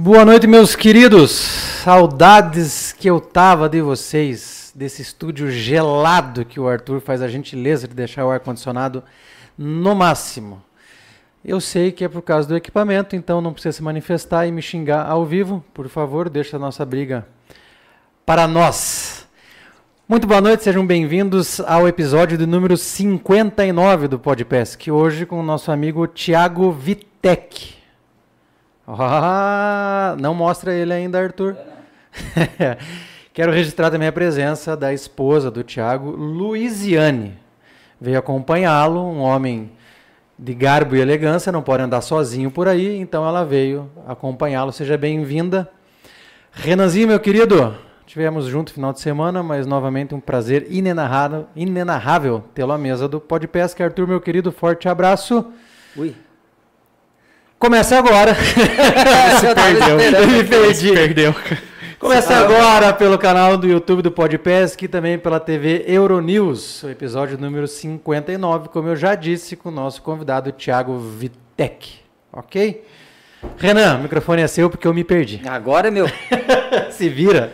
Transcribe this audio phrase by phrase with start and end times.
[0.00, 1.32] Boa noite, meus queridos.
[1.82, 7.88] Saudades que eu tava de vocês, desse estúdio gelado que o Arthur faz a gentileza
[7.88, 9.02] de deixar o ar-condicionado
[9.58, 10.62] no máximo.
[11.44, 14.62] Eu sei que é por causa do equipamento, então não precisa se manifestar e me
[14.62, 15.64] xingar ao vivo.
[15.74, 17.26] Por favor, deixa a nossa briga
[18.24, 19.26] para nós.
[20.08, 25.42] Muito boa noite, sejam bem-vindos ao episódio de número 59 do Podpesc, hoje com o
[25.42, 27.77] nosso amigo Tiago Vitek.
[28.90, 31.54] Ah, não mostra ele ainda, Arthur.
[33.34, 37.38] Quero registrar também a presença da esposa do Tiago, Luiziane.
[38.00, 39.70] Veio acompanhá-lo, um homem
[40.38, 44.72] de garbo e elegância, não pode andar sozinho por aí, então ela veio acompanhá-lo.
[44.72, 45.70] Seja bem-vinda.
[46.50, 52.72] Renanzinho, meu querido, tivemos junto final de semana, mas novamente um prazer inenarrável, inenarrável tê-lo
[52.72, 53.84] à mesa do Podpesca.
[53.84, 55.44] Arthur, meu querido, forte abraço.
[55.94, 56.14] Ui.
[57.58, 58.36] Começa agora.
[58.38, 60.28] Se perdeu.
[60.28, 60.92] Me perdi.
[60.92, 61.34] Perdeu.
[61.98, 67.36] Começa agora pelo canal do YouTube do Podpesc e também pela TV Euronews, o episódio
[67.36, 71.98] número 59, como eu já disse, com o nosso convidado Thiago Vitek.
[72.32, 72.84] Ok?
[73.56, 75.42] Renan, o microfone é seu porque eu me perdi.
[75.44, 76.06] Agora, meu.
[76.92, 77.52] Se vira.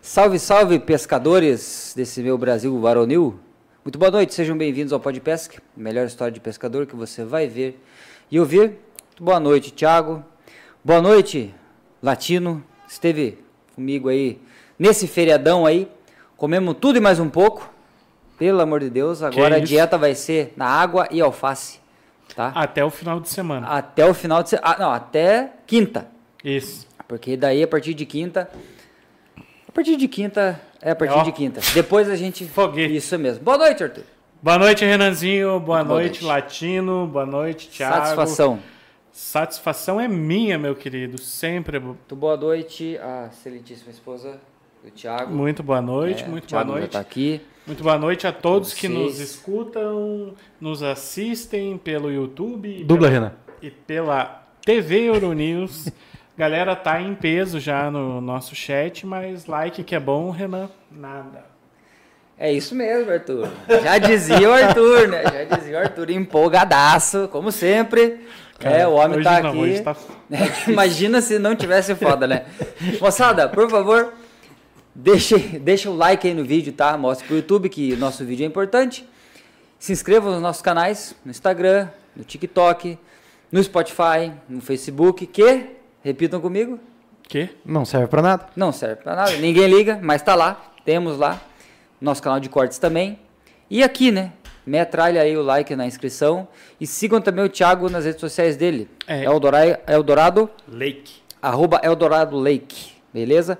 [0.00, 3.40] Salve, salve, pescadores desse meu Brasil varonil.
[3.84, 7.82] Muito boa noite, sejam bem-vindos ao Podpesc, melhor história de pescador que você vai ver
[8.30, 8.78] e ouvir.
[9.22, 10.24] Boa noite, Thiago.
[10.84, 11.54] Boa noite,
[12.02, 12.60] Latino.
[12.88, 13.38] Esteve
[13.72, 14.36] comigo aí
[14.76, 15.86] nesse feriadão aí.
[16.36, 17.72] Comemos tudo e mais um pouco.
[18.36, 19.68] Pelo amor de Deus, agora a isso?
[19.68, 21.78] dieta vai ser na água e alface,
[22.34, 22.50] tá?
[22.52, 23.68] Até o final de semana.
[23.68, 24.74] Até o final de semana.
[24.74, 26.08] Ah, não, até quinta.
[26.42, 26.88] Isso.
[27.06, 28.50] Porque daí a partir de quinta.
[29.68, 30.60] A partir de quinta.
[30.80, 31.22] É a partir Ó.
[31.22, 31.60] de quinta.
[31.72, 32.44] Depois a gente.
[32.44, 32.96] Foguete.
[32.96, 33.44] Isso mesmo.
[33.44, 34.02] Boa noite, Arthur.
[34.42, 35.60] Boa noite, Renanzinho.
[35.60, 36.24] Boa, Boa noite, noite.
[36.24, 37.06] Latino.
[37.06, 37.94] Boa noite, Thiago.
[37.94, 38.58] Satisfação.
[39.12, 41.18] Satisfação é minha, meu querido.
[41.20, 41.78] Sempre.
[41.78, 44.40] Muito boa noite, a excelentíssima esposa
[44.82, 45.32] do Thiago.
[45.34, 46.92] Muito boa noite, É, muito boa noite.
[46.92, 47.40] tá aqui.
[47.66, 53.32] Muito boa noite a todos que nos escutam, nos assistem pelo YouTube Dubla, pela, Renan.
[53.60, 55.88] e pela TV Euronews.
[56.36, 61.44] Galera, tá em peso já no nosso chat, mas like que é bom, Renan, nada.
[62.38, 63.48] É isso mesmo, Arthur.
[63.68, 65.22] Já dizia o Arthur, né?
[65.22, 68.26] Já dizia o Arthur, empolgadaço, como sempre.
[68.64, 69.80] É, o homem tá não, aqui.
[69.80, 69.96] tá-
[70.68, 72.44] Imagina se não tivesse foda, né?
[73.00, 74.12] Moçada, por favor,
[74.94, 76.96] deixe, deixa o like aí no vídeo, tá?
[76.96, 79.08] Mostre pro YouTube que o nosso vídeo é importante.
[79.78, 82.98] Se inscreva nos nossos canais, no Instagram, no TikTok,
[83.50, 85.66] no Spotify, no Facebook, que,
[86.02, 86.78] repitam comigo,
[87.28, 87.48] Quê?
[87.64, 88.46] Não serve pra nada.
[88.54, 91.40] não serve pra nada, ninguém liga, mas tá lá, temos lá,
[92.00, 93.18] nosso canal de cortes também.
[93.70, 94.32] E aqui, né?
[94.66, 96.46] Metralha aí o like na inscrição
[96.80, 98.88] e sigam também o Thiago nas redes sociais dele.
[99.06, 99.24] É.
[99.24, 101.14] Eldorado, Eldorado Lake.
[101.40, 103.58] arroba Eldorado Lake, beleza?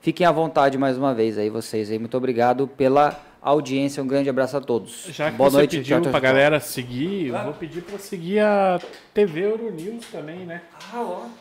[0.00, 1.98] Fiquem à vontade mais uma vez aí, vocês aí.
[1.98, 4.02] Muito obrigado pela audiência.
[4.02, 5.06] Um grande abraço a todos.
[5.10, 6.20] Já que Boa você noite, pediu tchau.
[6.20, 8.80] galera seguir, eu vou pedir pra seguir a
[9.14, 10.62] TV Euronews também, né?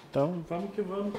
[0.09, 1.13] Então, vamos que vamos.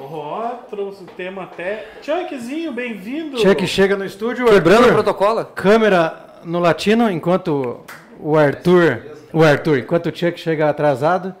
[0.00, 1.86] Ó, trouxe o tema até.
[2.02, 3.38] Chuckzinho, bem-vindo!
[3.38, 5.44] Chuck chega no estúdio, Quebrando o protocolo?
[5.44, 7.80] câmera no latino, enquanto
[8.20, 9.00] o Arthur,
[9.32, 11.34] o Arthur, enquanto o Chuck chega atrasado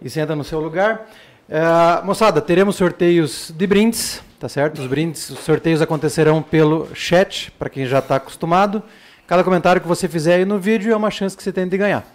[0.00, 1.08] e senta no seu lugar.
[1.48, 4.80] É, moçada, teremos sorteios de brindes, tá certo?
[4.80, 8.82] Os brindes, os sorteios acontecerão pelo chat, para quem já está acostumado.
[9.26, 11.76] Cada comentário que você fizer aí no vídeo é uma chance que você tem de
[11.76, 12.06] ganhar.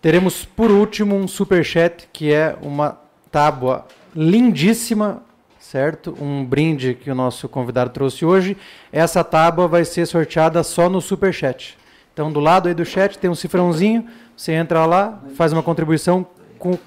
[0.00, 2.98] Teremos, por último, um super chat, que é uma
[3.30, 5.22] tábua lindíssima,
[5.70, 6.16] certo?
[6.18, 8.56] Um brinde que o nosso convidado trouxe hoje.
[8.90, 11.76] Essa tábua vai ser sorteada só no super chat.
[12.14, 16.26] Então, do lado aí do chat tem um cifrãozinho, você entra lá, faz uma contribuição
[16.58, 16.78] com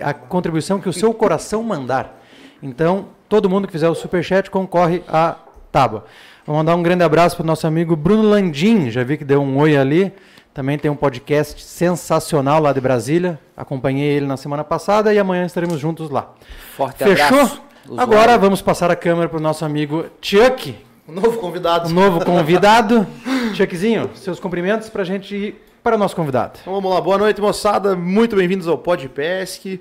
[0.00, 2.18] a contribuição que o seu coração mandar.
[2.62, 5.36] Então, todo mundo que fizer o super chat concorre à
[5.70, 6.06] tábua.
[6.46, 9.42] Vou mandar um grande abraço para o nosso amigo Bruno Landim, já vi que deu
[9.42, 10.12] um oi ali.
[10.54, 13.38] Também tem um podcast sensacional lá de Brasília.
[13.54, 16.32] Acompanhei ele na semana passada e amanhã estaremos juntos lá.
[16.74, 17.26] Forte Fechou?
[17.26, 17.69] abraço.
[17.88, 18.02] Usuário.
[18.02, 20.74] Agora vamos passar a câmera para o nosso amigo Chuck,
[21.08, 21.88] Um novo convidado.
[21.88, 23.06] o novo convidado.
[23.54, 26.58] Chuckzinho, seus cumprimentos para a gente ir para o nosso convidado.
[26.60, 29.80] Então vamos lá, boa noite moçada, muito bem-vindos ao Podpesc.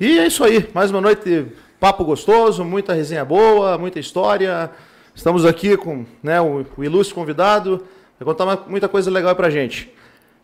[0.00, 1.46] E é isso aí, mais uma noite de
[1.80, 4.70] papo gostoso, muita resenha boa, muita história.
[5.14, 7.82] Estamos aqui com né, o, o ilustre convidado,
[8.20, 9.92] vai contar uma- muita coisa legal pra gente.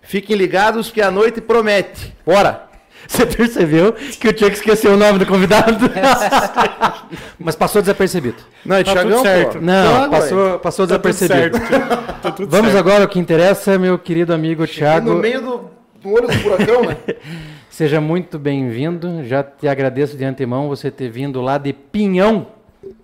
[0.02, 2.14] Fiquem ligados que a noite promete.
[2.26, 2.68] Bora!
[3.06, 5.76] Você percebeu que o Chuck esqueceu o nome do convidado?
[7.38, 8.36] Mas passou desapercebido.
[8.64, 9.60] Não, é Tá Thiagão, tudo certo.
[9.60, 11.58] Não, Thiago, passou, passou Tá tudo desapercebido.
[11.58, 12.20] certo.
[12.22, 12.78] Tá tudo Vamos certo.
[12.78, 14.66] agora ao que interessa, meu querido amigo.
[14.66, 15.10] Thiago.
[15.14, 15.70] No meio do,
[16.02, 16.96] do olho do furacão, né?
[17.68, 19.24] Seja muito bem-vindo.
[19.24, 22.46] Já te agradeço de antemão você ter vindo lá de Pinhão,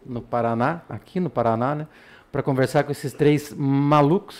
[0.06, 1.86] no Paraná, aqui no Paraná, né?
[2.30, 4.36] Para conversar com esses três malucos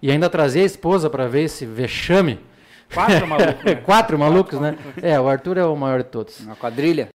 [0.00, 2.40] e ainda trazer a esposa para ver esse vexame.
[2.94, 3.64] Quatro malucos.
[3.64, 3.74] Né?
[3.76, 4.78] Quatro malucos, né?
[5.02, 6.40] É, o Arthur é o maior de todos.
[6.40, 7.08] Uma quadrilha.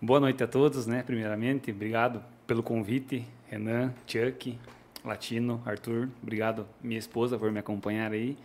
[0.00, 1.02] Boa noite a todos, né?
[1.02, 4.58] Primeiramente, obrigado pelo convite, Renan, Chuck,
[5.04, 8.36] Latino, Arthur, obrigado minha esposa por me acompanhar aí.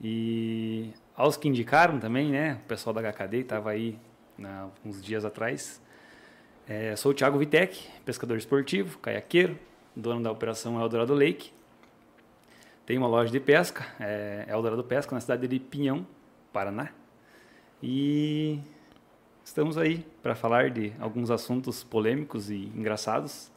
[0.00, 2.58] E aos que indicaram também, né?
[2.64, 3.98] O pessoal da HKD estava aí
[4.36, 5.80] na, uns dias atrás.
[6.68, 9.58] É, sou o Thiago Vitec, pescador esportivo, caiaqueiro,
[9.94, 11.52] dono da operação Eldorado Lake.
[12.92, 16.06] Tenho uma loja de pesca, é, Eldorado Pesca, na cidade de Pinhão,
[16.52, 16.90] Paraná.
[17.82, 18.60] E
[19.42, 23.50] estamos aí para falar de alguns assuntos polêmicos e engraçados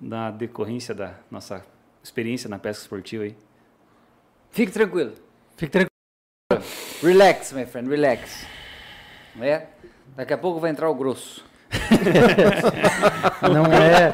[0.00, 1.62] na decorrência da nossa
[2.02, 3.36] experiência na pesca esportiva aí.
[4.50, 5.12] Fique tranquilo.
[5.54, 5.90] Fique tranquilo.
[7.02, 8.46] Relax, my friend, relax.
[9.42, 9.66] É?
[10.16, 11.44] Daqui a pouco vai entrar o grosso.
[13.42, 14.12] Não é,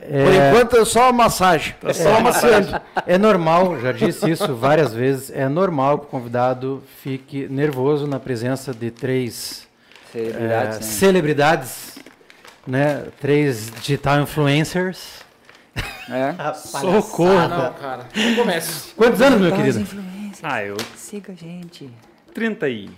[0.00, 0.24] é.
[0.24, 1.74] Por enquanto é só a massagem.
[1.84, 2.74] É só massagem.
[3.06, 8.18] É normal, já disse isso várias vezes, é normal que o convidado fique nervoso na
[8.18, 9.66] presença de três
[10.14, 10.82] Celebridades, é, né?
[10.82, 11.98] celebridades,
[12.66, 13.06] né?
[13.20, 15.24] Três digital influencers.
[16.08, 16.34] É.
[16.54, 17.36] Socorro!
[17.36, 18.06] Ah, não, cara.
[18.14, 18.92] Não comece.
[18.94, 19.84] Quantos anos, meu querido?
[20.40, 21.90] Ah, eu Siga a gente.
[22.32, 22.90] 30 e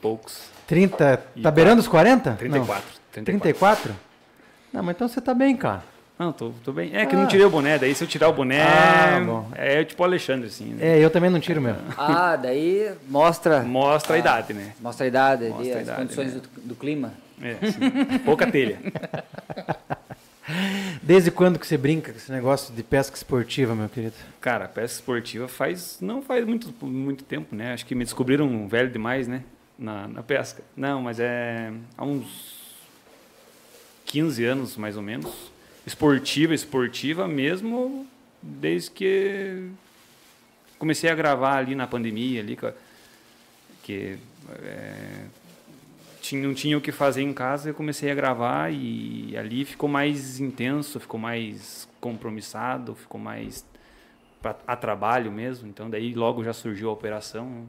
[0.00, 0.53] poucos.
[0.66, 1.16] 30.
[1.42, 2.32] Tá beirando os 40?
[2.32, 2.84] 34.
[3.16, 3.24] Não.
[3.24, 3.94] 34?
[4.72, 5.82] Não, mas então você tá bem, cara.
[6.18, 6.94] Não, tô, tô bem.
[6.94, 7.22] É que eu Ah.
[7.22, 9.48] não tirei o boné, daí se eu tirar o boné, Ah, bom.
[9.56, 10.66] é tipo o Alexandre, assim.
[10.74, 10.96] né?
[10.96, 11.80] É, eu também não tiro mesmo.
[11.98, 13.60] Ah, daí mostra.
[13.62, 14.72] Mostra a idade, né?
[14.80, 16.40] Mostra a idade, Mostra ali, a as idade, condições né?
[16.56, 17.12] do, do clima.
[17.42, 18.78] É, assim, pouca telha.
[21.02, 24.14] Desde quando que você brinca com esse negócio de pesca esportiva, meu querido?
[24.40, 25.98] Cara, pesca esportiva faz.
[26.00, 27.72] Não faz muito, muito tempo, né?
[27.72, 29.42] Acho que me descobriram velho demais, né?
[29.78, 30.62] Na, na pesca.
[30.76, 31.72] Não, mas é.
[31.96, 32.64] Há uns
[34.06, 35.32] 15 anos, mais ou menos.
[35.86, 38.06] Esportiva, esportiva mesmo,
[38.40, 39.68] desde que
[40.78, 42.58] comecei a gravar ali na pandemia, ali,
[43.82, 44.18] que,
[44.62, 45.24] é,
[46.20, 49.88] tinha, não tinha o que fazer em casa, eu comecei a gravar e ali ficou
[49.88, 53.64] mais intenso, ficou mais compromissado, ficou mais
[54.40, 55.68] pra, a trabalho mesmo.
[55.68, 57.68] Então daí logo já surgiu a operação,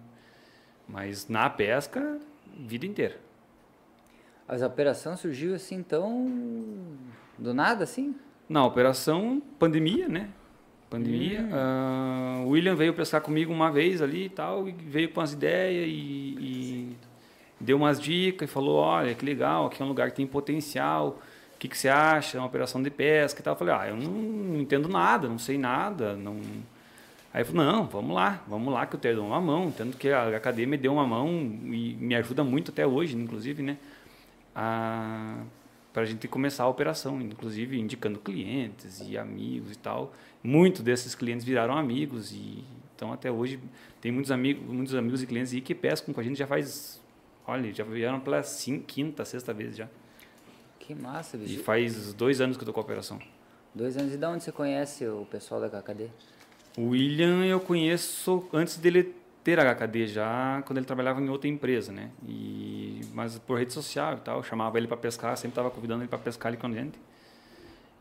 [0.88, 2.20] mas na pesca,
[2.58, 3.20] vida inteira.
[4.48, 6.28] As operações surgiu assim tão
[7.38, 8.16] do nada assim?
[8.48, 10.30] Na operação pandemia, né?
[10.90, 11.42] Pandemia.
[11.42, 11.50] Hum.
[11.52, 15.34] Ah, o William veio pescar comigo uma vez ali e tal, e veio com as
[15.34, 16.98] ideias e, e
[17.60, 21.20] deu umas dicas e falou, olha, que legal, aqui é um lugar que tem potencial,
[21.56, 22.38] o que, que você acha?
[22.38, 23.54] É uma operação de pesca e tal.
[23.54, 26.40] Eu falei, ah, eu não, não entendo nada, não sei nada, não...
[27.36, 29.98] Aí ele falou, não, vamos lá, vamos lá que eu te dou uma mão, tanto
[29.98, 31.28] que a academia me deu uma mão
[31.66, 33.78] e me ajuda muito até hoje, inclusive, né?
[34.54, 40.14] para a gente começar a operação, inclusive indicando clientes e amigos e tal.
[40.42, 42.64] Muitos desses clientes viraram amigos e
[42.96, 43.60] então até hoje
[44.00, 47.02] tem muitos amigos, muitos amigos e clientes aí que pescam com a gente já faz,
[47.46, 49.89] olha, já vieram pela cinco, quinta, sexta vez já.
[50.80, 51.63] Que massa, E bicho.
[51.63, 53.20] faz dois anos que eu tô com a operação.
[53.74, 54.13] Dois anos.
[54.13, 56.10] E de onde você conhece o pessoal da KKD?
[56.77, 61.91] O William eu conheço antes dele ter HKD já, quando ele trabalhava em outra empresa,
[61.91, 62.10] né?
[62.27, 66.01] E mas por rede social e tal, eu chamava ele para pescar, sempre estava convidando
[66.01, 67.00] ele para pescar ali com a gente.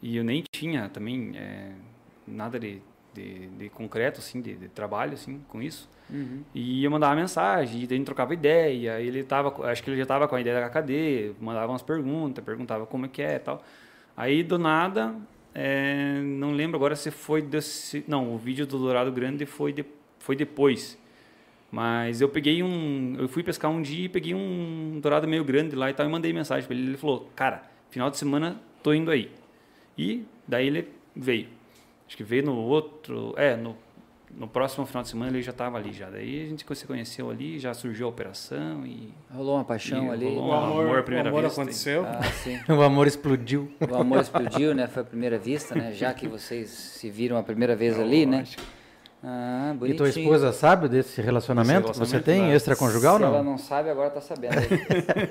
[0.02, 1.72] E eu nem tinha também é,
[2.26, 2.80] nada de,
[3.12, 5.88] de, de concreto assim, de, de trabalho assim com isso.
[6.10, 6.42] Uhum.
[6.54, 10.02] E eu mandava mensagem, e a gente trocava ideia, ele tava, acho que ele já
[10.02, 13.38] estava com a ideia da KKD, mandava umas perguntas, perguntava como é que é e
[13.38, 13.62] tal.
[14.16, 15.14] Aí do nada,
[15.54, 19.84] é, não lembro agora se foi desse, não, o vídeo do Dourado Grande foi de,
[20.18, 20.98] foi depois.
[21.70, 25.74] Mas eu peguei um, eu fui pescar um dia e peguei um dourado meio grande
[25.74, 28.92] lá e tal e mandei mensagem para ele, ele falou: "Cara, final de semana tô
[28.92, 29.30] indo aí".
[29.98, 31.48] E daí ele veio.
[32.06, 33.76] Acho que veio no outro, é, no
[34.36, 36.10] no próximo final de semana ele já estava ali já.
[36.10, 40.24] Daí a gente se conheceu ali, já surgiu a operação e Rolou uma paixão ali.
[40.26, 42.04] rolou O Um amor, amor à o primeira amor vista, aconteceu.
[42.04, 42.58] Ah, sim.
[42.68, 43.70] O amor explodiu.
[43.80, 44.86] O amor explodiu, né?
[44.86, 45.92] Foi a primeira vista, né?
[45.92, 48.44] Já que vocês se viram a primeira vez ali, né?
[49.26, 52.54] Ah, E tua esposa sabe desse relacionamento que você tem, né?
[52.54, 53.52] extraconjugal Se ou ela não?
[53.52, 54.54] não sabe, agora tá sabendo.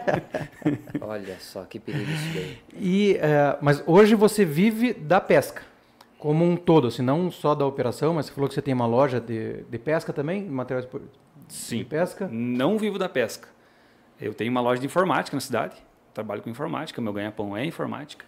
[1.00, 2.58] Olha só, que perigo isso daí.
[2.76, 5.62] E, é, mas hoje você vive da pesca,
[6.24, 8.86] como um todo, assim, não só da operação, mas você falou que você tem uma
[8.86, 11.02] loja de, de pesca também, materiais de
[11.50, 12.30] sim, pesca.
[12.32, 13.50] não vivo da pesca.
[14.22, 15.76] Eu tenho uma loja de informática na cidade,
[16.14, 18.26] trabalho com informática, meu ganha-pão é informática.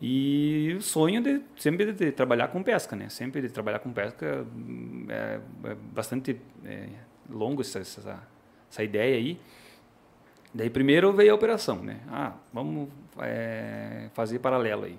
[0.00, 3.08] E o sonho de sempre de, de trabalhar com pesca, né?
[3.08, 6.88] Sempre de trabalhar com pesca hum, é, é bastante é,
[7.30, 8.20] longo essa, essa,
[8.68, 9.38] essa ideia aí.
[10.52, 12.00] Daí primeiro veio a operação, né?
[12.10, 12.88] Ah, vamos
[13.20, 14.98] é, fazer paralelo aí.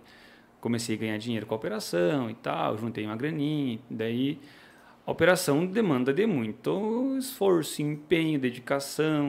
[0.62, 4.39] Comecei a ganhar dinheiro com a operação e tal, juntei uma graninha, daí
[5.06, 9.27] a operação demanda de muito esforço, empenho, dedicação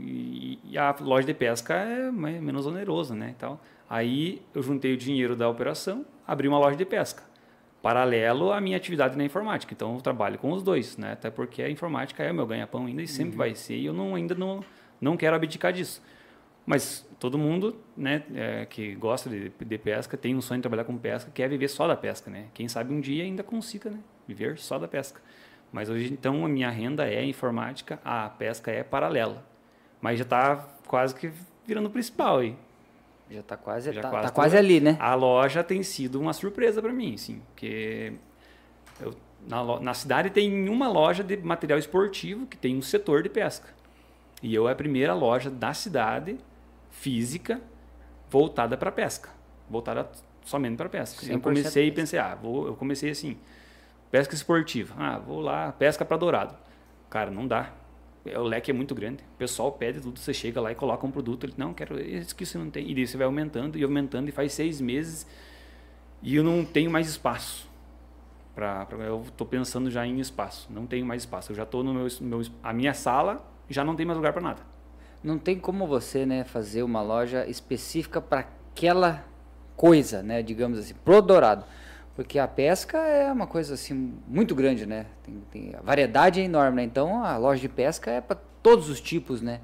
[0.00, 3.34] e, e a loja de pesca é mais, menos onerosa, né?
[3.36, 7.22] Então, aí eu juntei o dinheiro da operação, abri uma loja de pesca,
[7.82, 9.74] paralelo à minha atividade na informática.
[9.74, 11.12] Então, eu trabalho com os dois, né?
[11.12, 13.38] Até porque a informática é o meu ganha-pão ainda e sempre uhum.
[13.38, 13.76] vai ser.
[13.76, 14.64] E eu não, ainda não,
[14.98, 16.02] não quero abdicar disso.
[16.64, 20.82] Mas todo mundo, né, é, que gosta de, de, pesca, tem um sonho de trabalhar
[20.82, 22.46] com pesca, quer viver só da pesca, né?
[22.52, 24.00] Quem sabe um dia ainda consiga, né?
[24.26, 25.20] viver só da pesca.
[25.70, 29.46] Mas hoje, então, a minha renda é informática, a pesca é paralela.
[30.00, 31.30] Mas já está quase que
[31.64, 32.56] virando principal aí.
[33.30, 34.96] Já está quase, já tá, quase, tá quase ali, né?
[34.98, 37.40] A loja tem sido uma surpresa para mim, sim.
[37.50, 38.14] Porque
[39.00, 39.14] eu,
[39.48, 43.68] na, na cidade tem uma loja de material esportivo que tem um setor de pesca.
[44.42, 46.36] E eu é a primeira loja da cidade
[46.92, 47.60] física
[48.30, 49.30] voltada para pesca.
[49.68, 50.08] Voltada
[50.44, 51.26] somente para pesca.
[51.26, 53.36] Eu comecei e pensei, ah, vou, eu comecei assim,
[54.12, 54.94] Pesca esportiva.
[54.98, 56.54] Ah, vou lá, pesca para dourado.
[57.08, 57.72] Cara, não dá.
[58.26, 59.24] É, o leque é muito grande.
[59.34, 61.44] O pessoal pede tudo, você chega lá e coloca um produto.
[61.44, 62.90] Ele, não, quero esse que você não tem.
[62.90, 65.26] E daí você vai aumentando e aumentando e faz seis meses
[66.22, 67.66] e eu não tenho mais espaço.
[68.54, 70.70] Pra, pra eu estou pensando já em espaço.
[70.70, 71.52] Não tenho mais espaço.
[71.52, 72.42] Eu já estou no meu, meu...
[72.62, 74.60] A minha sala já não tem mais lugar para nada.
[75.22, 79.24] Não tem como você né, fazer uma loja específica para aquela
[79.76, 81.64] coisa, né, digamos assim, pro dourado.
[82.14, 85.06] Porque a pesca é uma coisa assim muito grande, né?
[85.22, 86.84] Tem, tem, a variedade é enorme, né?
[86.84, 89.60] Então a loja de pesca é para todos os tipos, né?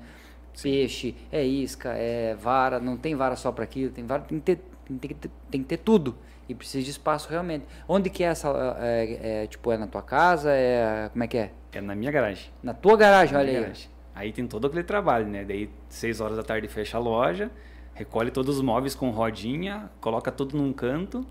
[0.54, 0.70] Sim.
[0.70, 4.44] Peixe, é isca, é vara, não tem vara só para aquilo, tem vara, tem que,
[4.44, 6.16] ter, tem, que ter, tem que ter tudo.
[6.48, 7.66] E precisa de espaço realmente.
[7.86, 8.48] Onde que é essa?
[8.80, 10.50] É, é, tipo, é na tua casa?
[10.50, 11.52] É, como é que é?
[11.72, 12.50] É na minha garagem.
[12.62, 13.60] Na tua garagem, na olha aí.
[13.60, 13.90] Garagem.
[14.18, 15.44] Aí tem todo aquele trabalho, né?
[15.44, 17.50] Daí, seis horas da tarde fecha a loja,
[17.94, 21.24] recolhe todos os móveis com rodinha, coloca tudo num canto,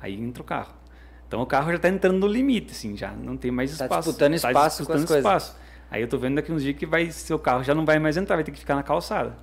[0.00, 0.74] Aí entra o carro.
[1.26, 4.08] Então o carro já está entrando no limite, assim, já não tem mais tá espaço.
[4.08, 5.52] Disputando tá espaço disputando com as espaço.
[5.52, 5.66] Coisas.
[5.90, 8.16] Aí eu tô vendo daqui uns dias que vai, seu carro já não vai mais
[8.16, 9.36] entrar, vai ter que ficar na calçada.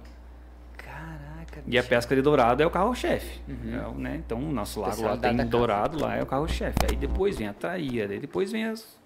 [0.78, 1.64] Caraca.
[1.66, 3.42] E a pesca de dourado é o carro-chefe.
[3.48, 3.76] Uhum.
[3.76, 4.22] É, né?
[4.26, 6.78] Então o nosso lago lá tem dourado, lá é o carro-chefe.
[6.90, 8.98] Aí depois vem a traíra, aí depois vem as,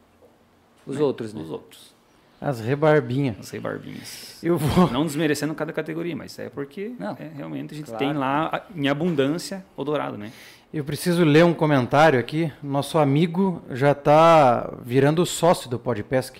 [0.85, 1.03] os né?
[1.03, 1.41] outros, né?
[1.41, 1.96] Os outros.
[2.39, 3.37] As rebarbinhas.
[3.39, 4.37] As rebarbinhas.
[4.43, 4.91] Eu vou.
[4.91, 8.05] Não desmerecendo cada categoria, mas é porque é, realmente a gente claro.
[8.05, 10.31] tem lá em abundância o dourado, né?
[10.71, 12.51] Eu preciso ler um comentário aqui.
[12.61, 16.39] Nosso amigo já está virando sócio do Podpesc.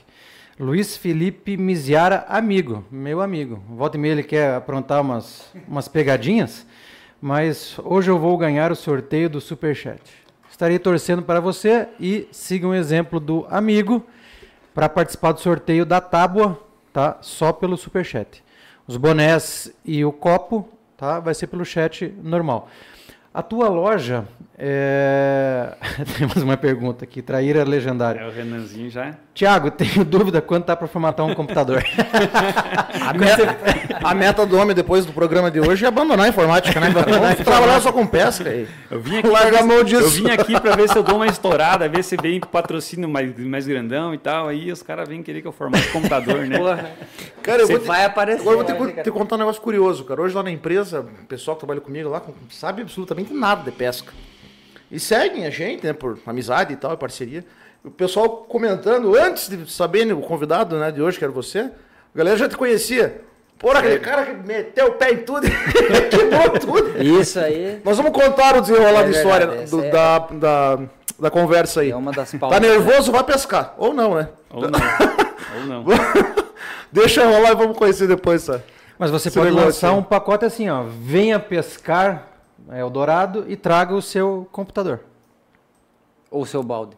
[0.60, 3.64] Luiz Felipe Miziara, amigo, meu amigo.
[3.70, 6.66] Volta e meia ele quer aprontar umas, umas pegadinhas,
[7.22, 10.02] mas hoje eu vou ganhar o sorteio do Superchat.
[10.50, 14.04] Estarei torcendo para você e siga um exemplo do amigo
[14.78, 16.62] para participar do sorteio da tábua,
[16.94, 17.18] tá?
[17.22, 18.44] Só pelo Superchat.
[18.86, 21.20] Os bonés e o copo, tá?
[21.20, 22.70] Vai ser pelo chat normal.
[23.34, 24.26] A tua loja,
[24.60, 25.74] é...
[26.18, 28.22] temos uma pergunta aqui, traíra legendária.
[28.22, 29.14] É o Renanzinho já.
[29.36, 31.84] Tiago, tenho dúvida quanto tá para formatar um computador.
[33.00, 33.58] a, meta,
[34.04, 36.90] a, meta, do homem depois do programa de hoje é abandonar a informática, né?
[36.90, 38.68] Vamos trabalhar só com pesca aí.
[38.90, 40.02] Eu vim aqui Larga mão disso.
[40.02, 43.38] Eu vim aqui para ver se eu dou uma estourada, ver se vem patrocínio mais,
[43.38, 44.48] mais grandão e tal.
[44.48, 46.58] Aí os caras vêm querer que eu formate computador, né?
[46.58, 46.92] Porra.
[47.48, 48.42] Cara, eu Você vou vai aparecer.
[48.42, 50.22] Agora eu vou ter que te contar um negócio curioso, cara.
[50.22, 54.12] Hoje lá na empresa, o pessoal que trabalha comigo lá sabe absolutamente nada de pesca.
[54.92, 57.46] E seguem a gente, né, por amizade e tal, e parceria.
[57.86, 62.18] O pessoal comentando, antes de saber o convidado né, de hoje, que era você, a
[62.18, 63.22] galera já te conhecia.
[63.58, 65.48] Porra, aquele cara que meteu o pé em tudo
[66.12, 67.02] quebrou tudo.
[67.02, 67.80] Isso aí.
[67.84, 69.90] Nós vamos contar o desenrolar é da história do, é...
[69.90, 70.80] da, da,
[71.18, 71.92] da conversa aí.
[71.92, 73.74] É uma das Tá nervoso, vai pescar.
[73.78, 74.28] Ou não, né?
[74.50, 74.80] Ou não.
[75.56, 76.47] Ou não.
[76.92, 78.64] Deixa rolar e vamos conhecer depois, sabe?
[78.98, 80.00] Mas você pode lançar assim.
[80.00, 80.84] um pacote assim, ó.
[80.84, 82.28] Venha pescar
[82.70, 85.02] é, Eldorado e traga o seu computador.
[86.32, 86.98] Ou o seu balde.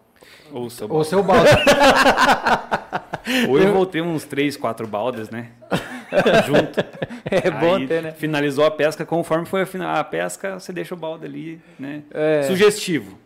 [0.51, 0.97] Ou o seu balde.
[0.97, 1.49] Ou seu balde.
[3.47, 5.49] Ou eu voltei uns três, quatro baldes, né?
[6.45, 6.79] Junto.
[7.31, 8.11] É bom Aí, ter, né?
[8.11, 12.01] Finalizou a pesca, conforme foi a, a pesca, você deixa o balde ali, né?
[12.11, 12.41] É.
[12.43, 13.19] Sugestivo.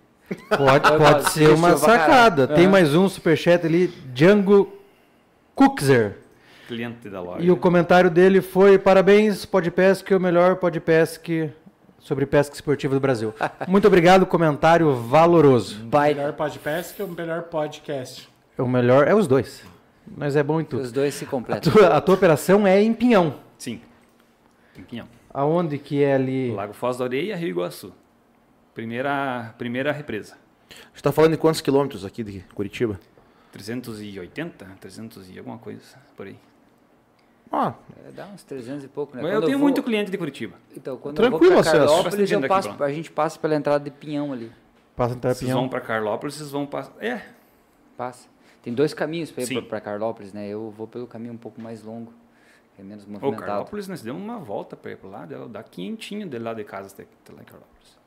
[0.49, 2.45] Pode, pode ser uma sacada.
[2.47, 4.73] Tem mais um superchat ali, Django
[5.55, 6.17] Cookser.
[6.67, 7.43] Cliente da loja.
[7.43, 11.51] E o comentário dele foi: parabéns, Podpesc, o melhor Podpesc
[11.99, 13.33] sobre pesca esportiva do Brasil.
[13.67, 15.83] Muito obrigado, comentário valoroso.
[15.83, 18.29] O melhor podcast ou o melhor podcast?
[18.57, 19.63] O melhor é os dois.
[20.05, 20.83] Mas é bom em tudo.
[20.83, 21.71] Os dois se completam.
[21.71, 23.35] A tua, a tua operação é em Pinhão.
[23.57, 23.81] Sim.
[24.77, 25.07] Em Pinhão.
[25.33, 26.51] Aonde que é ali?
[26.51, 27.93] Lago Foz da Areia, Rio Iguaçu.
[28.73, 30.35] Primeira, primeira represa.
[30.69, 32.99] Você está falando de quantos quilômetros aqui de Curitiba?
[33.51, 35.81] 380, 300 e alguma coisa
[36.17, 36.37] por aí.
[37.53, 39.21] É, dá uns 300 e pouco, né?
[39.21, 39.67] Mas eu tenho eu vou...
[39.67, 40.55] muito cliente de Curitiba.
[40.75, 43.91] Então, quando Tranquilo eu vou pra Carlópolis, eu passo, a gente passa pela entrada de
[43.91, 44.51] Pinhão ali.
[44.95, 45.57] Passa entrada de Pinhão.
[45.57, 46.93] Vocês vão para Carlópolis, vocês vão passar...
[46.99, 47.21] É.
[47.95, 48.27] Passa.
[48.63, 50.47] Tem dois caminhos para ir para Carlópolis, né?
[50.47, 52.11] Eu vou pelo caminho um pouco mais longo,
[52.79, 53.43] é menos movimentado.
[53.43, 56.63] O Carlópolis, nós deu uma volta para ir para lá, dá quinhentinho de lá de
[56.63, 58.02] casa até lá em Carlópolis.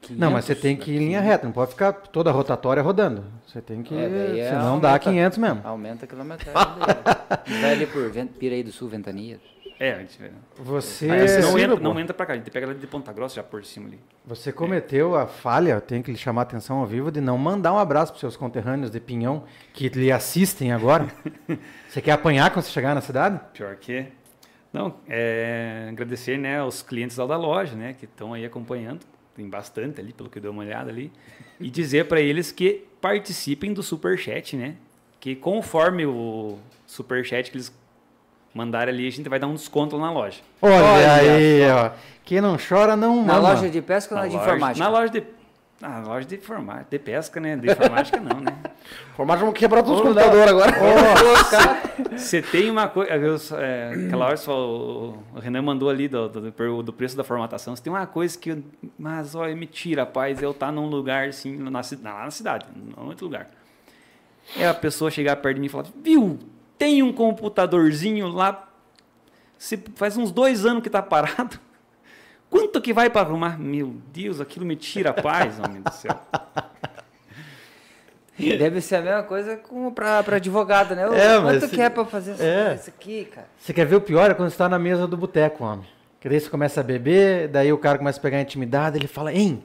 [0.00, 2.32] 500, não, mas você tem que ir em linha reta, não pode ficar toda a
[2.32, 3.24] rotatória rodando.
[3.46, 3.94] Você tem que.
[3.94, 5.60] É, senão aumenta, dá 500 mesmo.
[5.64, 6.62] Aumenta a quilometragem.
[7.60, 9.40] Vai ali por Piraí do Sul, Ventania.
[9.80, 10.18] É, a gente
[10.56, 11.08] Você.
[11.08, 13.36] Ah, você não, entra, não entra pra cá, a gente pega ela de Ponta Grossa
[13.36, 14.00] já por cima ali.
[14.26, 15.22] Você cometeu é.
[15.22, 18.12] a falha, tem que lhe chamar a atenção ao vivo, de não mandar um abraço
[18.12, 21.06] para seus conterrâneos de Pinhão que lhe assistem agora.
[21.88, 23.40] você quer apanhar quando você chegar na cidade?
[23.52, 23.98] Pior que.
[23.98, 24.08] É.
[24.72, 29.00] Não, é, agradecer né, aos clientes lá da loja, né, que estão aí acompanhando
[29.38, 31.12] tem bastante ali, pelo que eu dei uma olhada ali,
[31.60, 34.74] e dizer para eles que participem do super chat, né?
[35.20, 37.72] Que conforme o super chat que eles
[38.52, 40.40] mandarem ali, a gente vai dar um desconto lá na loja.
[40.60, 41.90] Olha, Olha aí, ó.
[42.24, 44.84] Quem não chora não Na loja de pesca ou na, na de loja, informática?
[44.84, 45.20] Na loja de
[45.80, 47.56] ah, loja de informática, de pesca, né?
[47.56, 48.52] De informática não, né?
[49.12, 50.72] Informática vamos quebrar todos os computadores agora.
[52.16, 53.12] Você tem uma coisa.
[53.58, 57.76] É, aquela hora só, o Renan mandou ali do, do, do preço da formatação.
[57.76, 58.60] Você tem uma coisa que.
[58.98, 63.06] Mas olha, me tira, rapaz, eu tá num lugar assim, na, lá na cidade, em
[63.06, 63.48] outro lugar.
[64.56, 66.40] É a pessoa chegar perto de mim e falar: Viu,
[66.76, 68.68] tem um computadorzinho lá.
[69.56, 71.60] Se, faz uns dois anos que tá parado.
[72.50, 73.58] Quanto que vai para arrumar?
[73.58, 76.18] Meu Deus, aquilo me tira a paz, homem do céu.
[78.38, 79.60] Deve ser a mesma coisa
[79.94, 81.02] para advogado, né?
[81.02, 82.74] É, Quanto que é para fazer é.
[82.74, 83.48] isso aqui, cara?
[83.58, 84.30] Você quer ver o pior?
[84.30, 85.86] É quando você está na mesa do boteco, homem.
[86.20, 89.32] Que daí você começa a beber, daí o cara começa a pegar intimidade, ele fala,
[89.32, 89.62] hein,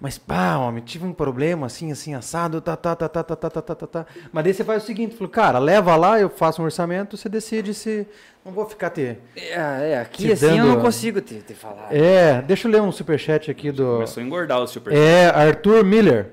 [0.00, 3.50] mas pá, homem, tive um problema assim, assim, assado, tá, tá, tá, tá, tá, tá,
[3.50, 4.06] tá, tá, tá.
[4.32, 7.28] Mas daí você faz o seguinte, falou, cara, leva lá, eu faço um orçamento, você
[7.28, 8.06] decide se.
[8.44, 9.18] Não vou ficar te.
[9.36, 10.58] É, é aqui assim dando...
[10.58, 11.94] eu não consigo te, te falar.
[11.94, 13.94] É, deixa eu ler um superchat aqui do.
[13.94, 15.02] Começou a engordar o superchat.
[15.02, 16.30] É, Arthur Miller.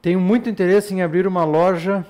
[0.00, 2.04] Tenho muito interesse em abrir uma loja.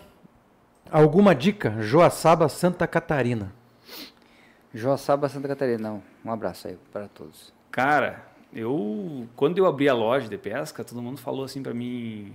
[0.91, 1.77] Alguma dica?
[1.81, 3.53] Joaçaba, Santa Catarina.
[4.73, 6.03] Joaçaba, Santa Catarina, não.
[6.25, 7.53] Um abraço aí para todos.
[7.71, 12.33] Cara, eu quando eu abri a loja de pesca, todo mundo falou assim para mim,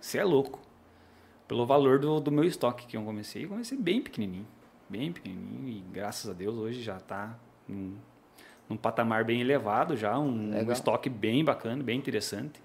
[0.00, 0.60] você é louco.
[1.48, 4.46] Pelo valor do, do meu estoque que eu comecei, eu comecei bem pequenininho,
[4.88, 7.94] bem pequenininho e graças a Deus hoje já está num,
[8.68, 12.60] num, patamar bem elevado já, um, um, estoque bem bacana, bem interessante.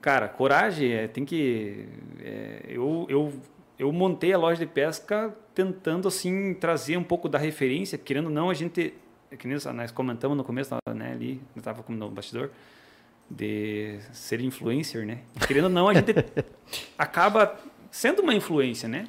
[0.00, 1.88] Cara, coragem, é, tem que
[2.20, 3.32] é, eu, eu
[3.76, 8.30] eu montei a loja de pesca tentando assim trazer um pouco da referência, querendo ou
[8.30, 8.94] não a gente
[9.34, 12.50] é que nem nós comentamos no começo, né, ali, eu estava no bastidor,
[13.28, 15.22] de ser influencer, né?
[15.46, 16.12] Querendo ou não, a gente
[16.96, 17.58] acaba
[17.90, 19.08] sendo uma influência, né?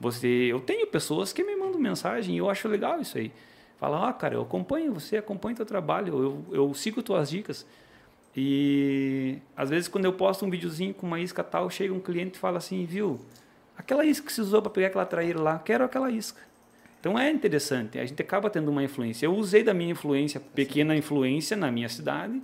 [0.00, 3.30] Você, eu tenho pessoas que me mandam mensagem e eu acho legal isso aí.
[3.78, 7.66] Fala, ah, cara, eu acompanho você, acompanho teu trabalho, eu, eu sigo tuas dicas.
[8.34, 12.36] E às vezes quando eu posto um videozinho com uma isca tal, chega um cliente
[12.36, 13.20] e fala assim, viu,
[13.76, 16.40] aquela isca que se usou para pegar aquela traíra lá, quero aquela isca.
[17.00, 19.26] Então é interessante, a gente acaba tendo uma influência.
[19.26, 22.40] Eu usei da minha influência, pequena influência na minha cidade,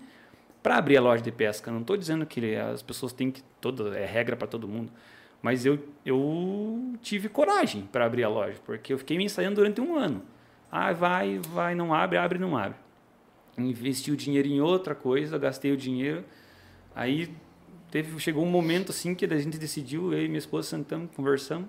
[0.62, 1.70] para abrir a loja de pesca.
[1.70, 4.90] Não estou dizendo que as pessoas têm que, toda, é regra para todo mundo,
[5.46, 9.80] mas eu, eu tive coragem para abrir a loja, porque eu fiquei me ensaiando durante
[9.80, 10.22] um ano.
[10.70, 12.76] Ah, vai, vai, não abre, abre, não abre.
[13.56, 16.24] Investi o dinheiro em outra coisa, gastei o dinheiro.
[16.94, 17.32] Aí
[17.90, 21.68] teve, chegou um momento assim que a gente decidiu, eu e minha esposa sentamos, conversamos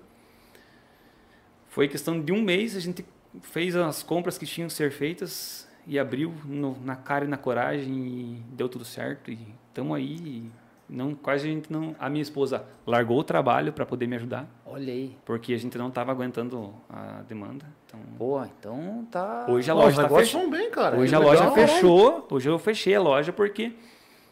[1.78, 3.06] foi questão de um mês, a gente
[3.40, 7.38] fez as compras que tinham que ser feitas e abriu no, na cara e na
[7.38, 9.30] coragem e deu tudo certo.
[9.30, 9.38] E
[9.68, 10.16] estamos aí.
[10.16, 10.52] E
[10.90, 11.96] não, quase a gente não.
[12.00, 14.48] A minha esposa largou o trabalho para poder me ajudar.
[14.66, 15.18] Olha aí.
[15.26, 17.66] Porque a gente não estava aguentando a demanda.
[17.86, 19.46] Então, Boa, então tá.
[19.50, 20.50] Hoje a loja está fechou.
[20.50, 20.98] bem, cara.
[20.98, 22.28] Hoje é a legal, loja fechou.
[22.30, 23.74] Hoje eu fechei a loja porque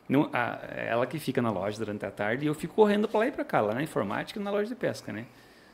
[0.07, 3.19] não, a, ela que fica na loja durante a tarde e eu fico correndo para
[3.19, 5.25] lá e para cá, lá na informática e na loja de pesca, né?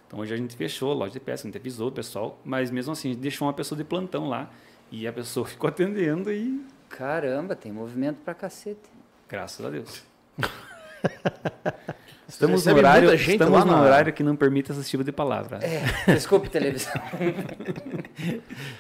[0.07, 2.71] Então hoje a gente fechou a loja de peça, a gente avisou o pessoal, mas
[2.71, 4.49] mesmo assim a gente deixou uma pessoa de plantão lá
[4.91, 6.65] e a pessoa ficou atendendo e.
[6.89, 8.89] Caramba, tem movimento pra cacete.
[9.29, 10.03] Graças a Deus.
[12.31, 15.59] Estamos no horário, estamos no horário que não permite esse tipo de palavra.
[15.61, 16.93] É, desculpe, televisão.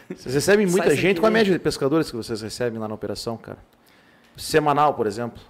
[0.09, 1.19] Vocês recebem muita Sai gente?
[1.19, 3.57] Qual a média de pescadores que vocês recebem lá na operação, cara?
[4.37, 5.43] Semanal, por exemplo?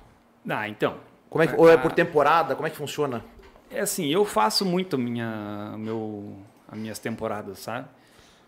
[0.50, 0.98] Ah, então.
[1.30, 2.56] Como é que, ou é por temporada?
[2.56, 3.24] Como é que funciona?
[3.70, 6.36] É assim, eu faço muito minha, meu,
[6.68, 7.88] as minhas temporadas, sabe?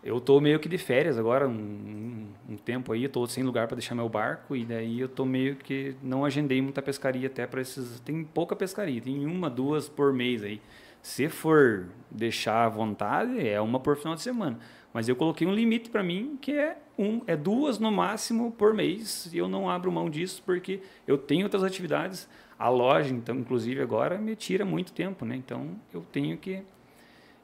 [0.04, 3.78] Eu tô meio que de férias agora, um, um tempo aí, tô sem lugar para
[3.78, 7.62] deixar meu barco e daí eu tô meio que não agendei muita pescaria até para
[7.62, 10.62] esses, tem pouca pescaria, tem uma, duas por mês aí.
[11.02, 14.60] Se for deixar à vontade, é uma por final de semana.
[14.94, 18.74] Mas eu coloquei um limite para mim que é um, é duas no máximo por
[18.74, 19.30] mês.
[19.34, 22.30] E eu não abro mão disso porque eu tenho outras atividades.
[22.58, 25.36] A loja, então, inclusive agora, me tira muito tempo, né?
[25.36, 26.62] Então eu tenho que.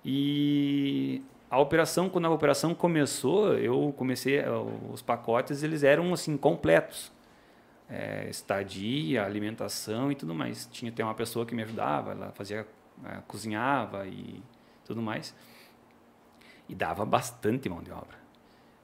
[0.06, 4.49] E a operação, quando a operação começou, eu comecei eh,
[4.91, 7.12] os pacotes, eles eram assim completos.
[7.91, 10.69] É, estadia, alimentação e tudo mais.
[10.71, 12.67] Tinha até uma pessoa que me ajudava, ela fazia,
[13.03, 14.43] é, cozinhava e
[14.85, 15.35] tudo mais.
[16.67, 18.19] E dava bastante mão de obra.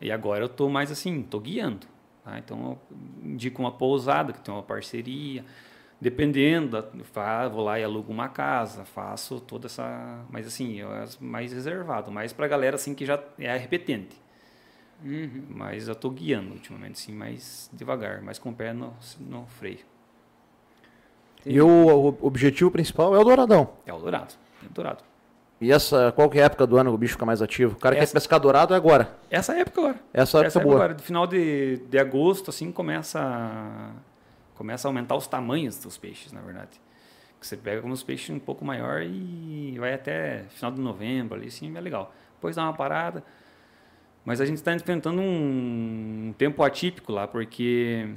[0.02, 1.86] E agora eu estou mais assim, estou guiando.
[2.24, 2.40] Tá?
[2.40, 5.46] Então eu indico uma pousada que tem uma parceria.
[6.06, 10.24] Dependendo, da, vou lá e alugo uma casa, faço toda essa.
[10.30, 14.16] Mas assim, eu é mais reservado, mais para a galera assim que já é repetente.
[15.04, 15.46] Uhum.
[15.50, 19.80] Mas eu estou guiando ultimamente, sim, mais devagar, mais com o pé no, no freio.
[21.44, 23.70] E o, o, objetivo principal é o Douradão.
[23.84, 25.04] É o Dourado, é o Dourado.
[25.60, 27.74] E essa, qual que é a época do ano que o bicho fica mais ativo?
[27.74, 29.18] O cara essa, quer pescar dourado é agora.
[29.28, 30.00] Essa época agora.
[30.14, 30.76] Essa época, essa época boa.
[30.76, 30.94] agora.
[30.94, 33.92] No final de, de agosto, assim, começa
[34.56, 36.82] começa a aumentar os tamanhos dos peixes, na verdade.
[37.40, 41.76] Você pega uns peixes um pouco maior e vai até final de novembro ali, sim,
[41.76, 42.14] é legal.
[42.36, 43.24] Depois dá uma parada.
[44.26, 48.10] Mas a gente está enfrentando um, tempo atípico lá, porque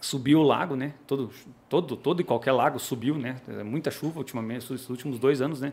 [0.00, 0.94] subiu o lago, né?
[1.06, 1.30] Todo,
[1.68, 3.40] todo, todo e qualquer lago subiu, né?
[3.48, 5.72] É muita chuva ultimamente, os últimos dois anos, né?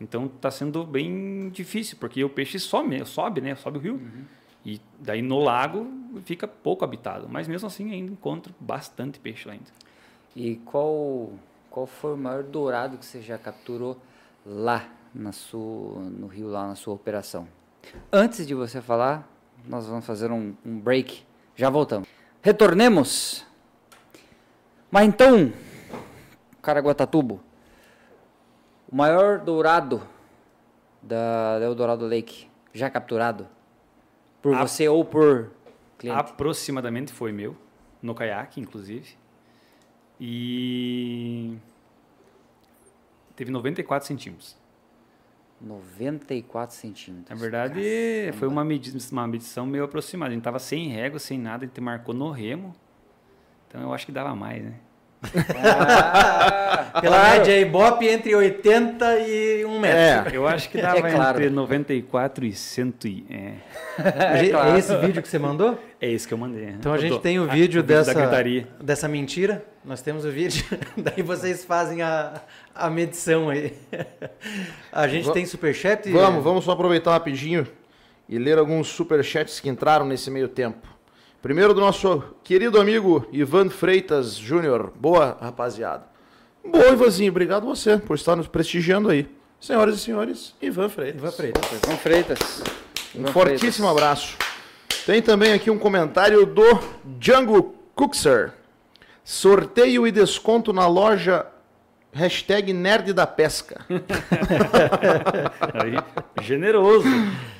[0.00, 3.54] Então está sendo bem difícil, porque o peixe sobe, sobe né?
[3.54, 3.94] Sobe o rio.
[3.94, 4.24] Uhum.
[4.66, 5.86] E daí no lago
[6.24, 9.70] fica pouco habitado, mas mesmo assim ainda encontro bastante peixe lá ainda.
[10.34, 11.30] E qual
[11.70, 13.96] qual foi o maior dourado que você já capturou
[14.44, 17.46] lá na sua, no rio lá na sua operação?
[18.12, 19.30] Antes de você falar,
[19.64, 21.22] nós vamos fazer um, um break.
[21.54, 22.08] Já voltamos.
[22.42, 23.46] Retornemos.
[24.90, 25.52] Mas então,
[26.60, 27.40] Caraguatatubo,
[28.90, 30.02] o maior dourado
[31.00, 33.46] da Eldorado Lake já capturado
[34.46, 34.64] por A...
[34.64, 35.50] você ou por
[35.98, 36.20] cliente?
[36.20, 37.56] Aproximadamente foi meu,
[38.00, 39.16] no caiaque, inclusive.
[40.20, 41.58] E
[43.34, 44.56] teve 94 centímetros.
[45.60, 47.28] 94 centímetros.
[47.28, 47.80] Na verdade,
[48.34, 50.30] foi uma, medição, uma medição meio aproximada.
[50.30, 52.72] A gente tava sem régua, sem nada, a gente marcou no remo.
[53.66, 54.78] Então eu acho que dava mais, né?
[55.22, 57.38] Ah, Pela claro.
[57.38, 60.34] média Ibope entre 80 e 1 metro.
[60.34, 61.38] É, eu acho que dava é claro.
[61.38, 62.94] entre 94 e 100.
[63.04, 63.54] E, é.
[63.98, 64.70] É, claro.
[64.70, 65.78] é, esse vídeo que você mandou?
[66.00, 66.70] É esse que eu mandei.
[66.70, 68.14] Então a gente tem o vídeo, dessa,
[68.82, 69.64] dessa mentira.
[69.84, 70.64] Nós temos o vídeo.
[70.96, 72.40] Daí vocês fazem a,
[72.74, 73.74] a medição aí.
[74.90, 76.10] A gente tem superchat?
[76.10, 77.66] Vamos, vamos só aproveitar rapidinho
[78.28, 80.95] e ler alguns superchats que entraram nesse meio tempo.
[81.42, 84.92] Primeiro do nosso querido amigo Ivan Freitas Júnior.
[84.96, 86.04] Boa, rapaziada.
[86.64, 87.30] Boa, Ivanzinho.
[87.30, 89.28] Obrigado você por estar nos prestigiando aí.
[89.60, 91.20] Senhoras e senhores, Ivan Freitas.
[91.20, 91.72] Ivan Freitas.
[91.72, 92.62] Ivan Freitas.
[93.14, 93.90] Um Ivan fortíssimo Freitas.
[93.90, 94.36] abraço.
[95.06, 96.80] Tem também aqui um comentário do
[97.18, 98.52] Django Cookser.
[99.24, 101.46] Sorteio e desconto na loja
[102.12, 103.84] Hashtag Nerd da Pesca.
[105.74, 105.96] aí,
[106.42, 107.06] generoso.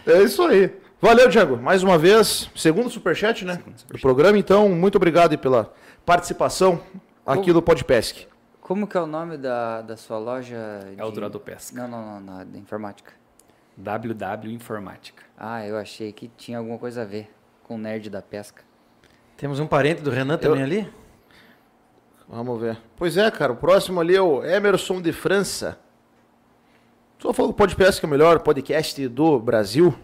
[0.06, 0.72] É isso aí.
[0.98, 1.58] Valeu, Diego.
[1.58, 3.56] Mais uma vez, segundo superchat, né?
[3.56, 3.98] Segundo superchat.
[3.98, 4.38] Do programa.
[4.38, 5.70] Então, muito obrigado pela
[6.06, 6.80] participação
[7.26, 8.26] aqui como, do Podpesc.
[8.62, 10.56] Como que é o nome da, da sua loja?
[10.90, 10.98] De...
[10.98, 11.76] Eldorado Pesca.
[11.76, 13.12] Não, não, não, não, da informática.
[13.76, 15.22] WW Informática.
[15.36, 17.30] Ah, eu achei que tinha alguma coisa a ver
[17.62, 18.64] com o nerd da pesca.
[19.36, 20.64] Temos um parente do Renan também eu...
[20.64, 20.92] ali?
[22.26, 22.78] Vamos ver.
[22.96, 23.52] Pois é, cara.
[23.52, 25.78] O próximo ali é o Emerson de França.
[27.18, 29.94] Só falou que o Podpesc é o melhor podcast do Brasil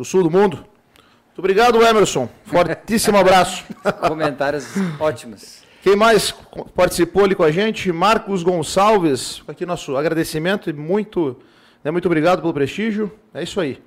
[0.00, 0.56] do sul do mundo.
[0.56, 2.26] Muito obrigado, Emerson.
[2.44, 3.64] Fortíssimo abraço.
[4.08, 4.66] Comentários
[4.98, 5.62] ótimos.
[5.82, 6.34] Quem mais
[6.74, 7.92] participou ali com a gente?
[7.92, 9.42] Marcos Gonçalves.
[9.46, 11.36] Aqui nosso agradecimento e muito,
[11.84, 13.12] né, muito obrigado pelo prestígio.
[13.34, 13.82] É isso aí.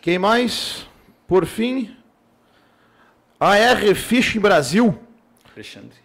[0.00, 0.86] Quem mais?
[1.26, 1.90] Por fim,
[3.38, 4.96] AR Fishing Brasil.
[5.54, 5.98] Alexandre.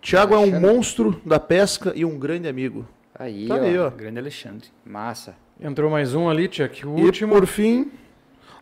[0.00, 2.88] Tiago é um monstro da pesca e um grande amigo.
[3.14, 3.60] Aí, tá ó.
[3.60, 3.90] aí, ó.
[3.90, 4.68] Grande Alexandre.
[4.84, 5.34] Massa.
[5.60, 6.74] Entrou mais um ali, Tiago.
[6.86, 7.32] O e último.
[7.32, 7.90] por fim,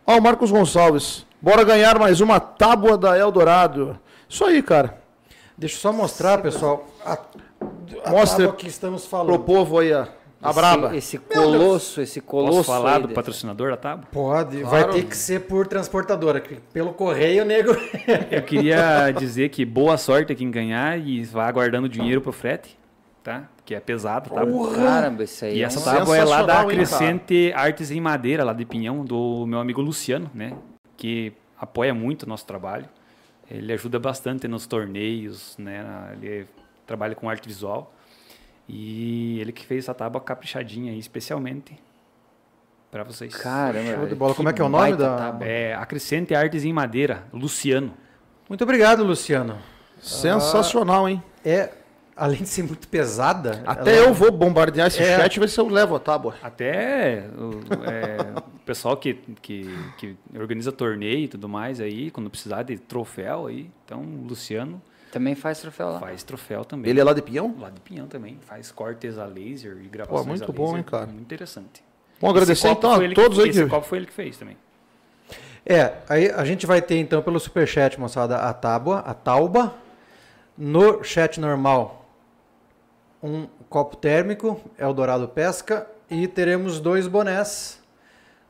[0.07, 1.25] Ó, o Marcos Gonçalves.
[1.41, 3.99] Bora ganhar mais uma tábua da Eldorado.
[4.29, 4.99] Isso aí, cara.
[5.57, 7.17] Deixa eu só mostrar, pessoal, a,
[8.03, 9.29] a Mostra que estamos falando.
[9.29, 10.07] Pro povo aí, a,
[10.41, 10.95] a esse, braba.
[10.95, 12.57] Esse colosso, esse colosso.
[12.57, 14.07] Posso falar do patrocinador da tábua?
[14.11, 14.69] Pode, claro.
[14.69, 17.71] vai ter que ser por transportadora, pelo correio, nego.
[18.29, 22.77] eu queria dizer que boa sorte a quem ganhar e vá aguardando dinheiro pro frete,
[23.23, 23.49] tá?
[23.65, 24.41] Que é pesado, tá?
[24.75, 25.57] Caramba, isso aí.
[25.57, 29.45] E é essa tábua é lá da Crescente Artes em Madeira, lá de Pinhão, do
[29.47, 30.53] meu amigo Luciano, né?
[30.95, 32.85] Que apoia muito o nosso trabalho.
[33.49, 35.83] Ele ajuda bastante nos torneios, né?
[36.21, 36.47] Ele
[36.85, 37.91] trabalha com arte visual.
[38.69, 41.77] E ele que fez essa tábua caprichadinha aí, especialmente
[42.91, 43.35] para vocês.
[43.35, 44.33] Caramba, Show de bola.
[44.33, 45.47] Como é que é o nome da- tábua.
[45.47, 47.93] É Acrescente Artes em Madeira, Luciano.
[48.47, 49.57] Muito obrigado, Luciano.
[49.99, 51.21] Sensacional, hein?
[51.43, 51.71] É,
[52.15, 53.61] além de ser muito pesada.
[53.65, 55.17] Até ela- eu vou bombardear esse É.
[55.17, 56.35] chat e ver se eu levo a tábua.
[56.41, 62.29] Até o, é, o pessoal que, que, que organiza torneio e tudo mais aí, quando
[62.29, 65.99] precisar de troféu aí, então o Luciano Também faz troféu lá.
[65.99, 66.89] faz troféu também.
[66.89, 67.55] Ele é lá de Pinhão?
[67.59, 70.77] Lá de Pinhão também, faz cortes a laser e gravações muito a bom, laser.
[70.77, 71.05] hein, cara?
[71.07, 71.83] Muito interessante.
[72.21, 73.69] Bom, agradecer então a todos que, aí Esse que...
[73.69, 74.55] copo foi ele que fez também.
[75.65, 79.73] É, aí a gente vai ter então pelo superchat, moçada, a tábua, a tauba.
[80.57, 82.04] No chat normal,
[83.25, 85.87] um copo térmico, Eldorado Pesca.
[86.09, 87.81] E teremos dois bonés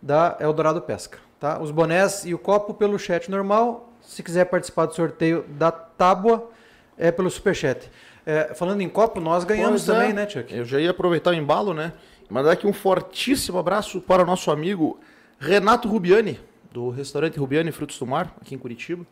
[0.01, 1.19] da Eldorado Pesca.
[1.39, 1.59] Tá?
[1.59, 3.91] Os bonés e o copo pelo chat normal.
[4.01, 6.49] Se quiser participar do sorteio da tábua,
[6.97, 7.89] é pelo superchat.
[8.25, 9.99] É, falando em copo, nós ganhamos Pois é.
[9.99, 10.53] também, né, Chuck?
[10.53, 11.93] Eu já ia aproveitar o embalo, né?
[12.29, 14.99] Mandar aqui um fortíssimo abraço para o nosso amigo
[15.39, 16.39] Renato Rubiani,
[16.71, 19.05] do restaurante Rubiani Frutos do Mar, aqui em Curitiba.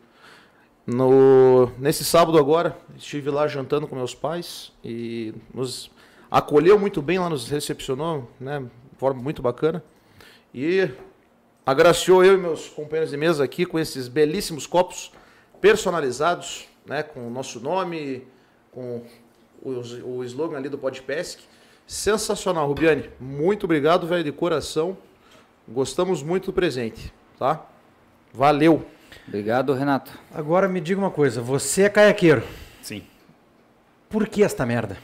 [0.86, 5.89] No, nesse sábado agora, estive lá jantando com meus pais e nos
[6.30, 8.60] acolheu muito bem lá, nos recepcionou, né?
[8.60, 9.82] De forma muito bacana.
[10.54, 10.89] E
[11.65, 15.12] agraciou eu e meus companheiros de mesa aqui com esses belíssimos copos
[15.62, 17.02] personalizados, né?
[17.02, 18.28] Com o nosso nome,
[18.69, 19.04] com
[19.62, 21.39] o, o slogan ali do Podpesc.
[21.88, 23.10] Sensacional, Rubiane.
[23.22, 24.98] Muito obrigado, velho, de coração.
[25.65, 27.65] Gostamos muito do presente, tá?
[28.34, 28.86] Valeu.
[29.28, 30.12] Obrigado, Renato.
[30.34, 32.44] Agora me diga uma coisa, você é caiaqueiro.
[32.82, 33.04] Sim.
[34.10, 34.98] Por que esta merda?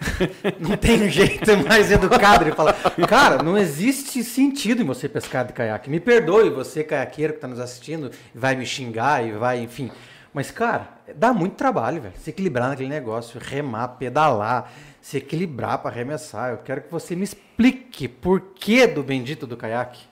[0.60, 2.74] não tem jeito mais educado de falar.
[3.08, 5.88] Cara, não existe sentido em você pescar de caiaque.
[5.88, 9.90] Me perdoe, você caiaqueiro que está nos assistindo, vai me xingar e vai, enfim.
[10.32, 12.14] Mas, cara, dá muito trabalho, velho.
[12.18, 16.50] Se equilibrar naquele negócio, remar, pedalar, se equilibrar para arremessar.
[16.50, 20.02] Eu quero que você me explique por que do bendito do caiaque.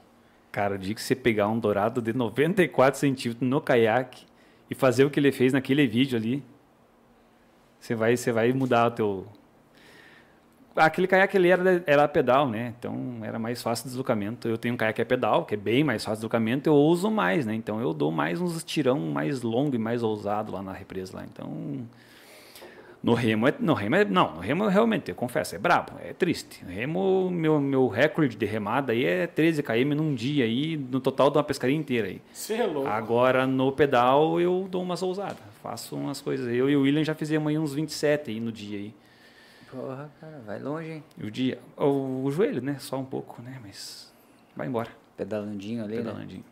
[0.52, 4.26] Cara, o dia que você pegar um dourado de 94 centímetros no caiaque
[4.70, 6.44] e fazer o que ele fez naquele vídeo ali,
[7.80, 9.26] você vai, você vai mudar o teu...
[10.76, 12.74] Aquele caiaque ele era, era pedal, né?
[12.78, 14.46] Então era mais fácil o deslocamento.
[14.46, 17.10] Eu tenho um caiaque a pedal, que é bem mais fácil o deslocamento, eu uso
[17.10, 17.54] mais, né?
[17.54, 21.24] Então eu dou mais uns tirão mais longo e mais ousado lá na represa lá.
[21.24, 21.86] Então
[23.02, 26.12] no remo, é, no remo é, não, no remo realmente, eu confesso, é brabo, é
[26.12, 26.64] triste.
[26.64, 31.00] No remo, meu, meu recorde de remada aí é 13 km num dia aí, no
[31.00, 32.20] total de uma pescaria inteira aí.
[32.32, 32.88] Você é louco.
[32.88, 36.46] Agora no pedal eu dou umas ousadas, faço umas coisas.
[36.54, 38.94] Eu e o William já fizemos aí uns 27 aí no dia aí.
[39.70, 41.04] Porra, cara, vai longe, hein?
[41.22, 44.12] O dia, o, o joelho, né, só um pouco, né, mas
[44.54, 46.02] vai embora, Pedalandinho ali, né?
[46.02, 46.44] pedalandinho.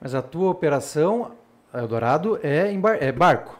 [0.00, 1.32] Mas a tua operação,
[1.72, 3.58] Eldorado, é, em bar- é barco.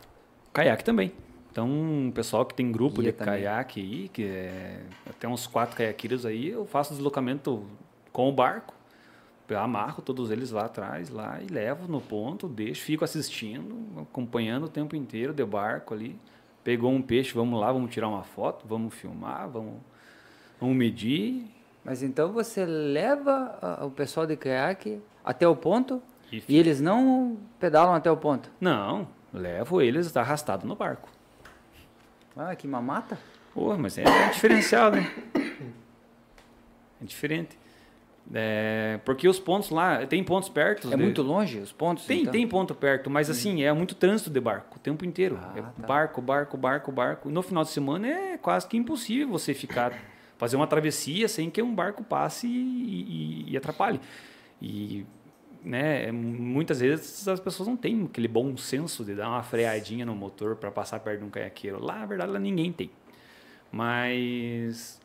[0.52, 1.12] Caiaque também.
[1.50, 3.42] Então, o pessoal que tem grupo Guia de também.
[3.42, 7.64] caiaque aí, que é até uns quatro caiaqueiros aí, eu faço deslocamento
[8.12, 8.74] com o barco.
[9.48, 14.64] Eu amarro todos eles lá atrás, lá, e levo no ponto, deixo, fico assistindo, acompanhando
[14.64, 16.20] o tempo inteiro de barco ali.
[16.62, 19.80] Pegou um peixe, vamos lá, vamos tirar uma foto, vamos filmar, vamos,
[20.60, 21.46] vamos medir.
[21.82, 27.38] Mas então você leva o pessoal de caiaque até o ponto E e eles não
[27.58, 28.50] pedalam até o ponto?
[28.60, 31.08] Não, levo eles arrastados no barco.
[32.38, 33.18] Ah, que mamata.
[33.52, 35.10] Pô, mas é, é diferencial, né?
[37.00, 37.58] É diferente.
[38.32, 40.88] É, porque os pontos lá, tem pontos perto.
[40.92, 42.04] É de- muito longe os pontos?
[42.04, 42.32] Tem, então?
[42.32, 45.38] tem ponto perto, mas assim, é muito trânsito de barco o tempo inteiro.
[45.42, 45.86] Ah, é tá.
[45.86, 47.30] barco, barco, barco, barco.
[47.30, 49.92] No final de semana é quase que impossível você ficar,
[50.36, 52.50] fazer uma travessia sem que um barco passe e,
[53.48, 53.98] e- e atrapalhe.
[54.60, 55.06] E
[55.68, 60.14] né, muitas vezes as pessoas não têm aquele bom senso de dar uma freadinha no
[60.14, 61.84] motor para passar perto de um caiaqueiro.
[61.84, 62.90] Lá, na verdade, lá ninguém tem.
[63.70, 64.98] Mas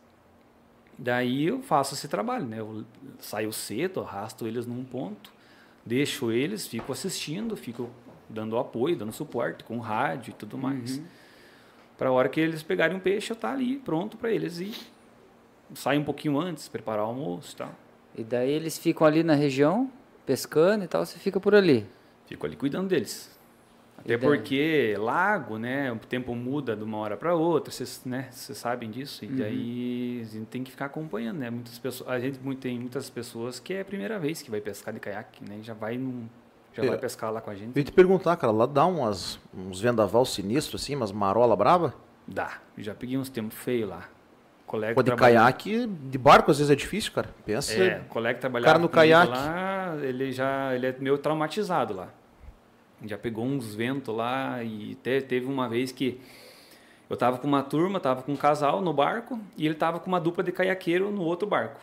[0.98, 2.62] daí eu faço esse trabalho, né?
[2.62, 2.86] Eu
[3.20, 5.34] saio cedo, arrasto eles num ponto,
[5.86, 7.90] deixo eles, fico assistindo, fico
[8.30, 11.02] dando apoio, dando suporte com rádio e tudo mais.
[11.98, 14.78] Para a hora que eles pegarem um peixe, eu tá ali pronto para eles ir.
[15.76, 17.76] Saio um pouquinho antes, preparar o almoço e tal.
[18.16, 19.92] E daí eles ficam ali na região,
[20.26, 21.86] pescando e tal, você fica por ali.
[22.26, 23.32] Fico ali cuidando deles.
[23.98, 28.28] Até E porque lago, né, o tempo muda de uma hora para outra, vocês, né,
[28.32, 29.24] sabem disso.
[29.24, 29.36] E Uhum.
[29.38, 31.50] daí a gente tem que ficar acompanhando, né?
[31.50, 34.94] Muitas pessoas, a gente tem muitas pessoas que é a primeira vez que vai pescar
[34.94, 35.58] de caiaque, né?
[35.60, 36.28] e Já vai num,
[36.74, 36.88] já É.
[36.88, 37.76] vai pescar lá com a gente.
[37.76, 41.94] Eu ia te perguntar, cara, lá dá umas, uns vendaval sinistros, assim, umas marola brava?
[42.28, 42.60] Dá.
[42.78, 44.10] Já peguei uns tempos feios lá.
[44.66, 47.30] Colega Pô, de trabalha- caiaque, de barco às vezes é difícil, cara.
[47.46, 47.74] Pensa.
[47.74, 49.32] É, o colega trabalhava cara no caiaque.
[49.32, 52.10] lá, ele já ele é meio traumatizado lá.
[53.06, 56.20] Já pegou uns ventos lá e te- teve uma vez que
[57.10, 60.08] Eu tava com uma turma, tava com um casal no barco e ele tava com
[60.08, 61.80] uma dupla de caiaqueiro no outro barco.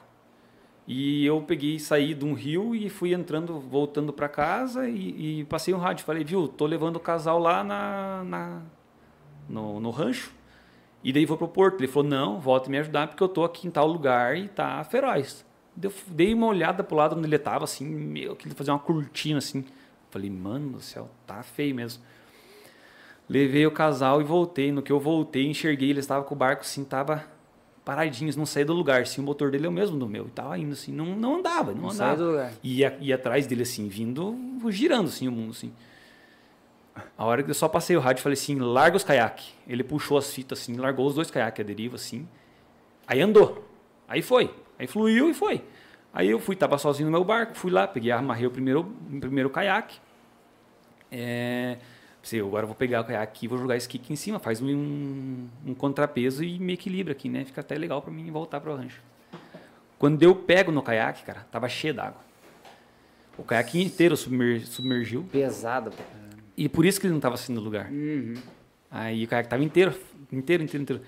[0.88, 5.45] E eu peguei, saí de um rio e fui entrando, voltando para casa e, e,
[5.45, 6.05] passei um rádio.
[6.05, 8.62] Falei, viu, tô levando o casal lá na, na
[9.49, 10.33] no, no, rancho
[11.03, 11.81] e daí vou pro porto.
[11.81, 14.83] Ele falou, não, volta me ajudar porque eu tô aqui em tal lugar e tá
[14.85, 15.45] feroz.
[15.81, 18.81] Eu dei uma olhada pro lado onde ele tava, assim, meu, que ele fazia uma
[18.81, 19.65] cortina, assim.
[20.11, 22.03] Falei, mano do céu, tá feio mesmo.
[23.29, 24.73] Levei o casal e voltei.
[24.73, 27.25] No que eu voltei, enxerguei, ele estava com o barco assim, tava
[27.85, 29.03] paradinhos, não saía do lugar.
[29.03, 30.27] Assim, o motor dele é o mesmo do meu.
[30.27, 32.17] E tava indo assim, não, não andava, não, não andava.
[32.17, 32.53] do lugar.
[32.63, 34.37] Ia, ia atrás dele assim, vindo,
[34.69, 35.73] girando assim o mundo assim.
[37.16, 39.55] A hora que eu só passei o rádio, falei assim, larga os caiaques.
[39.66, 42.29] Ele puxou as fitas assim, largou os dois caiaques a deriva assim.
[43.07, 43.68] Aí andou.
[44.09, 44.55] Aí foi.
[44.79, 45.62] Aí fluiu e foi.
[46.12, 49.20] Aí eu fui, tava sozinho no meu barco, fui lá, peguei, amarrei o primeiro, o
[49.20, 49.98] primeiro caiaque.
[51.12, 51.79] É,
[52.40, 55.46] agora eu vou pegar o caiaque e vou jogar esse kick em cima, faz um,
[55.64, 57.44] um contrapeso e me equilibra aqui, né?
[57.44, 59.00] Fica até legal para mim voltar para o rancho.
[59.98, 62.20] Quando eu pego no caiaque, cara, tava cheio d'água.
[63.38, 65.22] O caiaque inteiro submer, submergiu.
[65.31, 65.92] Pesado.
[66.61, 67.90] E por isso que ele não tava assim no lugar.
[67.90, 68.35] Uhum.
[68.90, 69.94] Aí o caiaque tava inteiro,
[70.31, 71.03] inteiro, inteiro, inteiro.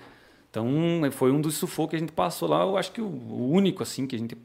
[0.49, 0.67] Então
[1.11, 2.63] foi um dos sufocos que a gente passou lá.
[2.63, 4.35] Eu acho que o, o único assim que a gente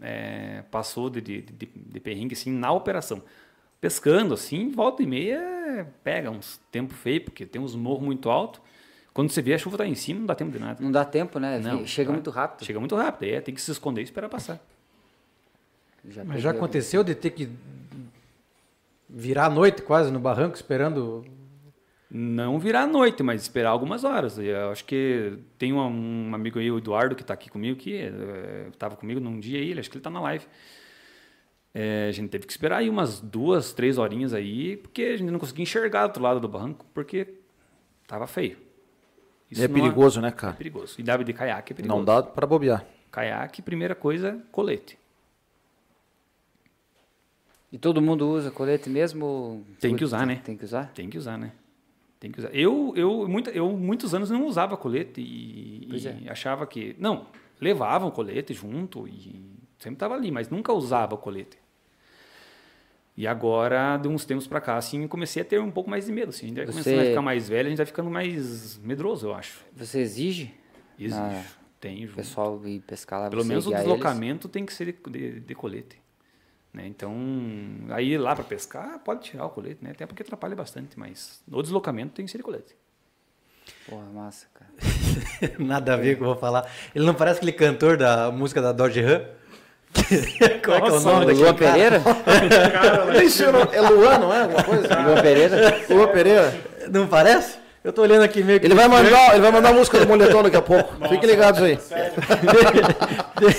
[0.00, 3.22] é, passou de, de, de, de perrengue assim na operação
[3.84, 8.62] pescando assim, volta e meia pega uns tempo feio, porque tem uns morros muito altos.
[9.12, 10.82] Quando você vê a chuva tá em cima, não dá tempo de nada.
[10.82, 11.58] Não dá tempo, né?
[11.58, 12.14] Não, chega tá.
[12.14, 12.64] muito rápido.
[12.64, 14.58] Chega muito rápido, aí tem que se esconder e esperar passar.
[16.08, 17.50] Já Mas já aconteceu de ter que
[19.14, 21.24] virar a noite quase no barranco esperando
[22.10, 24.38] não virar a noite, mas esperar algumas horas.
[24.38, 28.08] Eu acho que tem um, um amigo aí, o Eduardo, que está aqui comigo, que
[28.72, 30.46] estava eh, comigo num dia aí, acho que ele está na live.
[31.74, 35.30] É, a gente teve que esperar aí umas duas, três horinhas aí, porque a gente
[35.30, 37.34] não conseguia enxergar do outro lado do barranco, porque
[38.06, 38.58] tava feio.
[39.50, 40.52] Isso é perigoso, né, cara?
[40.52, 40.94] É perigoso.
[40.98, 41.98] E dá de caiaque é perigoso.
[41.98, 42.86] Não dá para bobear.
[43.10, 44.96] Caiaque, primeira coisa, colete.
[47.74, 49.64] E todo mundo usa colete mesmo?
[49.80, 50.40] Tem que usar, né?
[50.44, 50.92] Tem que usar?
[50.94, 51.50] Tem que usar, né?
[52.20, 52.54] Tem que usar.
[52.54, 56.30] Eu, eu, eu muitos anos não usava colete e, e é.
[56.30, 56.94] achava que...
[57.00, 57.26] Não,
[57.60, 59.44] levavam colete junto e
[59.76, 61.58] sempre estava ali, mas nunca usava colete.
[63.16, 66.12] E agora, de uns tempos para cá, assim, comecei a ter um pouco mais de
[66.12, 66.28] medo.
[66.28, 66.44] Assim.
[66.44, 66.72] A gente vai Você...
[66.72, 69.64] começando a ficar mais velho, a gente vai ficando mais medroso, eu acho.
[69.74, 70.54] Você exige?
[70.96, 71.18] Exige.
[71.18, 71.44] Ah,
[71.80, 72.04] tem.
[72.04, 74.52] O pessoal ir pescar lá, Pelo menos o deslocamento eles?
[74.52, 76.03] tem que ser de, de, de colete.
[76.74, 76.88] Né?
[76.88, 77.14] Então,
[77.90, 79.92] aí lá para pescar, pode tirar o colete, né?
[79.92, 82.74] Até porque atrapalha bastante, mas no deslocamento tem que ser de colete.
[83.88, 84.70] Porra, massa, cara.
[85.56, 86.68] Nada a ver com o que eu vou falar.
[86.92, 89.24] Ele não parece aquele cantor da música da Dodge Ram?
[90.64, 92.02] Qual é, que é o nome daquele Lua Pereira?
[93.72, 94.42] é Luan, não é?
[94.42, 95.00] Alguma coisa?
[95.00, 95.86] Lua Pereira?
[95.88, 96.60] Lua Pereira.
[96.90, 97.58] Não parece?
[97.84, 98.66] Eu tô olhando aqui meio que.
[98.66, 100.94] Ele vai mandar, ele vai mandar a música do moletom daqui a pouco.
[100.98, 101.78] Nossa, Fiquem ligados aí.
[101.78, 102.14] Sério,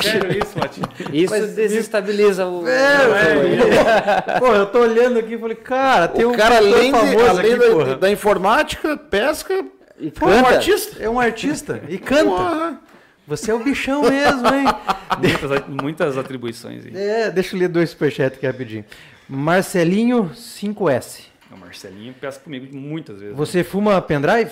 [0.01, 0.87] sério isso, Matinho?
[1.13, 2.67] Isso Mas, desestabiliza o.
[2.67, 4.39] É, é.
[4.41, 7.53] Pô, eu tô olhando aqui e falei, cara, tem o um cara além, de, além
[7.53, 9.63] aqui, da, da, informática, pesca.
[9.99, 11.03] E pô, é um artista.
[11.03, 11.81] É um artista.
[11.87, 12.23] E canta.
[12.23, 12.79] Porra.
[13.27, 14.65] Você é o bichão mesmo, hein?
[15.21, 16.83] muitas, muitas atribuições.
[16.83, 16.97] Aí.
[16.97, 18.85] É, deixa eu ler dois superchats aqui rapidinho.
[19.29, 21.34] Marcelinho 5S.
[21.51, 23.35] O Marcelinho pesca comigo muitas vezes.
[23.35, 23.63] Você né?
[23.63, 24.51] fuma pendrive?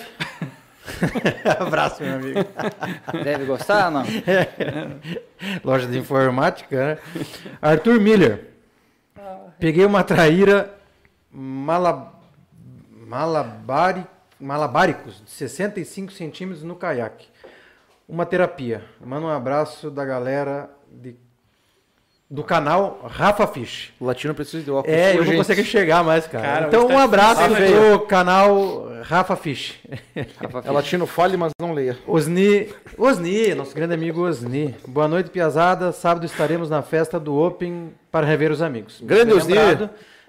[1.58, 2.40] Abraço, meu amigo.
[3.22, 4.02] Deve gostar ou não?
[4.02, 5.60] É.
[5.64, 6.98] Loja de informática, né?
[7.60, 8.50] Arthur Miller.
[9.58, 10.74] Peguei uma traíra
[11.30, 12.12] malab...
[13.06, 14.04] malabari...
[14.38, 17.28] malabáricos de 65 centímetros no caiaque
[18.08, 18.84] uma terapia.
[19.00, 21.16] Manda um abraço da galera de,
[22.34, 23.92] do canal Rafa Fish.
[24.00, 24.92] O latino precisa de óculos.
[24.92, 26.44] É, eu não consigo chegar mais, cara.
[26.44, 29.78] cara então um abraço pro canal Rafa Fish.
[30.40, 30.68] Rafa Fish.
[30.68, 31.96] É latino, fale, mas não leia.
[32.04, 32.68] Osni,
[32.98, 34.74] Osni, nosso grande amigo Osni.
[34.84, 35.92] Boa noite, Piazada.
[35.92, 39.00] Sábado estaremos na festa do Open para rever os amigos.
[39.00, 39.54] Grande Osni.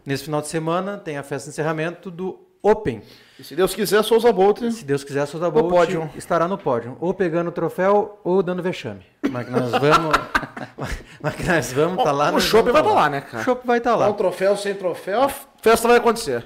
[0.06, 3.02] Nesse final de semana tem a festa de encerramento do Open.
[3.38, 4.60] E se Deus quiser, Souza Bolt.
[4.72, 6.10] Se Deus quiser, Souza Bolt pódio.
[6.16, 6.98] estará no pódio.
[7.02, 9.06] Ou pegando o troféu ou dando vexame.
[9.30, 10.16] Mas nós vamos.
[11.20, 12.32] mas nós vamos estar tá lá.
[12.34, 13.42] O Chopp vai estar tá lá, né, cara?
[13.42, 14.08] O Chopp vai estar tá lá.
[14.08, 16.46] Com troféu, sem troféu, a festa vai acontecer.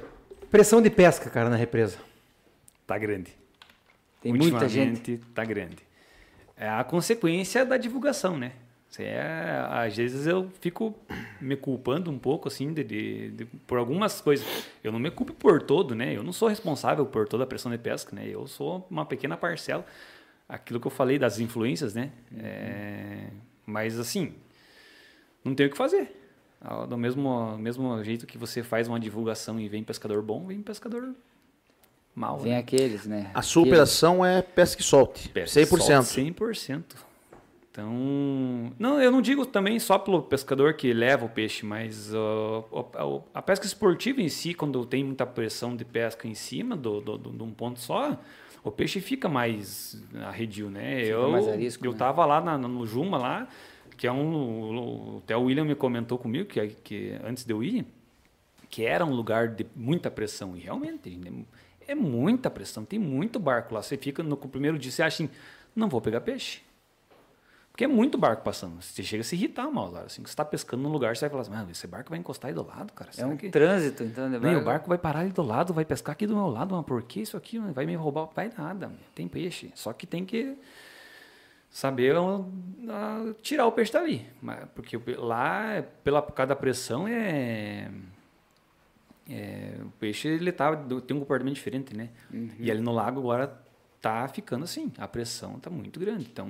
[0.49, 1.97] Pressão de pesca, cara, na represa.
[2.87, 3.37] Tá grande.
[4.21, 5.17] Tem muita gente.
[5.35, 5.77] Tá grande.
[6.57, 8.51] É a consequência da divulgação, né?
[8.97, 10.95] É, às vezes eu fico
[11.39, 14.45] me culpando um pouco assim de, de, de, por algumas coisas.
[14.83, 16.15] Eu não me culpo por todo, né?
[16.15, 18.27] Eu não sou responsável por toda a pressão de pesca, né?
[18.27, 19.85] Eu sou uma pequena parcela.
[20.47, 22.11] Aquilo que eu falei das influências, né?
[22.35, 23.27] É,
[23.63, 24.33] mas assim,
[25.43, 26.15] não tem o que fazer.
[26.89, 31.13] Do mesmo, mesmo jeito que você faz uma divulgação e vem pescador bom, vem pescador
[32.13, 32.39] mal.
[32.39, 32.57] Vem né?
[32.57, 33.29] aqueles, né?
[33.33, 33.77] A sua aqueles.
[33.77, 35.29] operação é pesca e solte.
[35.29, 35.77] Pesca 100%.
[35.77, 36.83] Solte 100%.
[37.71, 43.23] Então, não, eu não digo também só pelo pescador que leva o peixe, mas uh,
[43.31, 47.17] a, pesca esportiva em si, quando tem muita pressão de pesca em cima do, do,
[47.17, 48.19] do de um ponto só,
[48.63, 51.01] o peixe fica mais arredio, né?
[51.01, 51.97] Fica eu arisco, eu né?
[51.97, 53.47] tava lá na, no Juma lá,
[53.95, 57.85] que é um até o William me comentou comigo que, que antes de eu ir,
[58.67, 61.19] que era um lugar de muita pressão e realmente
[61.87, 63.83] é muita pressão, tem muito barco lá.
[63.83, 65.31] Você fica no primeiro dia você acha assim,
[65.75, 66.61] não vou pegar peixe
[67.79, 68.81] porque é muito barco passando.
[68.81, 70.05] Você chega a se irritar uma hora.
[70.05, 72.49] Assim, você está pescando num lugar, você vai falar assim, mano, esse barco vai encostar
[72.49, 73.09] aí do lado, cara.
[73.13, 73.49] Será é um que...
[73.49, 74.27] trânsito, então.
[74.27, 74.37] Né?
[74.37, 76.75] Nem, o barco vai parar ali do lado, vai pescar aqui do meu lado.
[76.75, 77.57] Mas por que isso aqui?
[77.57, 78.27] Vai me roubar?
[78.35, 78.91] Vai nada.
[79.15, 79.71] Tem peixe.
[79.75, 80.57] Só que tem que
[81.69, 82.15] saber
[83.41, 84.27] tirar o peixe dali.
[84.75, 87.89] Porque lá, pela cada pressão, é...
[89.29, 92.09] É, o peixe ele tá, tem um comportamento diferente, né?
[92.33, 92.49] Uhum.
[92.59, 93.57] E ali no lago agora
[94.01, 96.27] tá ficando assim, a pressão tá muito grande.
[96.31, 96.47] Então,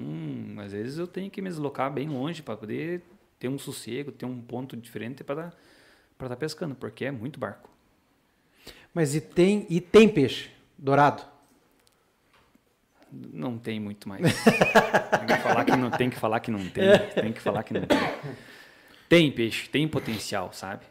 [0.57, 3.01] às vezes eu tenho que me deslocar bem longe para poder
[3.39, 5.51] ter um sossego, ter um ponto diferente para
[6.17, 7.69] para estar tá pescando, porque é muito barco.
[8.93, 11.23] Mas e tem e tem peixe dourado?
[13.11, 14.21] Não tem muito mais.
[14.21, 16.83] tem, que falar que não, tem que falar que não tem.
[17.15, 17.97] Tem que falar que não tem.
[19.07, 20.85] Tem peixe, tem potencial, sabe?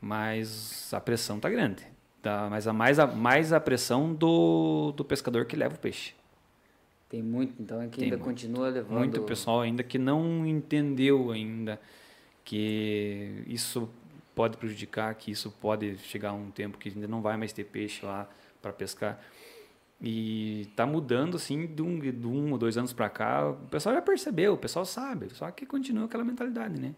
[0.00, 1.86] Mas a pressão tá grande.
[2.22, 6.14] Tá, mas a mais, a mais a pressão do, do pescador que leva o peixe.
[7.08, 8.98] Tem muito, então, é que ainda muito, continua levando...
[8.98, 11.80] Muito pessoal ainda que não entendeu ainda
[12.44, 13.88] que isso
[14.34, 17.64] pode prejudicar, que isso pode chegar a um tempo que ainda não vai mais ter
[17.64, 18.28] peixe lá
[18.60, 19.20] para pescar.
[20.00, 23.50] E está mudando, assim, de um, de um ou dois anos para cá.
[23.50, 26.94] O pessoal já percebeu, o pessoal sabe, só que continua aquela mentalidade, né?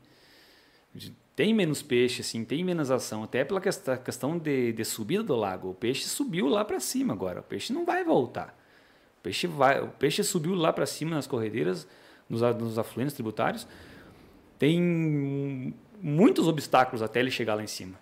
[1.34, 5.70] Tem menos peixe, assim, tem menos ação, até pela questão de, de subida do lago.
[5.70, 8.54] O peixe subiu lá para cima agora, o peixe não vai voltar.
[9.18, 11.88] O peixe, vai, o peixe subiu lá para cima nas corredeiras,
[12.28, 13.66] nos, nos afluentes tributários.
[14.58, 17.98] Tem muitos obstáculos até ele chegar lá em cima.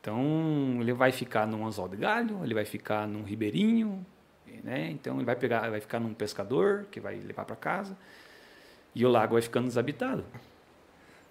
[0.00, 4.04] Então, ele vai ficar num anzol de galho, ele vai ficar num ribeirinho,
[4.64, 4.90] né?
[4.90, 7.96] Então, ele vai, pegar, vai ficar num pescador que vai levar para casa.
[8.92, 10.24] E o lago vai ficando desabitado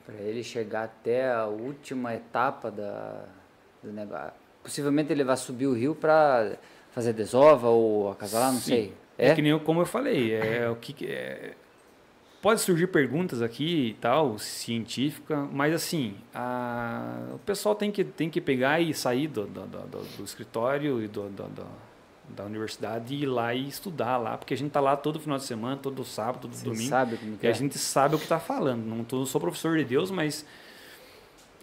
[0.09, 3.25] para ele chegar até a última etapa da,
[3.83, 4.33] do negócio.
[4.63, 6.57] Possivelmente ele vai subir o rio para
[6.91, 8.71] fazer desova ou acasalar, não Sim.
[8.71, 8.93] sei.
[9.17, 9.29] É?
[9.29, 9.35] é?
[9.35, 11.53] que nem eu, como eu falei, é o que é,
[12.41, 18.29] pode surgir perguntas aqui e tal, científica, mas assim, a, o pessoal tem que, tem
[18.29, 21.43] que pegar e sair do, do, do, do escritório e do, do,
[22.35, 25.37] da universidade e ir lá e estudar lá, porque a gente tá lá todo final
[25.37, 26.89] de semana, todo sábado, todo Você domingo.
[26.89, 27.49] Sabe como e é.
[27.49, 28.85] a gente sabe o que está falando.
[28.85, 30.45] Não tô, sou professor de Deus, mas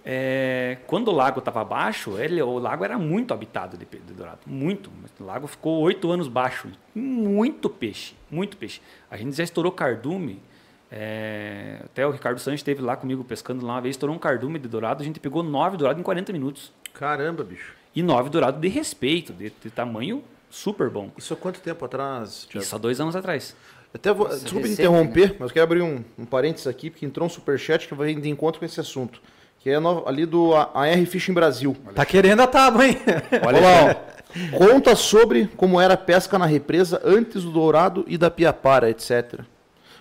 [0.08, 4.38] é, quando o lago estava baixo, ele, o lago era muito habitado de, de dourado,
[4.46, 4.88] muito.
[5.18, 8.80] O lago ficou oito anos baixo, muito peixe, muito peixe.
[9.10, 10.40] A gente já estourou cardume.
[10.88, 14.56] É, até o Ricardo Sanches esteve lá comigo pescando lá uma vez, estourou um cardume
[14.60, 16.72] de dourado, a gente pegou nove dourados em 40 minutos.
[16.94, 17.74] Caramba, bicho.
[17.92, 20.22] E nove dourados de respeito, de, de tamanho
[20.57, 21.11] super bom.
[21.16, 22.46] Isso há quanto tempo atrás?
[22.50, 22.64] Thiago?
[22.64, 23.54] Isso há dois anos atrás.
[23.94, 25.36] Até vou, Isso desculpa recente, interromper, né?
[25.38, 28.28] mas eu quero abrir um, um parênteses aqui, porque entrou um superchat que vai de
[28.28, 29.20] encontro com esse assunto.
[29.59, 31.76] Que é no, ali do AR Fishing Brasil.
[31.94, 32.98] Tá querendo a tábua, hein?
[33.44, 34.16] Olha lá, ó.
[34.59, 39.40] Conta sobre como era a pesca na represa antes do Dourado e da Piapara, etc.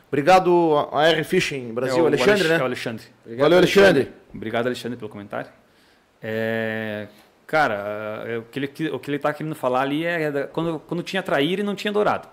[0.07, 1.99] Obrigado, AR Fishing Brasil.
[1.99, 2.55] É o Alexandre, Alex, né?
[2.57, 3.05] É o Alexandre.
[3.23, 3.89] Obrigado, Valeu, Alexandre.
[3.89, 4.13] Alexandre.
[4.33, 5.49] Obrigado, Alexandre, pelo comentário.
[6.21, 7.07] É,
[7.47, 11.03] Cara, é, o que ele o que ele está querendo falar ali é quando, quando
[11.03, 12.27] tinha traíra e não tinha dourado.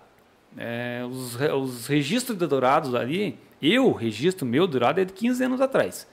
[0.57, 5.61] É, os, os registros de dourados ali, eu registro meu dourado é de 15 anos
[5.61, 6.07] atrás.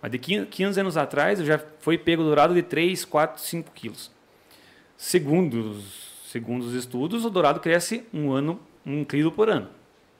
[0.00, 4.10] Mas de 15, anos atrás eu já foi pego dourado de 3, 4, 5 quilos.
[4.96, 9.68] Segundo os, segundo os estudos, o dourado cresce um ano, um quilo por ano.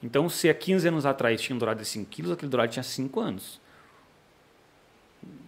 [0.03, 2.83] Então, se há 15 anos atrás tinha um dourado de 5 quilos, aquele dourado tinha
[2.83, 3.61] 5 anos.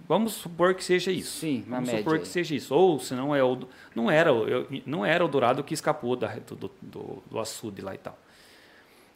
[0.09, 1.41] Vamos supor que seja isso.
[1.41, 2.03] Sim, Vamos média.
[2.03, 2.75] supor que seja isso.
[2.75, 3.59] Ou se não é o
[3.95, 7.95] não era eu, não era o dourado que escapou da, do, do, do açude lá
[7.95, 8.19] e tal.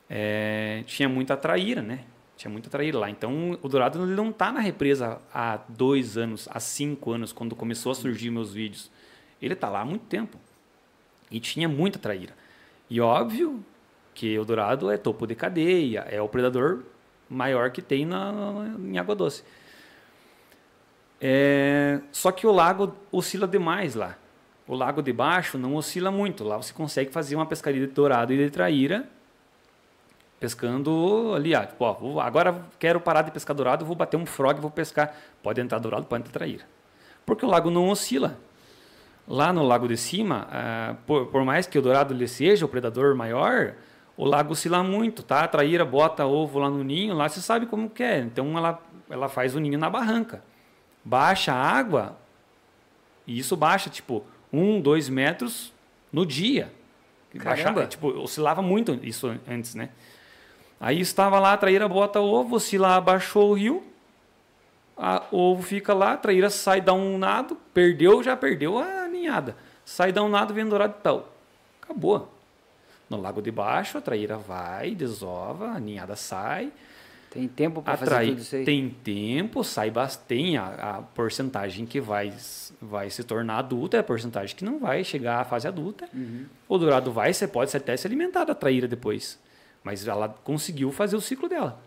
[0.08, 2.04] É, tinha muita traíra, né?
[2.36, 3.08] Tinha muita traíra lá.
[3.08, 7.56] Então o dourado ele não está na represa há dois anos, há cinco anos, quando
[7.56, 8.90] começou a surgir meus vídeos.
[9.40, 10.38] Ele está lá há muito tempo
[11.30, 12.34] e tinha muita traíra.
[12.90, 13.64] E óbvio
[14.14, 16.82] que o dourado é topo de cadeia, é o predador
[17.30, 18.30] maior que tem na,
[18.78, 19.42] em água doce.
[21.24, 24.16] É, só que o lago oscila demais lá.
[24.66, 26.42] O lago de baixo não oscila muito.
[26.42, 29.08] Lá você consegue fazer uma pescaria de dourado e de traíra
[30.40, 31.50] pescando ali.
[31.68, 35.14] Tipo, ó, agora quero parar de pescar dourado, vou bater um frog, vou pescar.
[35.40, 36.64] Pode entrar dourado, pode entrar traíra.
[37.24, 38.36] Porque o lago não oscila.
[39.28, 42.68] Lá no Lago de Cima, ah, por, por, mais que o dourado ele seja o
[42.68, 43.74] predador maior,
[44.16, 45.44] o lago oscila muito, tá?
[45.44, 48.18] A traíra bota ovo lá no ninho, lá você sabe como que é.
[48.18, 50.42] Então ela, ela faz o ninho na barranca.
[51.04, 52.16] Baixa a água,
[53.26, 55.72] e isso baixa, tipo, um, dois metros
[56.12, 56.72] no dia.
[57.34, 59.88] Baixava, tipo, oscilava muito isso antes, né?
[60.78, 63.92] Aí estava lá, a traíra bota ovo, oscila, abaixou o rio,
[64.96, 69.08] a, o ovo fica lá, a traíra sai, dá um nado, perdeu, já perdeu a
[69.08, 69.56] ninhada.
[69.84, 71.32] Sai, dá um nado, vem dourado e tal.
[71.80, 72.32] Acabou.
[73.08, 76.72] No lago de baixo, a traíra vai, desova, a ninhada sai.
[77.32, 78.64] Tem tempo para fazer tudo isso aí?
[78.64, 80.54] Tem tempo, sai bastante.
[80.58, 82.30] A, a porcentagem que vai,
[82.80, 86.06] vai se tornar adulta é a porcentagem que não vai chegar à fase adulta.
[86.12, 86.44] Uhum.
[86.68, 89.40] O dourado vai, você pode até se alimentar da traíra depois.
[89.82, 91.80] Mas ela conseguiu fazer o ciclo dela.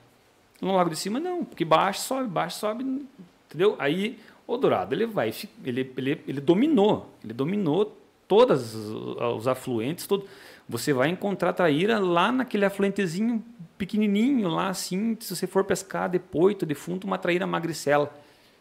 [0.60, 3.06] No lago de cima, não, porque baixa, sobe, baixa, sobe,
[3.48, 3.76] entendeu?
[3.78, 4.18] Aí
[4.48, 5.32] o dourado ele vai,
[5.64, 7.96] ele, ele, ele dominou, ele dominou
[8.28, 10.28] todos os afluentes, todo.
[10.68, 13.46] Você vai encontrar traíra lá naquele afluentezinho
[13.78, 18.12] pequenininho, lá assim, se você for pescar depois, de fundo, uma traíra magricela,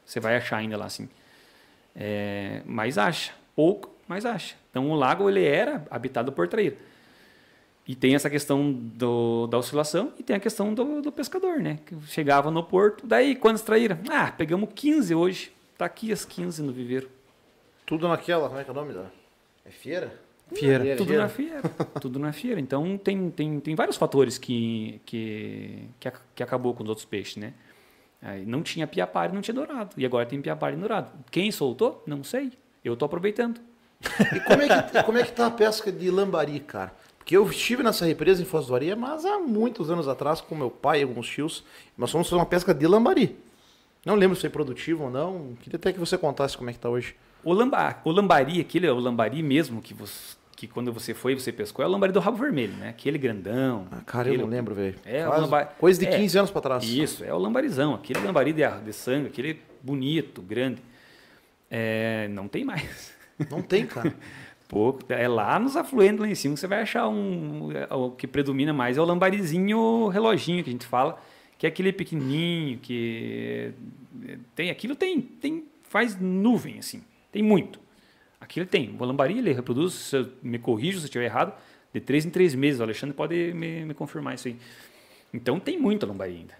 [0.04, 1.08] você vai achar ainda lá assim.
[1.94, 4.56] É, mas acha, pouco, mas acha.
[4.70, 6.76] Então o lago ele era habitado por traíra.
[7.86, 11.78] E tem essa questão do, da oscilação e tem a questão do, do, pescador, né?
[11.84, 14.00] Que chegava no porto, daí quantos traíra?
[14.10, 15.52] Ah, pegamos 15 hoje.
[15.76, 17.10] Tá aqui as 15 no viveiro.
[17.84, 19.04] Tudo naquela, como é que é o nome da?
[19.66, 20.18] É feira?
[20.54, 20.96] Feira.
[20.96, 21.62] Tudo na feira.
[22.00, 22.60] Tudo na feira.
[22.60, 27.36] Então tem, tem, tem vários fatores que, que, que, que acabou com os outros peixes,
[27.36, 27.52] né?
[28.22, 29.90] Aí não tinha piapari, não tinha dourado.
[29.96, 31.10] E agora tem piapari e dourado.
[31.30, 32.02] Quem soltou?
[32.06, 32.52] Não sei.
[32.84, 33.60] Eu tô aproveitando.
[34.34, 36.92] E como é que, como é que tá a pesca de lambari, cara?
[37.18, 40.54] Porque eu estive nessa represa em Foz do Areia, mas há muitos anos atrás, com
[40.54, 41.64] meu pai e alguns tios,
[41.96, 43.36] nós fomos fazer uma pesca de lambari.
[44.04, 45.56] Não lembro se foi produtivo ou não.
[45.62, 47.16] Queria até que você contasse como é que está hoje.
[47.42, 51.34] O, lamba, o lambari, aquele é o lambari mesmo que, você, que quando você foi
[51.34, 52.88] você pescou, é o lambari do rabo vermelho, né?
[52.90, 53.86] Aquele grandão.
[53.90, 54.96] Ah, cara, aquele, eu não lembro, velho.
[55.04, 56.84] É, lambari, coisa de é, 15 anos para trás.
[56.84, 57.94] Isso, é o lambarizão.
[57.94, 60.82] Aquele lambari de, de sangue, aquele bonito, grande.
[61.70, 63.12] É, não tem mais.
[63.50, 64.14] Não tem, cara.
[64.68, 65.00] pouco.
[65.08, 67.70] É lá nos afluentes lá em cima que você vai achar um.
[67.90, 71.20] O que predomina mais é o lambarizinho reloginho que a gente fala,
[71.58, 73.72] que é aquele pequenininho que
[74.54, 77.83] tem aquilo tem tem faz nuvem assim, tem muito.
[78.44, 78.94] Aquilo tem.
[79.00, 81.54] O lambari ele reproduz, se me corrijo se eu estiver errado,
[81.94, 82.78] de três em três meses.
[82.78, 84.56] O Alexandre pode me, me confirmar isso aí.
[85.32, 86.54] Então tem muito lambari ainda.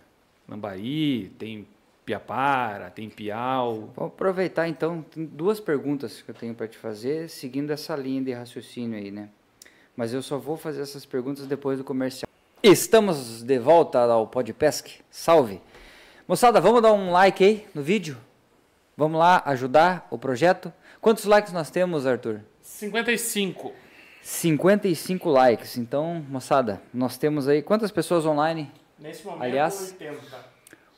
[0.48, 1.66] Lambari, tem
[2.06, 3.92] Piapara, tem Piau.
[3.94, 8.32] Vou aproveitar então, duas perguntas que eu tenho para te fazer, seguindo essa linha de
[8.32, 9.28] raciocínio aí, né?
[9.94, 12.28] Mas eu só vou fazer essas perguntas depois do comercial.
[12.62, 15.02] Estamos de volta ao Podpesc.
[15.10, 15.60] Salve!
[16.26, 18.16] Moçada, vamos dar um like aí no vídeo?
[18.96, 20.72] Vamos lá ajudar o projeto?
[21.04, 22.40] Quantos likes nós temos, Arthur?
[22.62, 23.74] 55.
[24.22, 25.76] 55 likes.
[25.76, 28.72] Então, moçada, nós temos aí quantas pessoas online?
[28.98, 30.18] Nesse momento, Aliás, 80.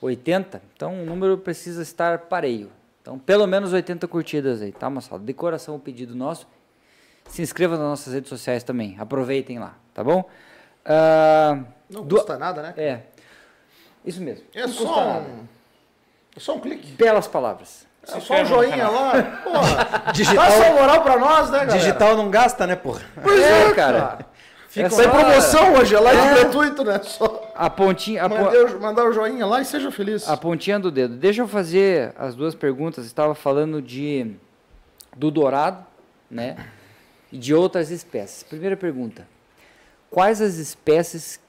[0.01, 2.71] 80, então o número precisa estar pareio.
[3.03, 5.25] Então, pelo menos 80 curtidas aí, tá, moçada?
[5.25, 6.47] De coração o pedido nosso.
[7.29, 8.95] Se inscreva nas nossas redes sociais também.
[9.01, 10.21] Aproveitem lá, tá bom?
[10.85, 12.75] Uh, não custa nada, né?
[12.77, 13.01] É.
[14.05, 14.45] Isso mesmo.
[14.55, 15.49] É não só um...
[16.37, 16.93] É só um clique.
[16.93, 17.85] Belas palavras.
[18.15, 19.23] É só um joinha lá.
[19.43, 20.13] Porra.
[20.15, 20.45] Digital.
[20.45, 21.79] Dá sua moral pra nós, né, galera?
[21.79, 23.03] Digital não gasta, né, porra?
[23.23, 24.01] Pois é, é cara.
[24.01, 24.27] cara.
[24.69, 26.35] Fica Essa é promoção hoje, é live é.
[26.35, 27.01] gratuito, né?
[27.03, 28.23] Só a pontinha.
[28.23, 30.29] A Mandei, mandar o joinha lá e seja feliz.
[30.29, 31.17] A pontinha do dedo.
[31.17, 33.07] Deixa eu fazer as duas perguntas.
[33.07, 34.37] Estava falando de
[35.17, 35.83] do dourado,
[36.31, 36.57] né?
[37.33, 38.43] E de outras espécies.
[38.43, 39.27] Primeira pergunta:
[40.11, 41.41] quais as espécies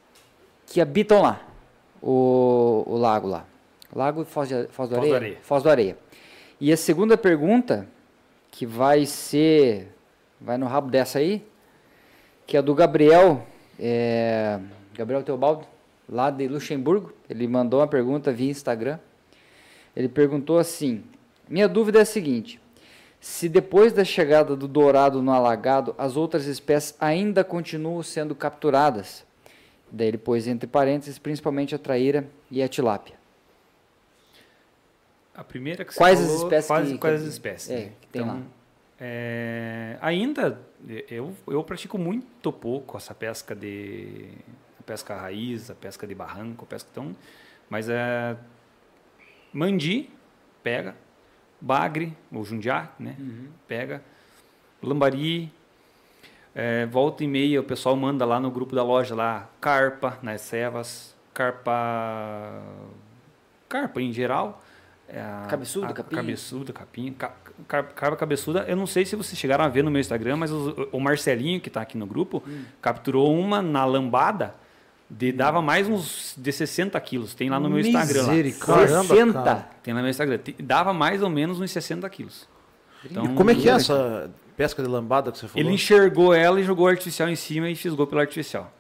[0.66, 1.42] que habitam lá?
[2.02, 3.44] O, o lago lá.
[3.94, 5.10] Lago Foz, de, Foz do Areia?
[5.10, 5.38] Foz do Areia.
[5.42, 5.98] Foz do Areia.
[6.60, 7.88] E a segunda pergunta,
[8.52, 9.94] que vai ser.
[10.40, 11.44] Vai no rabo dessa aí
[12.48, 13.46] que é do Gabriel,
[13.78, 14.58] é,
[14.96, 15.68] Gabriel Teobaldo,
[16.08, 17.12] lá de Luxemburgo.
[17.30, 18.98] Ele mandou uma pergunta via Instagram.
[19.94, 21.04] Ele perguntou assim:
[21.50, 22.60] Minha dúvida é a seguinte:
[23.20, 29.26] se depois da chegada do dourado no alagado, as outras espécies ainda continuam sendo capturadas?
[29.92, 33.17] Daí ele pôs entre parênteses, principalmente a traíra e a tilápia.
[35.38, 37.70] A primeira que você quais falou, as espécies quais, que, quais as espécies?
[37.70, 38.42] É, que tem então, lá.
[39.00, 40.60] É, ainda
[41.08, 44.30] eu, eu pratico muito pouco essa pesca de
[44.80, 47.16] a pesca raiz, a pesca de barranco, a pesca tão,
[47.70, 48.36] mas é
[49.54, 50.10] mandi
[50.64, 50.96] pega,
[51.62, 53.16] bagre ou jundiá, né?
[53.20, 53.50] Uhum.
[53.68, 54.04] Pega,
[54.82, 55.54] lambari,
[56.56, 60.42] é, volta e meia o pessoal manda lá no grupo da loja lá carpa nas
[60.42, 62.60] cevas, carpa
[63.70, 64.64] carpa em geral
[65.10, 66.16] a, cabeçuda, a, capim?
[66.16, 67.14] Cabeçuda, capim.
[67.14, 67.32] Ca,
[67.68, 70.90] carpa cabeçuda, eu não sei se vocês chegaram a ver no meu Instagram, mas o,
[70.92, 72.64] o Marcelinho, que está aqui no grupo, hum.
[72.82, 74.54] capturou uma na lambada
[75.10, 77.34] de, dava mais uns de 60 quilos.
[77.34, 78.26] Tem lá no meu Instagram.
[78.26, 78.34] Lá.
[79.04, 79.68] 60?
[79.82, 80.40] Tem lá no meu Instagram.
[80.60, 82.48] Dava mais ou menos uns 60 quilos.
[83.06, 85.66] Então, e como é que é essa pesca de lambada que você falou?
[85.66, 88.74] Ele enxergou ela e jogou artificial em cima e fisgou pela artificial.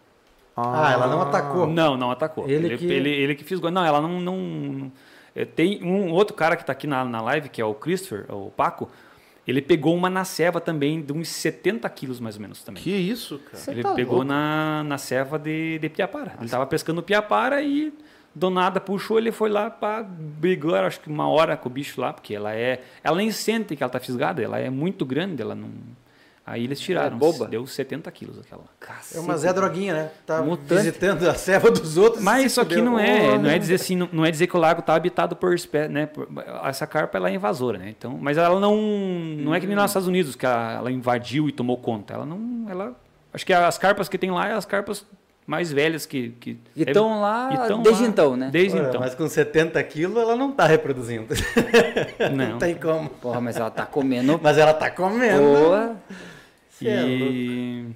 [0.55, 1.67] Ah, ah ela não atacou?
[1.67, 2.49] Não, não atacou.
[2.49, 2.85] Ele, ele que...
[2.85, 3.71] Ele, ele que fisgou.
[3.71, 4.19] Não, ela não...
[4.19, 4.91] não é,
[5.45, 8.51] tem um outro cara que está aqui na, na live, que é o Christopher, o
[8.51, 8.89] Paco,
[9.47, 12.83] ele pegou uma na ceva também, de uns 70 quilos mais ou menos também.
[12.83, 13.57] Que isso, cara?
[13.57, 16.33] Você ele tá pegou na, na ceva de, de Piapara.
[16.35, 17.93] Ele estava pescando Piapara e
[18.35, 21.99] do nada puxou, ele foi lá para brigar, acho que uma hora com o bicho
[21.99, 22.81] lá, porque ela é.
[23.03, 25.69] Ela nem sente que ela tá fisgada, ela é muito grande, ela não.
[26.47, 27.17] Aí eles tiraram.
[27.17, 27.45] É boba.
[27.45, 28.63] Deu 70 quilos aquela.
[28.79, 29.17] Cacete.
[29.17, 30.11] É uma Zé Droguinha, né?
[30.25, 30.81] Tá Mutante.
[30.81, 32.23] visitando a serva dos outros.
[32.23, 34.59] Mas isso aqui não é, não é dizer assim, não, não é dizer que o
[34.59, 36.07] lago está habitado por espécie, né?
[36.63, 37.89] Essa carpa ela é invasora, né?
[37.89, 41.49] Então, mas ela não, não é que nem nos Estados Unidos que ela, ela invadiu
[41.49, 42.13] e tomou conta.
[42.13, 42.95] Ela não, ela,
[43.33, 45.05] acho que as carpas que tem lá é as carpas
[45.45, 46.29] mais velhas que.
[46.39, 47.47] que e estão é, lá
[47.81, 48.49] desde lá, então, né?
[48.49, 49.01] Desde então.
[49.01, 51.27] Mas com 70 quilos ela não está reproduzindo.
[52.33, 52.51] Não.
[52.51, 53.09] não tem como.
[53.09, 54.39] Porra, mas ela está comendo.
[54.41, 55.41] mas ela está comendo.
[55.41, 55.95] Boa.
[56.85, 57.87] É e...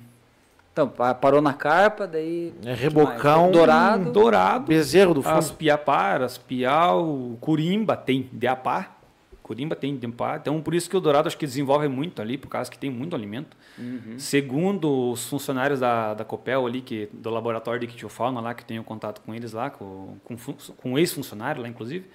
[0.73, 2.53] Então, parou na carpa, daí.
[2.65, 3.51] É rebocão.
[3.51, 4.11] Dourado.
[4.11, 4.65] Dourado.
[4.67, 5.35] Bezerro do fundo.
[5.35, 8.95] As piaparas, piau, curimba tem deapá.
[9.43, 10.37] Curimba tem deapá.
[10.37, 12.89] Então, por isso que o dourado acho que desenvolve muito ali, por causa que tem
[12.89, 13.57] muito alimento.
[13.77, 14.17] Uhum.
[14.17, 18.81] Segundo os funcionários da, da Copel ali, que, do laboratório de Quitiofauna lá, que tenho
[18.81, 20.37] contato com eles lá, com, com,
[20.77, 22.05] com um ex-funcionário lá, inclusive,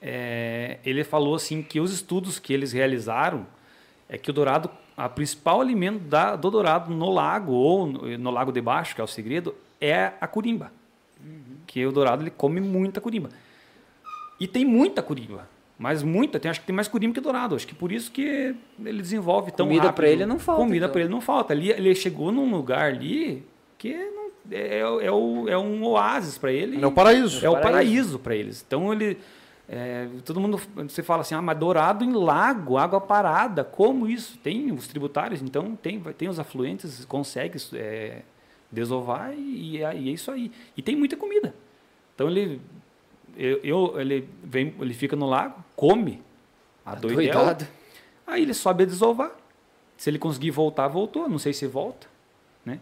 [0.00, 3.46] é, ele falou assim que os estudos que eles realizaram
[4.08, 8.30] é que o dourado a principal alimento da, do dourado no lago ou no, no,
[8.30, 10.72] lago de baixo, que é o segredo, é a curimba.
[11.24, 11.56] Uhum.
[11.66, 13.30] Que o dourado ele come muita curimba.
[14.38, 15.48] E tem muita curimba.
[15.78, 17.56] Mas muita, tem, acho que tem mais curimba que dourado.
[17.56, 19.96] Acho que por isso que ele desenvolve tão Comida rápido.
[19.96, 20.62] para ele não falta.
[20.62, 20.92] Comida então.
[20.92, 21.52] para ele não falta.
[21.52, 23.44] Ali, ele chegou num lugar ali
[23.78, 26.80] que não, é, é, o, é um oásis para ele.
[26.80, 27.44] É o paraíso.
[27.44, 28.64] É o paraíso para eles.
[28.64, 29.18] Então ele
[29.68, 34.36] é, todo mundo você fala assim, ah, mas dourado em lago, água parada, como isso?
[34.38, 38.22] Tem os tributários, então tem, tem os afluentes, consegue é,
[38.70, 40.50] desovar e, e, é isso aí.
[40.76, 41.54] E tem muita comida.
[42.14, 42.60] Então ele,
[43.36, 46.20] eu, ele vem, ele fica no lago, come
[46.84, 47.56] a doidel,
[48.26, 49.32] aí ele sobe a desovar.
[49.96, 51.28] Se ele conseguir voltar, voltou.
[51.28, 52.08] Não sei se volta,
[52.64, 52.80] né?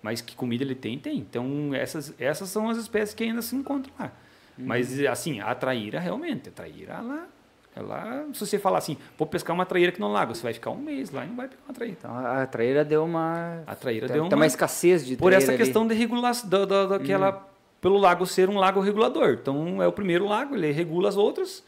[0.00, 1.18] Mas que comida ele tem, tem.
[1.18, 4.10] Então essas, essas são as espécies que ainda se encontram lá.
[4.58, 4.66] Uhum.
[4.66, 7.28] Mas, assim, a traíra, realmente, a traíra, ela,
[7.74, 10.70] ela, se você falar assim, vou pescar uma traíra aqui no lago, você vai ficar
[10.70, 11.96] um mês lá e não vai pegar uma traíra.
[11.98, 13.62] Então, a traíra deu uma...
[13.66, 14.30] A traíra tem, deu uma...
[14.30, 15.94] Tem uma escassez de Por essa questão ali.
[15.94, 17.40] de regulação, da, da, daquela, uhum.
[17.80, 19.38] pelo lago ser um lago regulador.
[19.40, 21.64] Então, é o primeiro lago, ele regula as outras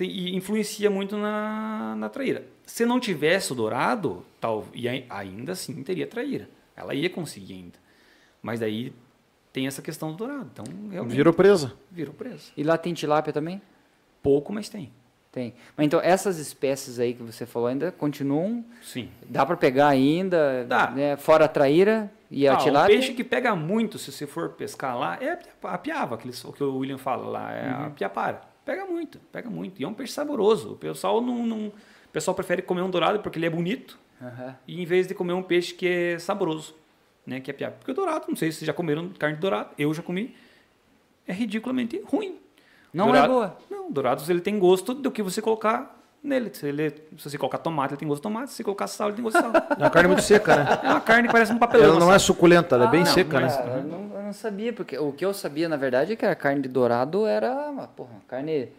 [0.00, 2.44] e influencia muito na, na traíra.
[2.64, 6.48] Se não tivesse o dourado, tal, e ainda assim teria traíra.
[6.76, 7.78] Ela ia conseguir ainda.
[8.40, 8.92] Mas daí
[9.58, 10.48] tem essa questão do dourado.
[10.52, 11.72] Então, realmente, virou presa.
[11.90, 12.52] Virou presa.
[12.56, 13.60] E lá tem tilápia também?
[14.22, 14.92] Pouco, mas tem.
[15.32, 15.52] Tem.
[15.76, 18.64] Mas então essas espécies aí que você falou ainda continuam?
[18.80, 19.08] Sim.
[19.28, 20.64] Dá para pegar ainda?
[20.64, 20.92] Dá.
[20.92, 22.94] Né, fora a traíra e ah, a tilápia?
[22.94, 26.52] O peixe que pega muito, se você for pescar lá, é a piava, aquele, o
[26.52, 27.86] que o William fala lá, é uhum.
[27.86, 28.42] a piapara.
[28.64, 29.80] Pega muito, pega muito.
[29.80, 30.74] E é um peixe saboroso.
[30.74, 34.54] O pessoal não, não o pessoal prefere comer um dourado porque ele é bonito, uhum.
[34.68, 36.77] e em vez de comer um peixe que é saboroso
[37.28, 37.40] né?
[37.40, 37.76] Que é piada.
[37.78, 40.34] Porque o dourado, não sei se vocês já comeram carne de dourado, eu já comi,
[41.26, 42.36] é ridiculamente ruim.
[42.92, 43.58] Não dourado, é boa?
[43.70, 46.50] Não, dourados ele tem gosto do que você colocar nele.
[46.54, 48.50] Se, ele, se você colocar tomate, ele tem gosto de tomate.
[48.50, 49.52] Se você colocar sal, ele tem gosto de sal.
[49.78, 50.80] É uma carne muito seca, né?
[50.82, 51.90] É uma carne que parece um papelão.
[51.90, 53.46] Ela não é suculenta, ela é bem ah, não, seca, né?
[53.76, 56.34] Eu não, eu não, sabia, porque o que eu sabia, na verdade, é que a
[56.34, 58.70] carne de dourado era uma porra, carne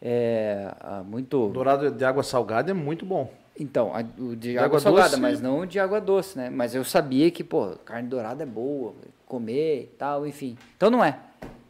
[0.00, 0.72] é,
[1.04, 1.48] muito...
[1.48, 3.32] Dourado de água salgada é muito bom.
[3.58, 6.48] Então, a, o de, de água, água, salgada, doce, mas não de água doce, né?
[6.48, 8.94] Mas eu sabia que, pô, carne dourada é boa,
[9.26, 10.56] comer e tal, enfim.
[10.76, 11.18] Então não é.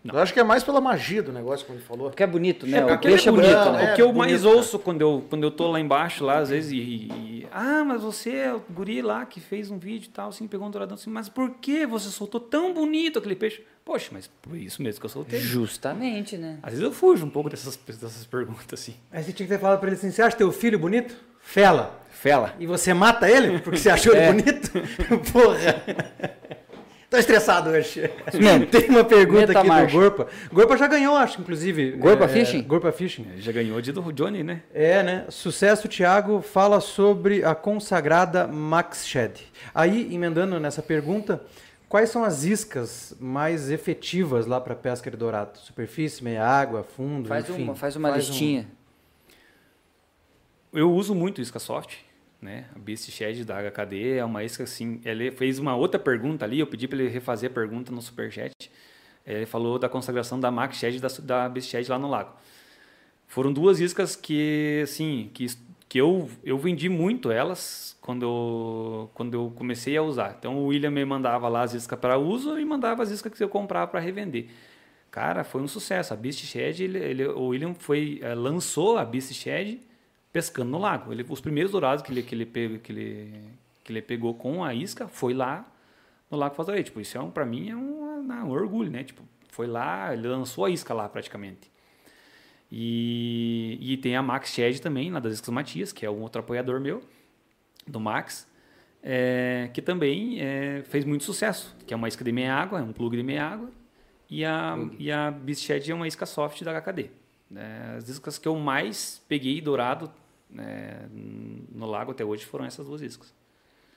[0.05, 0.15] Não.
[0.15, 2.09] Eu acho que é mais pela magia do negócio, como ele falou.
[2.09, 2.79] Porque é bonito, né?
[2.79, 3.93] É, o peixe é bonito, bonito né?
[3.93, 6.51] O que eu bonito, mais ouço quando eu, quando eu tô lá embaixo, lá, às
[6.51, 10.11] vezes, e, e, Ah, mas você é o guri lá que fez um vídeo e
[10.11, 13.65] tal, assim, pegou um douradão assim, mas por que você soltou tão bonito aquele peixe?
[13.85, 15.41] Poxa, mas por isso mesmo que eu soltei.
[15.41, 16.59] Justamente, né?
[16.63, 18.95] Às vezes eu fujo um pouco dessas, dessas perguntas, assim.
[19.11, 21.17] Aí você tinha que ter falado pra ele assim, você acha teu filho bonito?
[21.53, 21.99] Fela.
[22.11, 22.55] Fela.
[22.59, 24.29] E você mata ele porque você achou é.
[24.29, 24.71] ele bonito?
[25.33, 25.83] Porra.
[27.09, 28.03] Tô estressado hoje.
[28.39, 29.87] Não, Tem uma pergunta aqui marcha.
[29.87, 30.27] do Gorpa.
[30.53, 31.93] Gorpa já ganhou, acho, inclusive.
[31.93, 32.63] Gorpa é, Fishing?
[32.65, 33.27] Gorpa Fishing.
[33.39, 34.61] Já ganhou de do Johnny, né?
[34.75, 35.25] É, né?
[35.31, 39.41] Sucesso, Thiago, fala sobre a consagrada Max Shed.
[39.75, 41.43] Aí, emendando nessa pergunta,
[41.89, 45.59] Quais são as iscas mais efetivas lá para pesca de dourado?
[45.59, 47.63] Superfície, meia água, fundo, Faz enfim.
[47.63, 48.69] uma, faz uma Faz um- listinha.
[50.73, 51.97] Eu uso muito isca soft,
[52.41, 52.67] né?
[52.75, 55.01] A Beast Shed da HKD é uma isca assim.
[55.05, 58.53] Ele fez uma outra pergunta ali, eu pedi para ele refazer a pergunta no superchat.
[59.27, 62.33] Ele falou da consagração da Max Shed da, da Beast Shed lá no lago.
[63.27, 65.47] Foram duas iscas que, assim, que,
[65.89, 70.35] que eu, eu vendi muito elas quando eu, quando eu comecei a usar.
[70.39, 73.45] Então o William me mandava lá as iscas para uso e mandava as iscas que
[73.45, 74.47] eu comprava para revender.
[75.11, 76.15] Cara, foi um sucesso.
[76.15, 79.79] A Beast Shed, ele, ele- o William foi, eh, lançou a Beast Shed
[80.39, 81.13] pescando no lago.
[81.13, 83.43] Ele, os primeiros dourados que ele, que, ele pegou, que, ele,
[83.83, 85.67] que ele pegou com a isca foi lá
[86.31, 86.85] no Lago Fazorei.
[86.85, 89.03] Tipo, isso é um, para mim é um, um orgulho, né?
[89.03, 91.69] Tipo, foi lá, ele lançou a isca lá praticamente.
[92.71, 96.41] E, e tem a Max Shed também, lá das Iscas Matias, que é um outro
[96.41, 97.03] apoiador meu,
[97.85, 98.47] do Max,
[99.03, 102.83] é, que também é, fez muito sucesso, que é uma isca de meia água, é
[102.83, 103.73] um plug de meia água,
[104.31, 107.11] e a, e a Beast Shed é uma isca soft da HKD.
[107.57, 110.13] É, as iscas que eu mais peguei dourado
[110.51, 113.35] né, no lago até hoje foram essas duas iscas.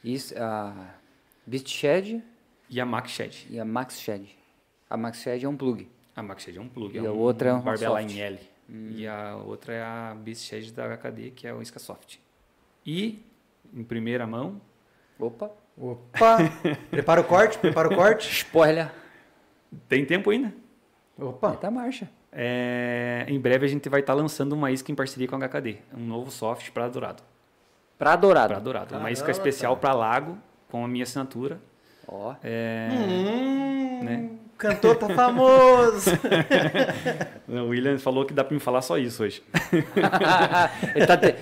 [0.04, 0.96] Isso, a
[1.46, 2.24] Beast Shed
[2.70, 3.48] E a Max Shed.
[3.50, 4.36] e a Max Shed.
[4.90, 5.88] A Max Shed é um plug.
[6.16, 8.18] A Max Shed é um plug, E é a um outra é uma Barbella soft.
[8.18, 8.40] L.
[8.70, 12.18] E a outra é a Beast Shed da HKD, que é o Isca Soft.
[12.86, 13.24] E,
[13.74, 14.62] em primeira mão,
[15.20, 15.52] Opa.
[15.78, 16.38] Opa!
[16.90, 18.30] prepara o corte, prepara o corte.
[18.32, 18.92] Spoiler.
[19.88, 20.54] tem tempo ainda.
[21.18, 21.56] Opa!
[21.56, 22.10] Tá marcha.
[22.32, 25.78] É, em breve a gente vai estar lançando uma isca em parceria com a HKD.
[25.96, 27.24] Um novo soft para Dourado.
[27.98, 28.54] Pra dourado.
[28.54, 28.96] Para Dourado.
[28.98, 30.38] Uma isca Caramba, especial para Lago,
[30.70, 31.60] com a minha assinatura.
[32.08, 32.34] Ó.
[32.44, 34.30] É, Hum, né?
[34.62, 36.12] O cantor tá famoso.
[37.52, 39.44] O William falou que dá para me falar só isso hoje.
[40.96, 41.34] Ele tá te,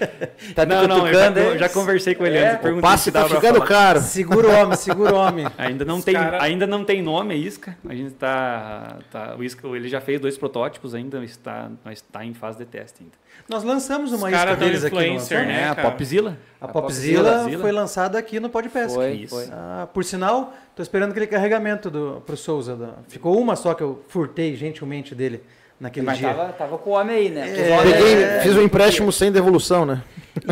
[0.55, 2.71] tá te não, não, eu já, eu já conversei com ele É, antes.
[2.71, 3.99] O passe se tá ficando caro.
[3.99, 5.45] segura o homem, segura o homem.
[5.55, 7.77] Ainda não, Os tem, cara- ainda não tem nome a isca.
[7.87, 12.25] A gente tá, tá o isca, ele já fez dois protótipos, ainda está, mas está
[12.25, 13.13] em fase de teste ainda.
[13.47, 14.95] Nós lançamos uma Os isca deles aqui.
[14.95, 15.47] lançamos?
[15.47, 15.61] né?
[15.61, 15.75] É, a?
[15.75, 16.37] Popzilla.
[16.61, 17.61] A A Popzilla Popzilla.
[17.61, 18.93] foi lançada aqui no Podpesc.
[18.95, 19.35] Foi, Isso.
[19.35, 19.47] foi.
[19.51, 22.75] Ah, por sinal, tô esperando aquele carregamento do, pro Souza.
[22.75, 25.41] da- ficou uma só que eu furtei gentilmente dele
[25.79, 26.33] naquele Mas dia.
[26.33, 27.49] tava, tava com o homem aí, né?
[27.49, 27.81] É.
[27.81, 30.03] Peguei, fiz um empréstimo sem devolução, né?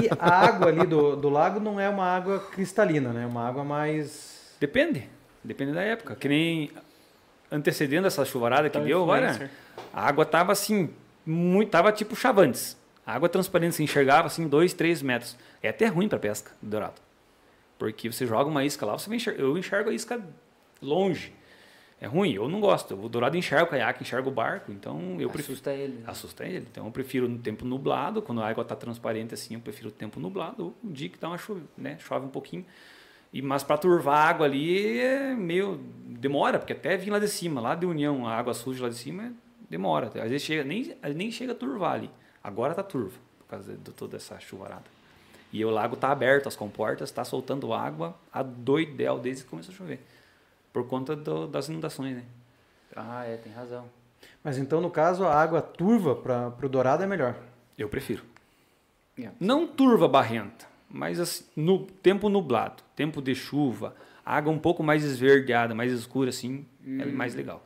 [0.02, 3.24] E a água ali do, do lago não é uma água cristalina, né?
[3.24, 4.56] É uma água mais.
[4.60, 5.08] Depende.
[5.44, 6.16] Depende da época.
[6.16, 6.72] Que nem
[7.52, 9.50] antecedendo essa chuvarada que Tá deu agora, influencer.
[9.94, 10.90] a água tava assim,
[11.30, 12.78] muito, tava tipo chavantes.
[13.06, 15.38] Água transparente, se enxergava assim, dois, três metros.
[15.62, 17.02] É até ruim para pesca, dourado.
[17.78, 20.22] Porque você joga uma isca lá, você vai enxergar, eu enxergo a isca
[20.82, 21.34] longe.
[22.00, 22.94] É ruim, eu não gosto.
[22.96, 25.54] O dourado enxerga o caiaque, enxerga o barco, então eu prefiro.
[25.54, 25.94] Assusta ele.
[25.94, 26.04] né?
[26.06, 26.68] Assusta ele.
[26.70, 29.92] Então eu prefiro no tempo nublado, quando a água está transparente assim, eu prefiro o
[29.92, 31.98] tempo nublado, ou o dia que dá uma chuva, né?
[32.00, 32.66] Chove um pouquinho.
[33.34, 35.80] E, mas para turvar a água ali é meio.
[36.06, 38.96] demora, porque até vir lá de cima, lá de União, a água suja lá de
[38.96, 39.34] cima,
[39.70, 40.08] demora.
[40.08, 42.10] Às vezes chega, nem, nem chega a turvar ali.
[42.44, 44.86] Agora tá turva, por causa de toda essa chuvarada.
[45.52, 49.74] E o lago tá aberto, as comportas, tá soltando água a doidel desde que começou
[49.74, 50.00] a chover.
[50.74, 52.24] Por conta do- das inundações, né?
[52.96, 53.86] Ah, é, tem razão.
[54.44, 57.36] Mas então, no caso, a água turva para o dourado é melhor.
[57.78, 58.24] Eu prefiro.
[59.18, 59.36] Yeah.
[59.40, 63.96] Não turva barrenta, mas assim, no tempo nublado, tempo de chuva,
[64.26, 67.64] água um pouco mais esverdeada, mais escura assim, é mais legal.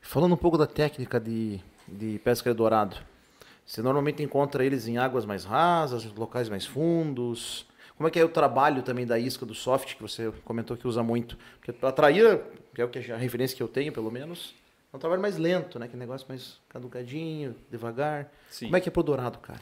[0.00, 2.96] Falando um pouco da técnica de, de pesca de dourado,
[3.64, 7.66] você normalmente encontra eles em águas mais rasas, locais mais fundos.
[7.96, 10.88] Como é que é o trabalho também da isca do soft, que você comentou que
[10.88, 11.36] usa muito?
[11.60, 12.42] Porque a traíra,
[12.74, 14.54] que é a referência que eu tenho, pelo menos,
[14.92, 15.86] é um trabalho mais lento, né?
[15.86, 18.32] Que negócio mais caducadinho, devagar.
[18.48, 18.66] Sim.
[18.66, 19.60] Como é que é pro dourado, cara?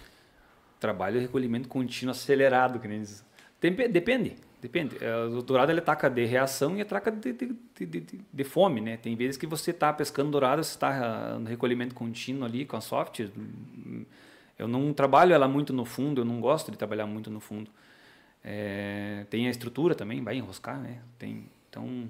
[0.80, 3.22] Trabalho e recolhimento contínuo acelerado, que nem diz.
[3.60, 4.96] Depende, depende.
[5.02, 8.00] É, O dourado ele ataca de reação e ataca de, de, de,
[8.32, 8.96] de- fome, né?
[8.96, 12.80] Tem vezes que você está pescando dourado, você está no recolhimento contínuo ali com a
[12.80, 13.20] soft.
[14.58, 17.70] Eu não trabalho ela muito no fundo, eu não gosto de trabalhar muito no fundo.
[18.44, 20.98] É, tem a estrutura também, vai enroscar, né?
[21.18, 22.08] Tem, então,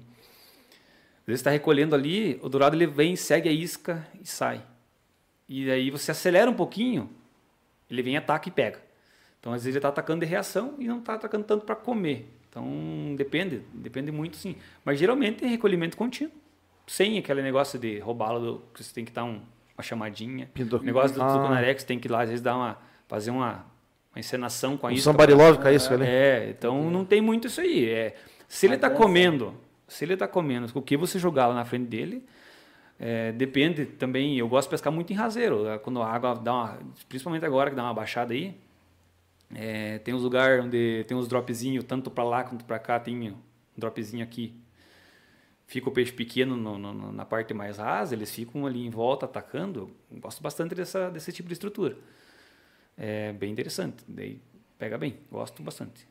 [1.21, 4.63] às vezes está recolhendo ali, o dourado ele vem, segue a isca e sai.
[5.47, 7.09] E aí você acelera um pouquinho,
[7.89, 8.79] ele vem, ataca e pega.
[9.39, 12.29] Então, às vezes, ele está atacando de reação e não está atacando tanto para comer.
[12.49, 14.55] Então, depende, depende muito, sim.
[14.83, 16.33] Mas, geralmente, é recolhimento contínuo.
[16.87, 19.41] Sem aquele negócio de roubá-lo, que você tem que dar um-
[19.77, 20.49] uma chamadinha.
[20.53, 21.27] Pinto- O negócio do Ah.
[21.27, 22.77] tucunaré, que você tem que ir lá, às vezes, dar uma,
[23.07, 23.65] fazer uma,
[24.11, 25.03] uma encenação com a Um isca.
[25.03, 26.05] somebody love com a isca ali.
[26.07, 27.87] É, então não tem muito isso aí.
[27.87, 28.15] É,
[28.47, 29.53] se ele está comendo,
[29.87, 32.25] se ele está comendo, o que você jogar lá na frente dele,
[32.99, 34.37] é, depende também.
[34.39, 35.67] Eu gosto de pescar muito em raseiro.
[35.67, 38.55] é, Quando a água dá uma, principalmente agora que dá uma baixada aí,
[39.53, 43.31] é, tem uns lugares onde tem uns dropzinhos, tanto para lá quanto para cá, tem
[43.31, 43.37] um
[43.75, 44.53] dropzinho aqui.
[45.65, 49.25] fica o peixe pequeno no, no, na parte mais rasa, eles ficam ali em volta
[49.25, 49.91] atacando.
[50.11, 51.97] Eu gosto bastante dessa, desse tipo de estrutura.
[52.97, 54.03] É bem interessante.
[54.07, 54.39] Daí
[54.77, 56.07] pega bem, gosto bastante.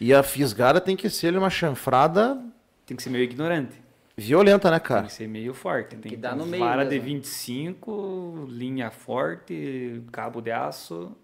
[0.00, 2.42] E a fisgada tem que ser uma chanfrada.
[2.86, 3.76] Tem que ser meio ignorante.
[4.16, 5.02] Violenta, né, cara?
[5.02, 5.90] Tem que ser meio forte.
[5.90, 7.04] Tem, que que dar no meio vara de mesmo.
[7.04, 11.14] 25, linha forte, cabo de aço.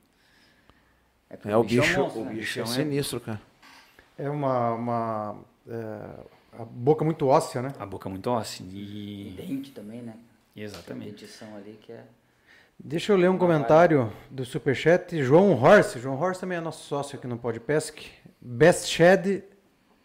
[1.37, 2.33] Porque É, o bicho bicho, monstro, o né?
[2.35, 3.41] bicho é é- sinistro, cara.
[4.19, 4.73] É uma.
[4.75, 5.37] uma
[5.69, 6.25] é,
[6.59, 7.73] a boca muito óssea, né?
[7.79, 8.65] A boca muito óssea.
[8.71, 9.35] E...
[9.37, 10.15] Dente também, né?
[10.55, 11.11] Exatamente.
[11.11, 12.05] Dentição ali que é.
[12.79, 15.21] Deixa eu ler um comentário do Superchat.
[15.23, 15.99] João Horse.
[15.99, 18.05] João Horse também é nosso sócio aqui no Podpesc.
[18.41, 19.43] Best Shed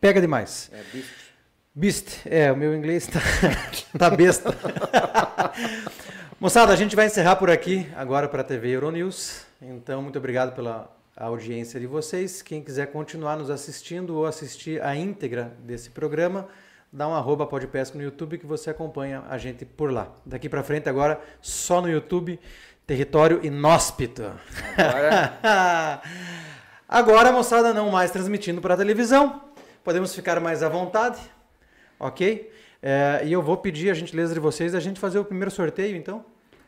[0.02, 0.72] pega demais.
[0.74, 1.30] É bicho.
[1.76, 2.26] Beast.
[2.26, 3.20] É, o meu inglês tá,
[3.98, 4.50] tá besta.
[6.40, 9.46] Moçada, a gente vai encerrar por aqui agora para a TV Euronews.
[9.62, 10.90] Então, muito obrigado pela
[11.26, 12.42] audiência de vocês.
[12.42, 16.48] Quem quiser continuar nos assistindo ou assistir a íntegra desse programa,
[16.92, 20.14] dá um arroba Podpesc no YouTube que você acompanha a gente por lá.
[20.26, 22.40] Daqui para frente agora, só no YouTube,
[22.88, 24.32] território inóspito.
[24.78, 26.02] Agora,
[26.90, 29.44] Agora, moçada, não mais transmitindo para a televisão.
[29.84, 31.20] Podemos ficar mais à vontade,
[32.00, 32.52] ok?
[32.82, 35.96] É, e eu vou pedir a gentileza de vocês a gente fazer o primeiro sorteio,
[35.96, 36.26] então.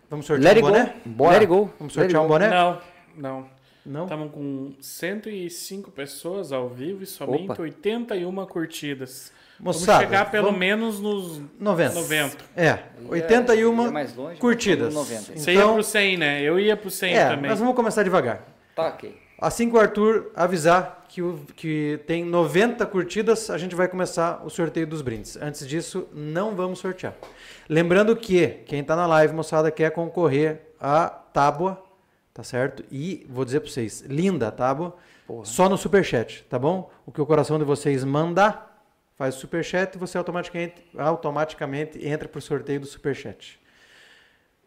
[0.08, 0.94] Vamos sortear let um it boné?
[0.94, 1.10] go.
[1.10, 1.32] Bora.
[1.32, 1.74] Let it go.
[1.80, 2.34] Vamos sortear um go.
[2.34, 2.50] boné?
[2.50, 2.82] Não,
[3.18, 3.61] não.
[3.86, 4.04] Não?
[4.04, 7.62] Estamos com 105 pessoas ao vivo e somente Opa.
[7.64, 9.32] 81 curtidas.
[9.60, 11.94] Moçada, vamos chegar pelo vamos- menos nos 90.
[11.96, 12.38] 90.
[12.56, 14.94] É, 81 ia mais longe, mas curtidas.
[14.94, 15.40] vamos no 90.
[15.40, 16.42] Você Então- ia pro 100, né?
[16.42, 17.50] Eu ia pro 100 É, também.
[17.50, 18.44] nós vamos começar devagar.
[18.76, 19.20] Tá, ok.
[19.40, 24.42] Assim que o Arthur avisar que, o, que tem 90 curtidas, a gente vai começar
[24.46, 25.36] o sorteio dos brindes.
[25.38, 27.16] Antes disso, não vamos sortear.
[27.68, 31.82] Lembrando que quem está na live, moçada, quer concorrer à tábua,
[32.34, 32.84] tá certo?
[32.92, 34.96] E vou dizer para vocês, linda a tábua,
[35.44, 36.90] só no superchat, tá bom?
[37.06, 38.84] O que o coração de vocês mandar,
[39.16, 43.60] faz o superchat e você automaticamente, automaticamente entra para o sorteio do superchat.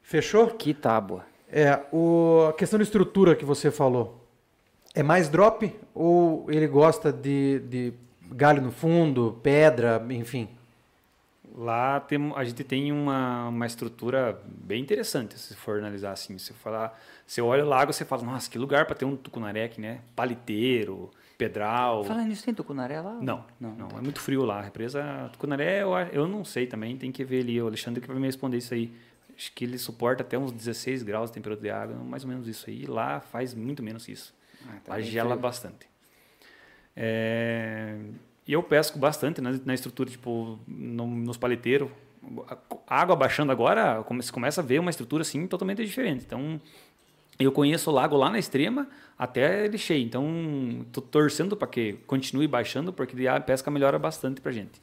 [0.03, 0.49] Fechou?
[0.49, 1.25] Que tábua.
[1.51, 4.27] É, o, a questão de estrutura que você falou,
[4.95, 7.93] é mais drop ou ele gosta de, de
[8.31, 10.49] galho no fundo, pedra, enfim?
[11.57, 16.37] Lá tem, a gente tem uma, uma estrutura bem interessante, se for analisar assim.
[16.37, 19.65] Se falar, você olha o lago, você fala, nossa, que lugar para ter um tucunaré
[19.65, 20.01] aqui, né?
[20.17, 22.03] Paliteiro, pedral.
[22.05, 23.15] Falando nisso, tem tucunaré lá?
[23.23, 23.99] Não, Não, não, tá.
[23.99, 24.59] é muito frio lá.
[24.59, 27.63] A represa Tucunaré, eu, eu não sei também, tem que ver ali.
[27.63, 28.93] O Alexandre que vai me responder isso aí.
[29.37, 32.49] Acho que ele suporta até uns 16 graus de temperatura de água, mais ou menos
[32.49, 32.85] isso aí.
[32.85, 34.35] Lá faz muito menos isso.
[34.69, 35.41] Ah, tá Lá gela frio.
[35.41, 35.87] bastante.
[36.97, 37.97] É,
[38.47, 41.89] E eu pesco bastante na, na estrutura, tipo, no- nos paleteiros.
[42.87, 46.25] Água baixando agora, você começa a ver uma estrutura assim totalmente diferente.
[46.27, 46.61] Então,
[47.39, 48.89] eu conheço o lago lá na extrema
[49.19, 50.05] até ele cheio.
[50.05, 50.25] Então,
[50.93, 54.81] tô torcendo para que continue baixando, porque a pesca melhora bastante pra gente.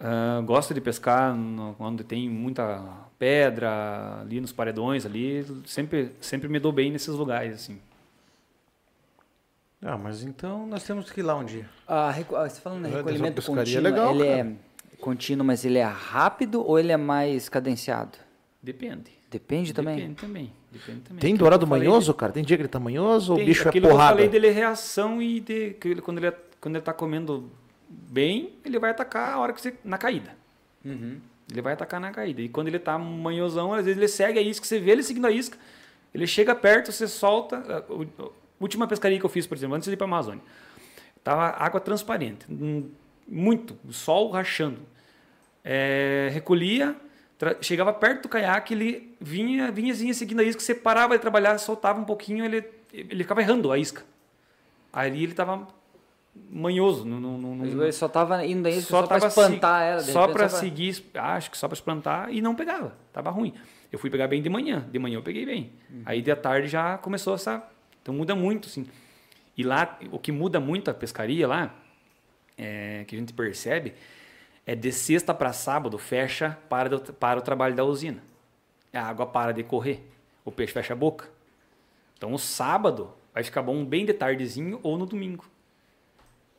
[0.00, 2.84] Ah, gosto de pescar no- onde tem muita
[3.18, 7.80] pedra, ali nos paredões ali, sempre sempre me dou bem nesses lugares assim.
[9.82, 11.68] Ah, mas então nós temos que ir lá um dia.
[11.86, 14.38] Ah, reco- ah, você falando em É, recolhimento contínuo, é legal, ele cara.
[14.40, 18.18] é contínuo, mas ele é rápido ou ele é mais cadenciado?
[18.62, 19.12] Depende.
[19.30, 19.96] Depende também.
[19.96, 20.52] Depende também.
[20.72, 21.20] Depende também.
[21.20, 22.32] Tem dourado manhoso, cara?
[22.32, 24.14] Tem dia que ele tá manhoso ou o bicho é aquilo que eu porrada?
[24.14, 27.48] falei dele é reação e de, quando ele quando ele tá comendo
[27.88, 30.30] bem, ele vai atacar a hora que você na caída.
[30.84, 31.18] Uhum.
[31.50, 32.40] Ele vai atacar na caída.
[32.42, 35.26] E quando ele tá manhosão, às vezes ele segue a isca, você vê ele seguindo
[35.26, 35.56] a isca,
[36.12, 37.62] ele chega perto, você solta.
[38.58, 40.42] A a última pescaria que eu fiz, por exemplo, antes de ir para a Amazônia,
[41.22, 42.90] tava água transparente, hum,
[43.26, 44.80] muito, sol rachando.
[45.64, 46.96] É, recolhia,
[47.60, 51.58] chegava perto do caiaque, ele vinha, vinha, vinha seguindo a isca, você parava de trabalhar,
[51.58, 54.02] soltava um pouquinho, ele, ele ficava errando a isca.
[54.92, 55.68] Aí ele tava
[56.50, 60.00] manhoso, não, não, não, Ele só tava indo aí só, só pra tava espantar ela.
[60.00, 62.94] Só para seguir, acho que só para espantar e não pegava.
[63.12, 63.54] Tava ruim.
[63.90, 64.86] Eu fui pegar bem de manhã.
[64.90, 65.72] De manhã eu peguei bem.
[65.90, 66.02] Uhum.
[66.04, 67.62] Aí de tarde já começou essa.
[68.02, 68.86] Então muda muito, assim.
[69.56, 71.74] E lá, o que muda muito a pescaria lá,
[72.56, 73.94] é, que a gente percebe,
[74.66, 78.22] é de sexta para sábado fecha para, do- para o trabalho da usina.
[78.92, 80.02] A água para de correr.
[80.44, 81.28] O peixe fecha a boca.
[82.16, 85.44] Então o sábado vai ficar bom bem de tardezinho ou no domingo.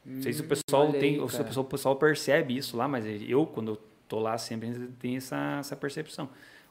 [0.06, 2.56] Não sei se o pessoal olha tem, aí, ou se o pessoal, o pessoal percebe
[2.58, 6.30] isso lá, mas eu, quando eu tô lá, sempre tem essa, essa percepção.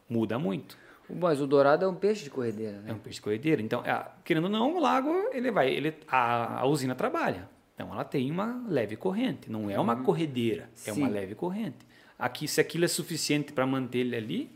[0.08, 0.76] Muda muito.
[1.10, 2.92] Mas o dourado é um peixe de corredeira, É né?
[2.92, 3.62] um peixe corredeiro.
[3.62, 7.48] Então, é, querendo ou não, o lago, ele vai, ele, a, a usina trabalha.
[7.74, 9.50] Então, ela tem uma leve corrente.
[9.50, 11.12] Não é uma corredeira, é uma Sim.
[11.12, 11.76] leve corrente.
[12.18, 14.50] Aqui, se aquilo é suficiente para manter ele ali,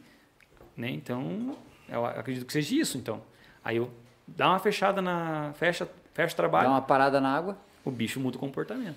[0.76, 0.90] né?
[0.90, 1.56] Então,
[1.88, 2.98] eu acredito que seja isso.
[2.98, 3.22] Então,
[3.64, 3.88] aí eu
[4.26, 7.56] dá uma fechada na, fecha, fecha o trabalho, Dá uma parada na água.
[7.84, 8.96] o bicho muda o comportamento.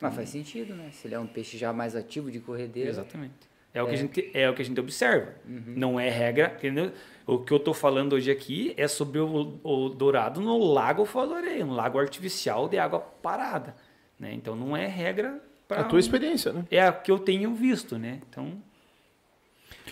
[0.00, 0.90] Mas faz sentido, né?
[0.92, 2.90] Se ele é um peixe já mais ativo de corredeira.
[2.90, 3.32] Exatamente.
[3.74, 5.34] É, O, que a gente, é o que a gente observa.
[5.44, 6.54] Não é regra.
[6.56, 6.92] entendeu?
[7.26, 11.66] O que eu estou falando hoje aqui é sobre o, o dourado no lago Faloreia,
[11.66, 13.74] um lago artificial de água parada.
[14.18, 14.32] Né?
[14.32, 15.80] Então não é regra para.
[15.80, 16.64] A tua experiência, né?
[16.70, 18.20] É a que eu tenho visto, né?
[18.28, 18.52] Então.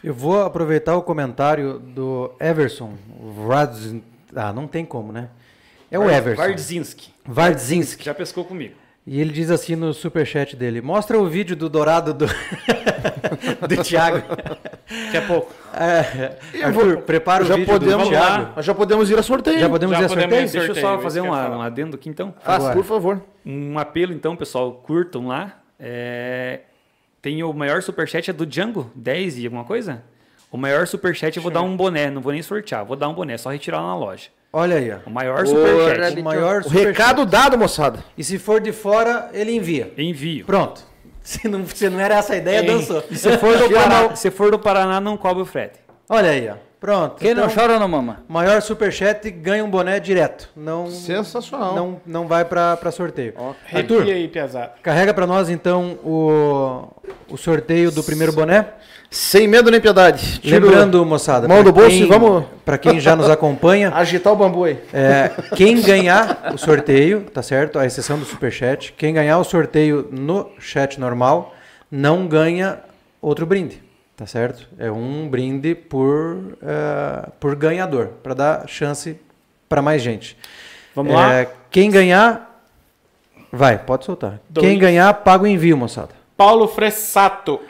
[0.02, 2.94] Eu vou aproveitar o comentário do Everson
[3.34, 3.94] Vradz...
[4.34, 5.28] Ah, não tem como, né?
[5.90, 6.40] É o Everson.
[6.40, 7.12] Vardzinski.
[7.24, 8.04] Vardzinski.
[8.04, 8.74] Já pescou comigo.
[9.06, 12.26] E ele diz assim no superchat dele: Mostra o vídeo do dourado do,
[13.68, 14.22] do Thiago.
[14.26, 15.52] Daqui a pouco.
[15.74, 18.52] É, Eu Arthur, vou- prepara o já vídeo podemos, do Thiago.
[18.56, 19.58] Nós já podemos ir a sorteio.
[19.58, 20.46] Já podemos Já ir a podemos sorteio?
[20.48, 20.52] ir.
[20.52, 21.56] Deixa eu Sorteio, só fazer uma, falar.
[21.56, 22.34] um adendo aqui então.
[22.42, 22.74] Faça, Agora.
[22.76, 23.22] por favor.
[23.44, 25.58] Um apelo então, pessoal, curtam lá.
[25.80, 26.60] É,
[27.20, 30.02] Tem o maior superchat é do Django, 10 e alguma coisa?
[30.50, 33.14] O maior superchat eu vou dar um boné, não vou nem sortear, vou dar um
[33.14, 34.28] boné, só retirar lá na loja.
[34.52, 34.98] Olha aí, ó.
[35.06, 36.20] O maior superchat.
[36.20, 38.04] O maior O recado dado, moçada.
[38.18, 39.92] E se for de fora, ele envia.
[39.96, 40.44] Envio.
[40.44, 40.82] Pronto.
[41.22, 42.66] Se não, se não era essa a ideia, Ei.
[42.66, 43.04] dançou.
[43.08, 45.78] E se for, do Paraná, se for do Paraná, não cobre o frete.
[46.08, 46.56] Olha aí, ó.
[46.82, 47.14] Pronto.
[47.20, 48.24] Quem não Então, chora não mama.
[48.28, 50.50] Maior superchat ganha um boné direto.
[50.56, 51.76] Não, Sensacional.
[51.76, 53.34] não, não vai pra, pra sorteio.
[53.72, 54.72] E Arthur, aí, Piazada?
[54.82, 56.88] carrega pra nós então o,
[57.30, 58.66] o sorteio do primeiro boné.
[59.08, 60.40] Sem medo nem piedade.
[60.40, 63.92] Tira o- Lembrando, moçada, mão do bolso quem- e vamos- Pra quem já nos acompanha,
[63.94, 64.78] Agitar o bambu aí.
[64.92, 67.78] é, quem ganhar o sorteio, tá certo?
[67.78, 71.54] A exceção do superchat, quem ganhar o sorteio no chat normal
[71.90, 72.80] não ganha
[73.20, 73.82] outro brinde,
[74.22, 74.68] tá certo?
[74.78, 79.18] É um brinde por, é, por ganhador, para dar chance
[79.68, 80.36] para mais gente.
[80.94, 81.46] Vamos É, lá?
[81.70, 82.62] Quem ganhar,
[83.50, 84.38] vai, pode soltar.
[84.48, 84.66] Dois.
[84.66, 86.10] Quem ganhar, paga o envio, moçada.
[86.36, 87.60] Paulo Fressato.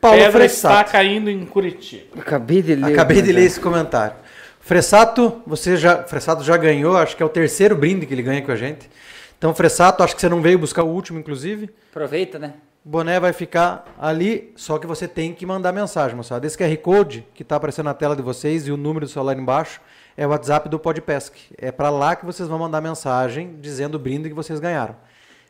[0.00, 0.92] Paulo Pedra está Fressato.
[0.92, 2.20] caindo em Curitiba.
[2.20, 2.92] Acabei de ler.
[2.92, 4.14] Acabei de ler esse comentário.
[4.60, 8.42] Fressato, você já, Fressato já ganhou, acho que é o terceiro brinde que ele ganha
[8.42, 8.88] com a gente.
[9.36, 11.68] Então, Fressato, acho que você não veio buscar o último, inclusive.
[11.90, 12.54] Aproveita, né?
[12.84, 16.46] O boné vai ficar ali, só que você tem que mandar mensagem, moçada.
[16.46, 19.36] Esse QR Code que está aparecendo na tela de vocês e o número do celular
[19.36, 19.82] embaixo
[20.16, 21.34] é o WhatsApp do Podpesc.
[21.58, 24.96] É para lá que vocês vão mandar mensagem dizendo o brinde que vocês ganharam.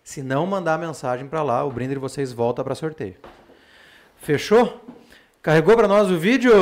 [0.03, 3.14] Se não mandar mensagem para lá, o brinde de vocês volta para sorteio.
[4.16, 4.81] Fechou?
[5.41, 6.53] Carregou para nós o vídeo,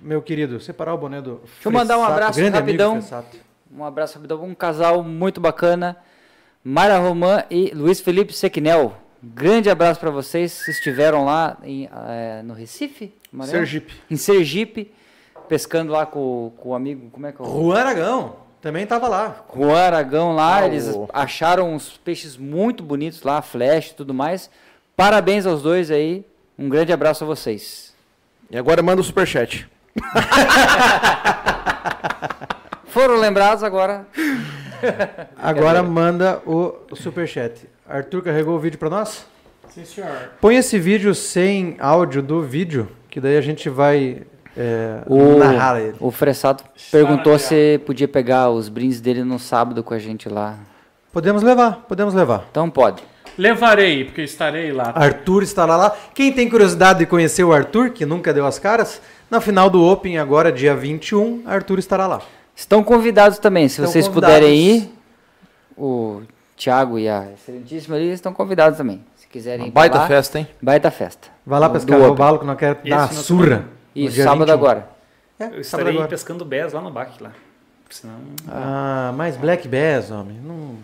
[0.00, 0.60] meu querido?
[0.60, 3.00] Separar o boné do Deixa eu mandar um abraço rapidão.
[3.72, 4.44] Um abraço rapidão.
[4.44, 5.96] Um casal muito bacana.
[6.62, 8.94] Mara Romã e Luiz Felipe Sequinel.
[9.22, 10.52] Grande abraço para vocês.
[10.52, 13.12] Vocês estiveram lá em, eh, no Recife?
[13.30, 13.58] Maranhão?
[13.58, 13.94] Sergipe.
[14.10, 14.92] Em Sergipe,
[15.48, 17.10] pescando lá com, com o amigo.
[17.10, 17.44] Como é que é?
[17.44, 19.44] o- Juan Aragão também estava lá.
[19.54, 24.14] Juan Aragão lá, Ah, eles o- acharam uns peixes muito bonitos lá, flash e tudo
[24.14, 24.48] mais.
[24.96, 26.24] Parabéns aos dois aí.
[26.58, 27.94] Um grande abraço a vocês.
[28.50, 29.68] E agora manda o superchat.
[32.86, 34.06] Foram lembrados agora.
[35.36, 37.68] Agora manda o superchat.
[37.90, 39.26] Arthur carregou o vídeo para nós?
[39.68, 40.30] Sim, senhor.
[40.40, 44.22] Põe esse vídeo sem áudio do vídeo, que daí a gente vai
[44.56, 45.94] é, O, narrar ele.
[46.00, 50.58] o Fressato perguntou se podia pegar os brindes dele no sábado com a gente lá.
[51.12, 52.46] Podemos levar, podemos levar.
[52.50, 53.02] Então pode.
[53.38, 54.92] Levarei, porque estarei lá.
[54.94, 55.96] Arthur estará lá.
[56.14, 59.82] Quem tem curiosidade de conhecer o Arthur, que nunca deu as caras, na final do
[59.84, 62.20] Open, agora dia 21, Arthur estará lá.
[62.54, 64.36] Estão convidados também, se Estão vocês convidados.
[64.36, 64.92] puderem ir.
[65.76, 66.22] O
[66.60, 69.02] Thiago e a excelentíssima ali estão convidados também.
[69.16, 70.48] Se quiserem pra Baita lá, festa, hein?
[70.60, 71.28] Baita festa.
[71.46, 72.08] Vai lá pescar Open.
[72.10, 73.64] robalo que nós queremos Esse dar uma de surra.
[73.94, 74.52] Isso, sábado 21.
[74.54, 74.88] agora.
[75.38, 76.08] É, Eu sábado estarei agora.
[76.08, 77.32] pescando BES lá no BAC lá.
[77.88, 78.14] Senão...
[78.46, 80.36] Ah, mais Black Bass, homem.
[80.38, 80.76] Não...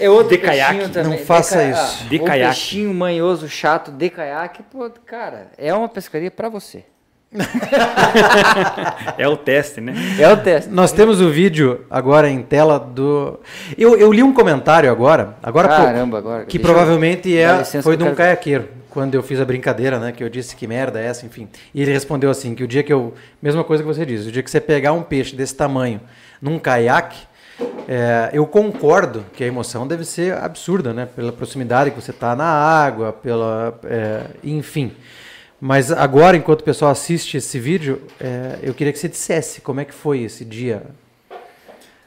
[0.00, 0.88] É outro De caiaque.
[0.88, 1.18] também.
[1.18, 1.98] Não faça caia- isso.
[2.04, 2.54] Ah, De o caiaque.
[2.54, 6.84] peixinho manhoso, chato, de caiaque, pô, cara, é uma pescaria pra você.
[9.18, 9.94] É o teste, né?
[10.18, 10.70] É o teste.
[10.70, 13.38] Nós temos o vídeo agora em tela do.
[13.78, 16.44] Eu, eu li um comentário agora, agora pouco, Caramba, agora.
[16.44, 19.40] que eu- provavelmente é, licença foi que de eu um quero- caiaqueiro, quando eu fiz
[19.40, 20.12] a brincadeira, né?
[20.12, 21.48] Que eu disse que merda é essa, enfim.
[21.74, 23.14] E ele respondeu assim: que o dia que eu.
[23.42, 26.00] Mesma coisa que você disse, o dia que você pegar um peixe desse tamanho
[26.42, 27.18] num caiaque,
[27.86, 31.06] é, eu concordo que a emoção deve ser absurda, né?
[31.14, 33.78] Pela proximidade que você está na água, pela.
[33.84, 34.92] é, enfim.
[35.60, 39.80] Mas agora, enquanto o pessoal assiste esse vídeo, é, eu queria que você dissesse como
[39.80, 40.82] é que foi esse dia.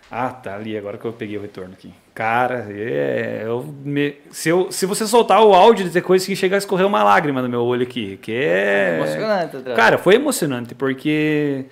[0.10, 1.92] Ah, tá ali, agora que eu peguei o retorno aqui.
[2.14, 6.56] Cara, é, eu me- se, eu, se você soltar o áudio de coisa que chega
[6.56, 8.98] a escorrer uma lágrima no meu olho aqui, que é...
[8.98, 9.74] Emocionante, André.
[9.76, 11.66] Cara, foi emocionante, porque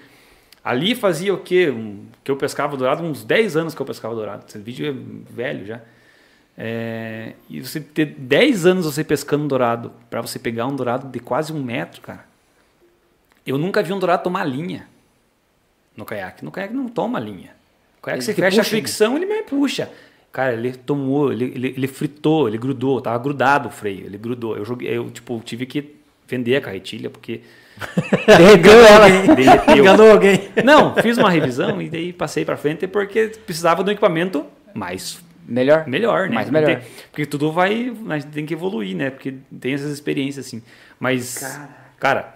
[0.64, 1.70] ali fazia o quê?
[1.70, 4.44] Um, que eu pescava dourado, uns 10 anos que eu pescava dourado.
[4.48, 5.80] Esse vídeo é velho já.
[6.58, 11.20] É, e você ter 10 anos você pescando dourado, para você pegar um dourado de
[11.20, 12.26] quase um metro, cara.
[13.46, 14.88] Eu nunca vi um dourado tomar linha
[15.96, 16.46] no caiaque.
[16.46, 17.52] No caiaque não toma linha.
[18.00, 18.82] O caiaque Ele você fecha a puxa, né?
[18.82, 19.90] fricção, ele me puxa.
[20.32, 24.56] Cara, ele tomou, ele, ele, ele fritou, ele grudou, tava grudado o freio, ele grudou.
[24.56, 25.96] Eu joguei, eu tipo, tive que
[26.28, 27.42] vender a carretilha, porque
[28.28, 29.36] Derreteu ela.
[29.36, 29.78] derreteu.
[29.78, 30.50] Enganou alguém.
[30.64, 35.20] Não, fiz uma revisão e daí passei para frente porque precisava de um equipamento mais
[35.52, 35.88] Melhor?
[35.88, 36.36] melhor, né?
[36.36, 36.76] Mais melhor.
[36.78, 39.10] Tem- porque tudo vai, a gente tem que evoluir, né?
[39.10, 40.62] Porque tem essas experiências assim.
[41.00, 41.44] Mas,
[42.00, 42.36] cara,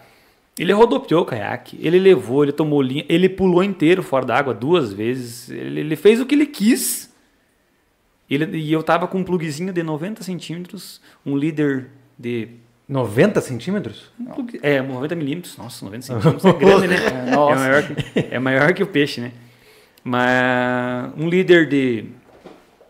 [0.60, 4.54] ele rodopiou o caiaque, ele levou, ele tomou linha, ele pulou inteiro fora da água
[4.54, 7.14] duas vezes, ele, ele fez o que ele quis.
[8.30, 12.48] Ele, e eu tava com um plugzinho de 90 centímetros, um líder de
[12.90, 14.12] 90 centímetros?
[14.64, 15.58] É, 90 milímetros.
[15.58, 16.96] Nossa, 90 centímetros é grande, né?
[16.96, 17.56] É, É nossa.
[17.60, 19.32] maior, que, é maior que o peixe, né?
[20.04, 22.06] Mas um líder de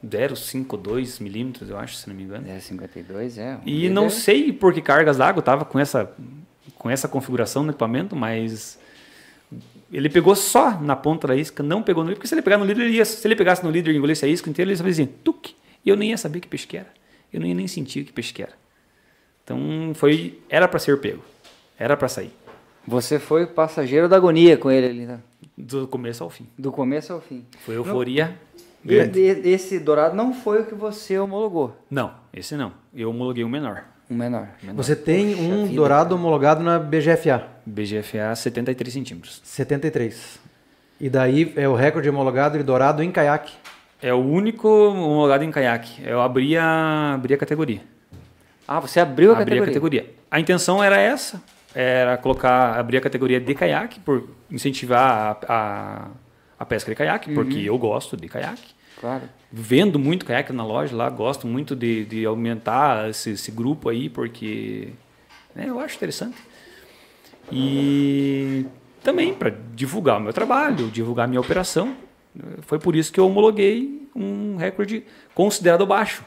[0.06, 2.48] 0,52 milímetros, eu acho, se não me engano.
[2.50, 3.58] É, 52, é.
[3.66, 4.16] E Um não líder.
[4.16, 6.12] sei por que cargas d'água tava com essa,
[6.78, 8.80] com essa configuração no equipamento, mas
[9.92, 12.58] ele pegou só na ponta da isca, não pegou no líder, porque se ele pegar
[12.58, 14.74] no líder, ele ia, se ele pegasse no líder e engolisse a isca inteira, ele
[14.78, 15.50] ia fazer assim, tuc,
[15.86, 16.92] e eu nem ia saber que peixe que era.
[17.32, 18.54] Eu não ia nem sentir que peixe que era.
[19.44, 21.24] Então foi, era para ser pego,
[21.78, 22.32] era para sair,
[22.88, 25.20] Você foi passageiro da agonia com ele ali, né?
[25.58, 26.48] do começo ao fim.
[26.58, 27.46] do começo ao fim.
[27.64, 28.38] Foi euforia
[28.86, 32.72] E e- esse dourado não foi o que você homologou, Não, esse não.
[32.94, 33.84] Eu homologuei o menor.
[34.10, 34.48] um menor.
[34.76, 39.42] Você tem Poxa um vida, dourado homologado na BGFA, BGFA 73 centímetros.
[39.44, 40.40] 73.
[41.02, 43.54] E daí é o recorde homologado de dourado em caiaque.
[44.02, 46.04] É o único homologado em caiaque.
[46.06, 47.82] Eu abri a, abri a categoria.
[48.68, 49.64] Ah, você abriu a abrir categoria.
[49.64, 50.14] a categoria.
[50.30, 51.42] A intenção era essa,
[51.74, 56.08] era colocar, abrir a categoria de caiaque, por incentivar a, a,
[56.60, 58.75] a pesca de caiaque, porque eu gosto de caiaque.
[59.00, 59.24] Claro.
[59.52, 64.10] Vendo muito caiaque na loja lá, gosto muito de, de aumentar esse, esse grupo aí,
[64.10, 64.90] porque
[65.56, 66.38] né, eu acho interessante.
[67.52, 68.66] E
[69.04, 71.96] também para divulgar o meu trabalho, divulgar a minha operação.
[72.62, 76.24] Foi por isso que eu homologuei um recorde considerado baixo.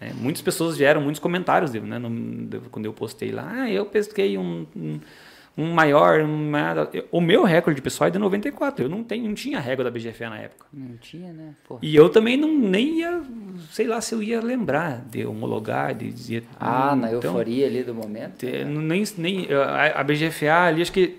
[0.00, 0.12] né?
[0.14, 3.48] muitas pessoas vieram, muitos comentários né, no- quando eu postei lá.
[3.50, 5.00] Ah, eu pesquei um, um,
[5.56, 6.20] um maior.
[6.20, 8.84] um maior." o meu recorde pessoal é de 94.
[8.84, 10.66] Eu não, tenho, não tinha régua da BGFA na época.
[10.72, 11.54] Não tinha, né?
[11.80, 13.22] E eu também não nem ia,
[13.70, 16.44] sei lá se eu ia lembrar de homologar, de dizer.
[16.58, 18.44] Ah, na Então, euforia ali do momento.
[18.44, 19.48] é, nem, nem,
[19.94, 21.18] a, BGFA ali, acho que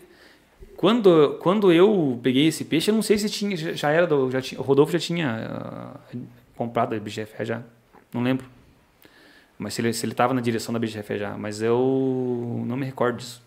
[0.75, 4.41] quando, quando eu peguei esse peixe, eu não sei se tinha, já era do, já
[4.41, 6.17] tinha, o Rodolfo já tinha ah,
[6.57, 7.61] comprado a BGFA já,
[8.13, 8.45] não lembro.
[9.57, 12.85] Mas se ele se ele estava na direção da BGFA já, mas eu não me
[12.85, 13.41] recordo disso.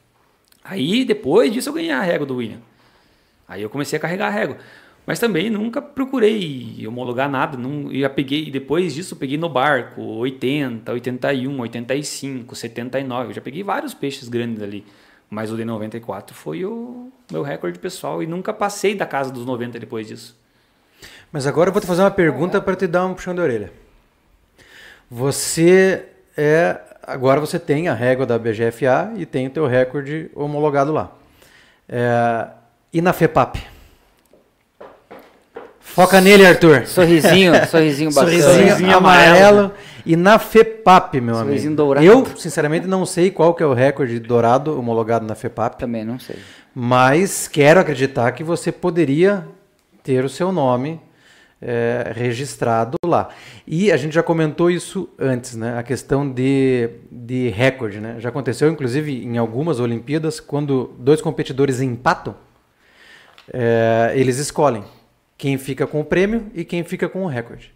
[0.69, 2.61] Aí depois disso eu ganhei a régua do William.
[3.49, 4.59] Aí eu comecei a carregar a régua.
[5.07, 7.57] Mas também nunca procurei homologar nada.
[7.57, 13.31] Não, e já peguei, depois disso eu peguei no barco 80, 81, 85, 79.
[13.31, 14.85] Eu já peguei vários peixes grandes ali.
[15.31, 19.47] Mas o de 94 foi o meu recorde pessoal e nunca passei da casa dos
[19.47, 20.37] 90 depois disso.
[21.31, 23.73] Mas agora eu vou te fazer uma pergunta para te dar um puxão de orelha.
[25.09, 26.05] Você
[26.37, 26.81] é.
[27.07, 31.13] Agora você tem a régua da BGFA e tem o teu recorde homologado lá.
[31.89, 32.49] É,
[32.93, 33.59] e na FEPAP?
[35.79, 36.87] Foca nele, Arthur.
[36.87, 38.33] Sorrisinho, sorrisinho bacana.
[38.43, 39.37] Sorrisinho, Sorrisinho amarelo.
[39.37, 39.73] amarelo.
[40.05, 41.77] E na FEPAP, meu Sorrisinho amigo.
[41.77, 42.07] dourado.
[42.07, 45.79] Eu, sinceramente, não sei qual que é o recorde dourado homologado na FEPAP.
[45.79, 46.37] Também não sei.
[46.75, 49.47] Mas quero acreditar que você poderia
[50.03, 51.01] ter o seu nome
[51.61, 53.29] é, registrado lá.
[53.67, 55.79] E a gente já comentou isso antes, né?
[55.79, 58.17] A questão de, de recorde, né?
[58.19, 62.35] Já aconteceu, inclusive, em algumas Olimpíadas, quando dois competidores empatam,
[63.53, 64.85] é, eles escolhem
[65.39, 67.73] quem fica com o prêmio e quem fica com o recorde.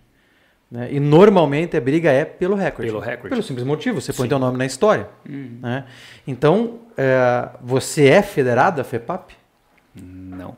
[0.71, 0.89] né?
[0.93, 2.91] E normalmente a briga é pelo recorde.
[2.91, 3.29] Pelo recorde.
[3.31, 5.09] Pelo simples motivo, você põe teu nome na história.
[5.27, 5.85] né?
[6.27, 9.33] Então, é, você é federado à FEPAP?
[9.95, 10.57] Não.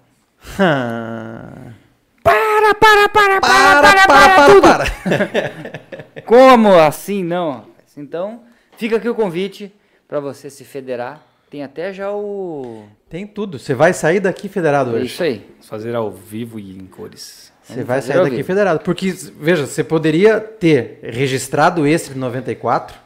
[2.75, 7.65] Para, para, para, para, para, para, para, Como assim não?
[7.97, 8.41] Então,
[8.77, 9.73] fica aqui o convite
[10.09, 11.21] para você se federar.
[11.51, 12.85] Tem até já o.
[13.11, 13.59] Tem tudo.
[13.59, 15.07] Você vai sair daqui federado É hoje.
[15.07, 15.47] isso aí.
[15.69, 17.53] Fazer ao vivo e em cores.
[17.63, 18.47] Você vai sair daqui vivo.
[18.47, 18.81] federado.
[18.81, 22.97] Porque, veja, você poderia ter registrado esse de 94,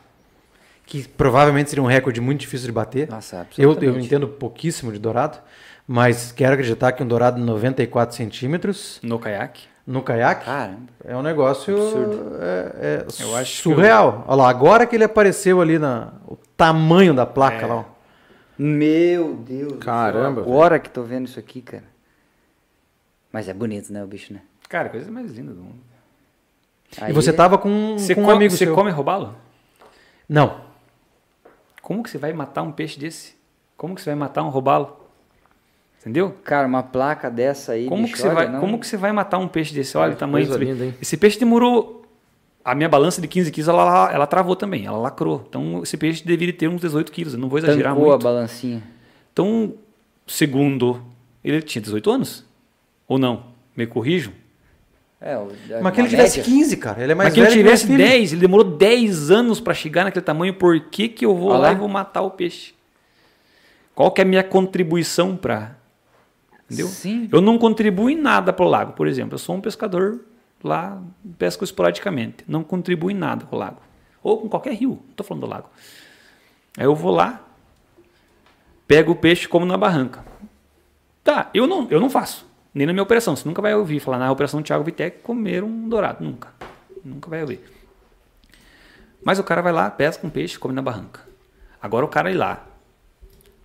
[0.87, 3.09] que provavelmente seria um recorde muito difícil de bater.
[3.09, 3.87] Nossa, Eu, absolutamente.
[3.99, 5.39] eu entendo pouquíssimo de dourado,
[5.87, 9.67] mas quero acreditar que um dourado de 94 centímetros No caiaque.
[9.87, 10.89] no caiaque Caramba.
[11.05, 12.37] é um negócio Absurdo.
[12.41, 14.25] é, é Eu acho que surreal.
[14.27, 17.67] Olha lá, agora que ele apareceu ali, na, o tamanho da placa É.
[17.67, 17.75] lá.
[17.77, 17.85] ó.
[18.59, 19.73] Meu Deus.
[19.75, 19.79] do céu.
[19.81, 21.85] Caramba, Agora que tô vendo isso aqui, cara.
[23.33, 24.41] Mas é bonito, né, o bicho, né?
[24.69, 25.79] Cara, coisa mais linda do mundo.
[27.01, 28.75] Aí E você tava com, Você, com um amigo você seu.
[28.75, 29.37] come robalo?
[30.29, 30.61] Não.
[31.83, 33.37] Como que você vai matar um peixe desse?
[33.77, 35.06] Como que você vai matar um robalo?
[36.07, 36.37] Entendeu?
[36.45, 37.87] Cara, uma placa dessa aí.
[37.89, 39.99] Como, bicho, que você, olha, vai, não- como que você vai matar um peixe desse?
[39.99, 40.95] Olha o tamanho desse linda?
[41.03, 42.07] Esse peixe demorou.
[42.65, 45.45] A minha balança de 15 quilos, ela, ela travou também, ela lacrou.
[45.49, 47.33] Então, esse peixe deveria ter uns 18 quilos.
[47.35, 48.23] Eu não vou exagerar tancou a muito.
[48.23, 48.83] balancinha.
[49.33, 49.75] Então,
[50.27, 51.03] segundo,
[51.43, 52.45] ele tinha 18 anos?
[53.09, 53.47] Ou não?
[53.77, 54.33] Me corrijam?
[55.21, 55.49] É, o,
[55.83, 56.53] Mas que ele tivesse média.
[56.55, 57.03] 15, cara.
[57.03, 57.99] Ele é mais Mas que ele velho tivesse filho.
[57.99, 61.59] 10, ele demorou 10 anos para chegar naquele tamanho, por que, que eu vou Olha
[61.59, 61.73] lá lá.
[61.73, 62.75] e vou matar o peixe?
[63.95, 65.77] Qual que é a minha contribuição para...
[66.67, 66.89] Entendeu?
[66.89, 67.29] Sim.
[67.33, 69.35] Eu não contribuo em nada para o lago, por exemplo.
[69.35, 70.21] Eu sou um pescador
[70.63, 71.01] lá,
[71.39, 72.45] pesco esporadicamente.
[72.47, 73.81] Não contribuo em nada com o lago.
[74.23, 75.71] Ou com qualquer rio, não estou falando do lago.
[76.77, 77.41] Aí eu vou lá,
[78.87, 80.25] pego o peixe como na barranca.
[81.23, 82.47] Tá, eu não, eu não faço.
[82.75, 83.35] Nem na minha operação.
[83.35, 86.23] Você nunca vai ouvir falar na operação Thiago Vitec comer um dourado.
[86.23, 86.53] Nunca.
[87.05, 87.61] Nunca vai ouvir.
[89.25, 91.21] Mas o cara vai lá, pesca um peixe, come na barranca.
[91.81, 92.65] Agora o cara ir lá,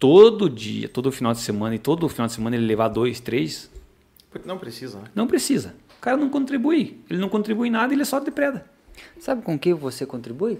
[0.02, 3.69] todo dia, todo final de semana, e todo final de semana ele levar dois, três,
[4.32, 5.03] Porque não precisa, né?
[5.14, 5.76] não precisa.
[5.99, 6.99] O cara não contribui.
[7.07, 8.65] Ele não contribui em nada, ele só depreda.
[9.19, 10.60] Sabe com que você contribui?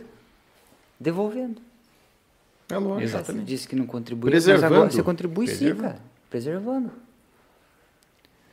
[1.00, 1.60] Devolvendo.
[2.70, 3.02] É lógico.
[3.02, 3.32] Exato.
[3.34, 4.30] Você disse que não contribui.
[4.30, 4.62] Preservando.
[4.70, 5.82] Mas agora você contribui sim, Preservando.
[5.88, 6.00] cara.
[6.30, 6.92] Preservando.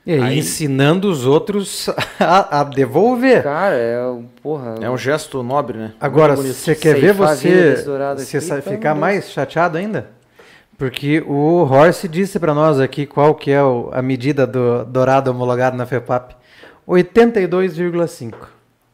[0.07, 3.43] E aí, Aí- ensinando os outros a, a devolver.
[3.43, 4.25] Cara, é um.
[4.43, 4.77] Porra.
[4.81, 5.93] É um gesto nobre, né?
[6.01, 7.77] Agora, você quer ver você,
[8.17, 10.17] você aqui, ficar mais chateado ainda?
[10.79, 15.29] Porque o Horst disse para nós aqui qual que é o- a medida do dourado
[15.31, 16.37] homologado na FEPAP.
[16.87, 18.49] 82,5.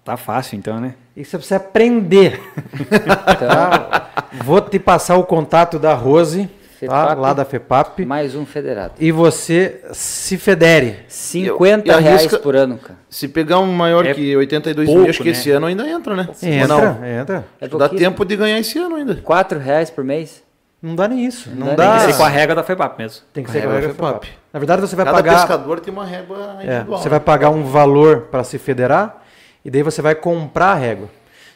[0.05, 0.95] Tá fácil então, né?
[1.17, 2.41] E você precisa aprender.
[2.81, 4.09] Então, tá?
[4.45, 6.51] Vou te passar o contato da Rose, tá?
[6.81, 7.19] FEPAP.
[7.21, 8.05] lá da FEPAP.
[8.05, 8.95] mais um federado.
[8.99, 11.01] E você se federe.
[11.09, 12.99] 50 e arrisca- reais por ano, cara.
[13.09, 15.31] Se pegar um maior É que 82 pouco, mil, acho que né?
[15.31, 16.29] esse ano ainda entra, né?
[16.43, 17.45] Entra, Não, entra.
[17.61, 19.15] É dá tempo de ganhar esse ano ainda.
[19.17, 20.44] 4 reais por mês.
[20.85, 21.51] Não dá nem isso.
[21.55, 21.97] Não, dá dá.
[21.99, 23.25] Tem que ser com a regra da FEBAP mesmo.
[23.33, 24.29] Tem que A ser com a regra regra da FEPAP.
[24.53, 25.35] Na verdade, você vai Cada pagar.
[25.37, 26.99] pescador tem uma régua É, individual.
[26.99, 27.11] você né?
[27.11, 29.23] vai pagar um valor para se federar
[29.65, 31.09] e daí você vai comprar a régua.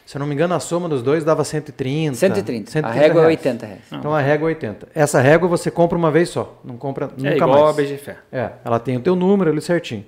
[0.03, 2.15] Se eu não me engano, a soma dos dois dava 130.
[2.15, 2.79] 130.
[2.79, 3.37] a régua é reais.
[3.37, 3.81] 80 reais.
[3.91, 4.87] Então a régua é 80.
[4.95, 7.77] Essa régua você compra uma vez só, não compra nunca é igual mais.
[7.77, 8.15] a BGFE.
[8.31, 10.03] É, ela tem o teu número ali certinho.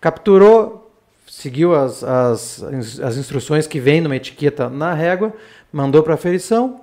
[0.00, 0.92] Capturou,
[1.28, 2.62] seguiu as, as,
[3.00, 5.32] as instruções que vem numa etiqueta na régua,
[5.72, 6.80] mandou para aferição,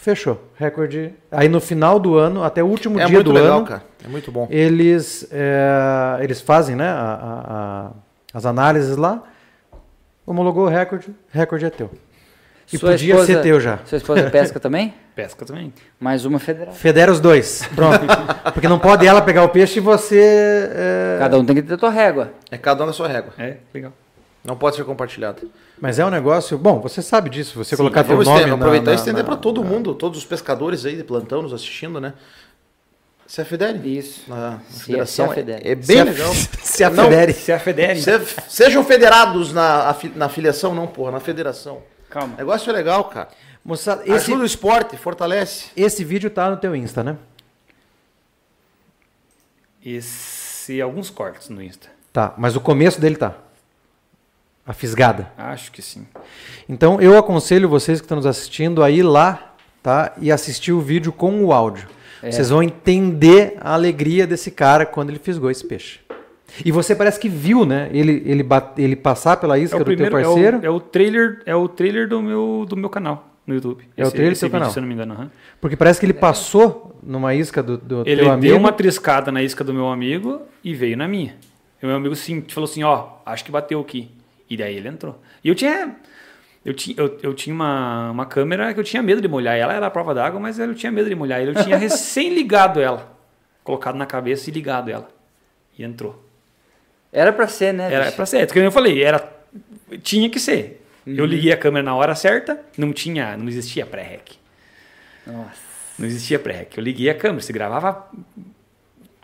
[0.00, 0.42] fechou.
[0.56, 1.12] Recorde.
[1.30, 3.82] Aí no final do ano, até o último É dia muito do legal, ano, cara.
[4.04, 4.46] É muito bom.
[4.50, 7.90] eles, é, eles fazem né, a- a- a-
[8.34, 9.22] as análises lá,
[10.26, 11.90] homologou o recorde, recorde é teu.
[12.72, 13.78] E Sua podia esposa- ser teu já.
[13.84, 14.94] Sua esposa pesca também?
[15.16, 15.72] Pesca também.
[15.98, 16.72] Mais uma federal.
[16.72, 17.68] Federa os dois.
[17.74, 17.98] Pronto.
[18.54, 20.70] Porque não pode ela pegar o peixe e você.
[20.72, 22.30] é, Cada um tem que ter tua régua.
[22.48, 23.32] É cada um na sua régua.
[23.36, 23.92] É, legal.
[24.44, 25.50] Não pode ser compartilhado.
[25.80, 26.56] Mas é um negócio.
[26.56, 27.58] Bom, você sabe disso.
[27.62, 28.24] Você colocar teu nome.
[28.26, 31.04] estender- na- aproveitar na- e estender na- para todo mundo, todos os pescadores aí de
[31.04, 32.14] plantão nos assistindo, né?
[33.26, 33.78] Se afedere.
[33.98, 34.22] Isso.
[34.28, 35.26] Na, na Se- federação.
[35.26, 35.68] se é, afedere.
[35.68, 36.32] é bem Se a- legal.
[36.62, 37.32] Se a Não, federe.
[37.34, 37.58] Se a.
[37.60, 41.82] Se- sejam federados na, na filiação, não, porra, na federação.
[42.08, 42.34] Calma.
[42.34, 43.28] O negócio é legal, cara.
[43.64, 45.66] Moçada, esse, Ajuda o esporte, fortalece.
[45.76, 47.16] esse vídeo tá no teu Insta, né?
[49.84, 51.88] Esse, alguns cortes no Insta.
[52.12, 53.34] Tá, mas o começo dele tá.
[54.70, 55.32] A fisgada.
[55.36, 56.06] Acho que sim.
[56.68, 60.12] Então eu aconselho vocês que estão nos assistindo a ir lá, tá?
[60.20, 61.88] E assistir o vídeo com o áudio.
[62.22, 62.30] É.
[62.30, 65.98] Vocês vão entender a alegria desse cara quando ele fisgou esse peixe.
[66.64, 67.90] E você parece que viu, né?
[67.92, 68.46] Ele, ele,
[68.78, 70.60] ele passar pela isca do teu é parceiro.
[70.60, 73.82] o, é o trailer, é o trailer do meu, do meu canal no YouTube.
[73.96, 74.70] É o trailer do esse seu vídeo, canal.
[74.72, 75.14] Se eu não me engano.
[75.14, 75.30] aham.
[75.60, 78.46] Porque parece que ele passou numa isca do, do Ele teu amigo.
[78.46, 81.34] deu uma triscada na isca do meu amigo e veio na minha.
[81.82, 84.19] E o meu amigo sim, falou assim, ó, acho que bateu aqui.
[84.50, 85.22] E daí ele entrou.
[85.42, 85.96] E eu tinha...
[86.62, 89.56] Eu tinha, eu, eu tinha uma, uma câmera que eu tinha medo de molhar.
[89.56, 91.40] Ela era a prova d'água, mas eu tinha medo de molhar.
[91.40, 93.16] Eu tinha recém ligado ela.
[93.64, 95.08] Colocado na cabeça e ligado ela.
[95.78, 96.22] E entrou.
[97.12, 97.92] Era pra ser, né?
[97.92, 98.16] Era bicho?
[98.16, 98.46] pra ser.
[98.52, 99.26] Como eu falei, era,
[100.02, 100.84] tinha que ser.
[101.06, 101.14] Uhum.
[101.14, 104.36] Eu liguei a câmera na hora certa, não tinha, não existia pré-rec.
[105.26, 105.70] Nossa.
[105.98, 106.76] Não existia pré-rec.
[106.76, 108.08] Eu liguei a câmera, você gravava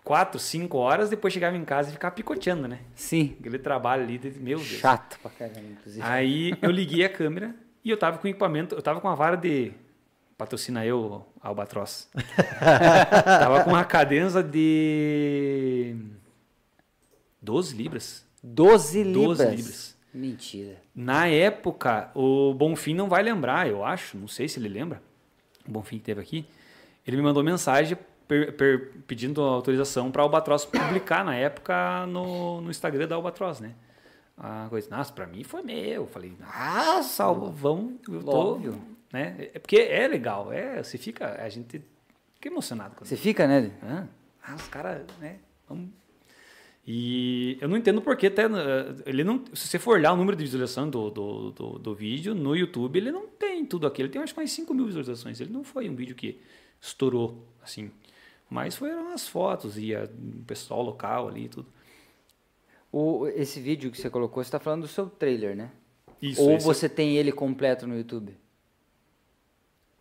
[0.07, 2.79] quatro, cinco horas, depois chegava em casa e ficava picoteando, né?
[2.95, 3.35] Sim.
[3.41, 4.79] Aquele trabalho ali, meu Deus.
[4.79, 6.01] Chato pra caramba, inclusive.
[6.01, 7.53] Aí eu liguei a câmera
[7.83, 9.73] e eu tava com equipamento, eu tava com uma vara de.
[10.37, 12.07] Patrocina eu, Albatroz.
[13.25, 15.93] tava com uma cadença de.
[17.41, 18.25] 12 libras.
[18.41, 19.37] 12 libras.
[19.39, 19.97] 12 libras.
[20.13, 20.77] Mentira.
[20.95, 25.01] Na época, o Bonfim não vai lembrar, eu acho, não sei se ele lembra.
[25.67, 26.45] O Bonfim que teve aqui.
[27.05, 27.97] Ele me mandou mensagem
[28.27, 33.59] per- per- pedindo autorização para a Albatroz publicar na época no, no Instagram da Albatroz,
[33.59, 33.73] né?
[34.37, 35.75] A coisa, nossa, para mim foi meu.
[36.03, 38.81] Eu falei, nossa, vamos, eu tô, Óbvio.
[39.11, 39.49] né?
[39.53, 41.81] É porque é legal, é, você fica, a gente
[42.35, 43.71] fica emocionado quando Você fica, né?
[43.81, 44.05] ah,
[44.43, 45.37] Ah, os caras, né?
[45.67, 45.89] Vamos...
[46.89, 48.43] E eu não entendo porque até
[49.05, 52.33] ele não, se você for olhar o número de visualização do, do, do, do vídeo
[52.33, 54.05] no YouTube, ele não tem tudo aquilo.
[54.05, 55.41] Ele tem acho que mais 5 mil visualizações.
[55.41, 56.39] Ele não foi um vídeo que
[56.79, 57.91] estourou assim.
[58.49, 61.67] Mas foram as fotos e o pessoal local ali e tudo.
[62.91, 65.69] O, esse vídeo que você colocou, você está falando do seu trailer, né?
[66.21, 68.35] Isso, Ou esse- você tem ele completo no YouTube?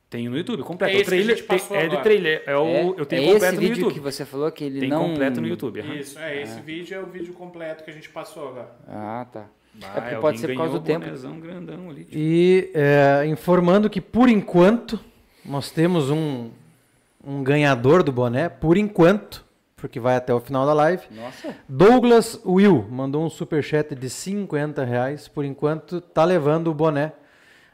[0.08, 0.94] Tem no YouTube, completo.
[0.94, 2.42] É o esse que a trailer gente passou é de trailer.
[2.46, 2.82] É o, É?
[2.96, 3.94] eu tenho é esse completo no vídeo YouTube.
[3.94, 5.08] que você falou que ele Tem não...
[5.08, 5.80] completo no YouTube.
[5.80, 5.94] aham.
[5.96, 8.70] Isso, é, esse vídeo é o vídeo completo que a gente passou agora.
[8.86, 9.48] Ah, tá.
[9.82, 11.04] Ah, é porque pode ser por causa do tempo.
[11.06, 12.06] o grandão ali.
[12.12, 14.98] E é, informando que por enquanto
[15.44, 16.50] nós temos um,
[17.26, 19.44] um ganhador do boné, por enquanto,
[19.74, 21.02] porque vai até o final da live.
[21.10, 21.54] Nossa.
[21.68, 25.26] Douglas Will mandou um superchat de 50 reais.
[25.28, 27.12] Por enquanto, tá levando o boné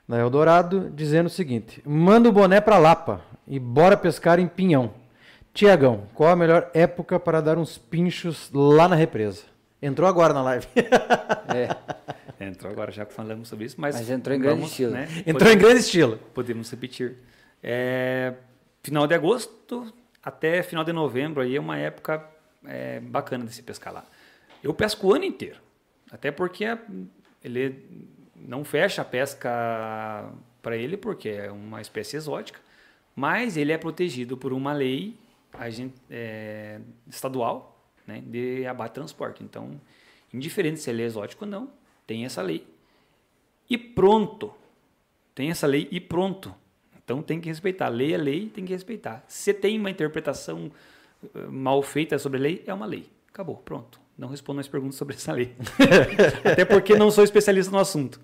[0.09, 4.95] da Eldorado, dizendo o seguinte: manda o boné pra Lapa e bora pescar em Pinhão.
[5.55, 9.43] Tiagão, qual a melhor época para dar uns pinchos lá na represa?
[9.83, 10.67] Entrou agora na live.
[11.55, 12.47] É.
[12.47, 14.93] Entrou agora, já que falamos sobre isso, mas, Mas entrou em grande vamos, estilo.
[14.93, 16.19] né, Entrou podemos- em grande estilo.
[16.33, 17.19] Podemos repetir.
[17.63, 18.33] É,
[18.83, 19.93] final de agosto
[20.23, 22.29] até final de novembro aí é uma época
[22.65, 24.05] é, bacana de se pescar lá.
[24.63, 25.59] Eu pesco o ano inteiro,
[26.11, 26.79] até porque é-
[27.43, 27.85] ele
[28.37, 30.31] não fecha a pesca
[30.63, 32.61] para ele porque é uma espécie exótica,
[33.15, 35.17] mas ele é protegido por uma lei
[35.71, 39.43] gente, é, estadual né, de abate transporte.
[39.43, 39.81] Então,
[40.33, 41.71] indiferente se ele é exótico ou não,
[42.07, 42.67] tem essa lei.
[43.69, 44.55] E pronto.
[45.35, 46.55] Tem essa lei e pronto.
[47.13, 47.91] Então tem que respeitar.
[47.91, 49.23] Lei é lei, tem que respeitar.
[49.29, 50.73] Se tem uma interpretação
[51.23, 53.07] eh, mal feita sobre a lei, é uma lei.
[53.29, 54.01] Acabou, pronto.
[54.17, 55.55] Não respondo mais perguntas sobre essa lei.
[56.43, 58.19] Até porque não sou especialista no assunto.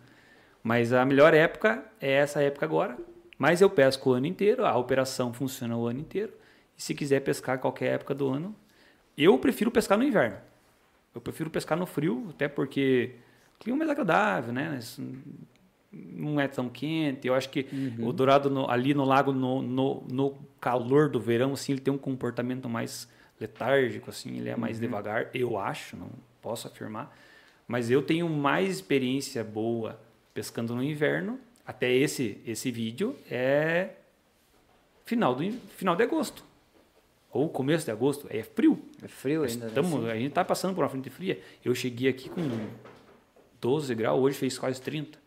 [0.62, 2.97] Mas a melhor época é essa época agora.
[3.36, 6.32] Mas eu pesco o ano inteiro, a operação funciona o ano inteiro.
[6.77, 8.56] E se quiser pescar qualquer época do ano,
[9.19, 10.39] eu prefiro pescar no inverno.
[11.15, 13.16] Eu prefiro pescar no frio, até porque
[13.56, 14.78] o clima é mais agradável, né?
[15.93, 17.27] Não é tão quente.
[17.27, 17.66] Eu acho que
[18.06, 21.93] o dourado no- ali no lago, no, no, no calor do verão, assim, ele tem
[21.93, 23.09] um comportamento mais
[23.40, 25.31] letárgico, assim, ele é mais devagar.
[25.32, 26.10] Eu acho, não
[26.43, 27.16] posso afirmar.
[27.66, 29.98] Mas eu tenho mais experiência boa
[30.35, 31.39] pescando no inverno.
[31.66, 33.90] Até esse, esse vídeo é
[35.05, 36.44] final, do, in- final de agosto.
[37.31, 38.27] Ou começo de agosto.
[38.31, 38.78] É frio.
[39.02, 39.66] É frio ainda, né?
[39.69, 41.40] Estamos, a gente está passando por uma frente fria.
[41.65, 42.40] Eu cheguei aqui com
[43.60, 45.19] 12 graus, hoje fez quase 30.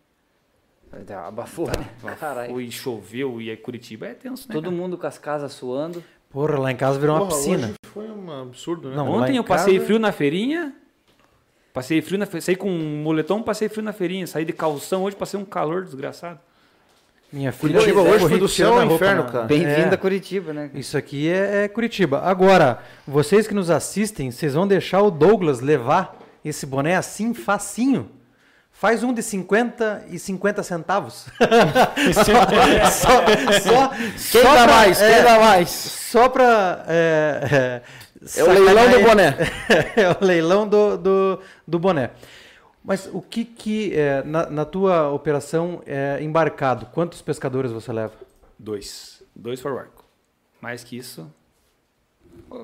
[1.06, 2.16] Tá, Abafou, né?
[2.20, 2.52] Caralho.
[2.54, 4.54] Foi, choveu e aí Curitiba é tenso, né?
[4.54, 4.76] Todo cara?
[4.76, 6.04] mundo com as casas suando.
[6.30, 7.68] Porra, lá em casa virou uma Porra, piscina.
[7.68, 8.96] hoje foi um absurdo, né?
[8.96, 10.74] Não, Ontem em eu passei casa- frio na feirinha.
[11.74, 12.42] Passei frio na fe...
[12.42, 15.84] saí com um moletom, passei frio na feirinha, saí de calção, hoje passei um calor
[15.86, 16.38] desgraçado.
[17.32, 19.46] Minha filha Curitiba hoje foi do céu ao inferno, cara.
[19.46, 19.94] Bem-vindo É.
[19.94, 20.70] a Curitiba, né?
[20.74, 22.20] Isso aqui é, é Curitiba.
[22.20, 28.10] Agora, vocês que nos assistem, vocês vão deixar o Douglas levar esse boné assim, facinho.
[28.82, 31.28] Faz um de 50 e 50 centavos.
[32.26, 33.88] só, só,
[34.32, 35.00] Quem só dá pra- mais?
[35.00, 35.70] é, Quem dá mais?
[35.70, 36.84] Só pra.
[36.88, 37.82] É,
[38.38, 39.36] É o leilão do boné.
[39.96, 42.10] é o leilão do, do, do boné.
[42.84, 48.14] Mas o que que, é, na, na tua operação é, embarcado, quantos pescadores você leva?
[48.58, 49.22] Dois.
[49.36, 50.04] Dois para o arco.
[50.60, 51.32] Mais que isso.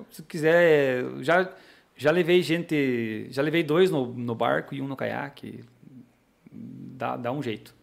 [0.09, 1.47] Se quiser, já,
[1.95, 3.27] já levei gente.
[3.29, 5.63] Já levei dois no, no barco e um no caiaque.
[6.97, 7.73] Dá, dá um jeito.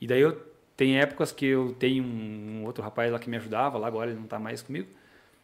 [0.00, 3.78] E daí eu tem épocas que eu tenho um outro rapaz lá que me ajudava,
[3.78, 4.88] lá agora ele não está mais comigo.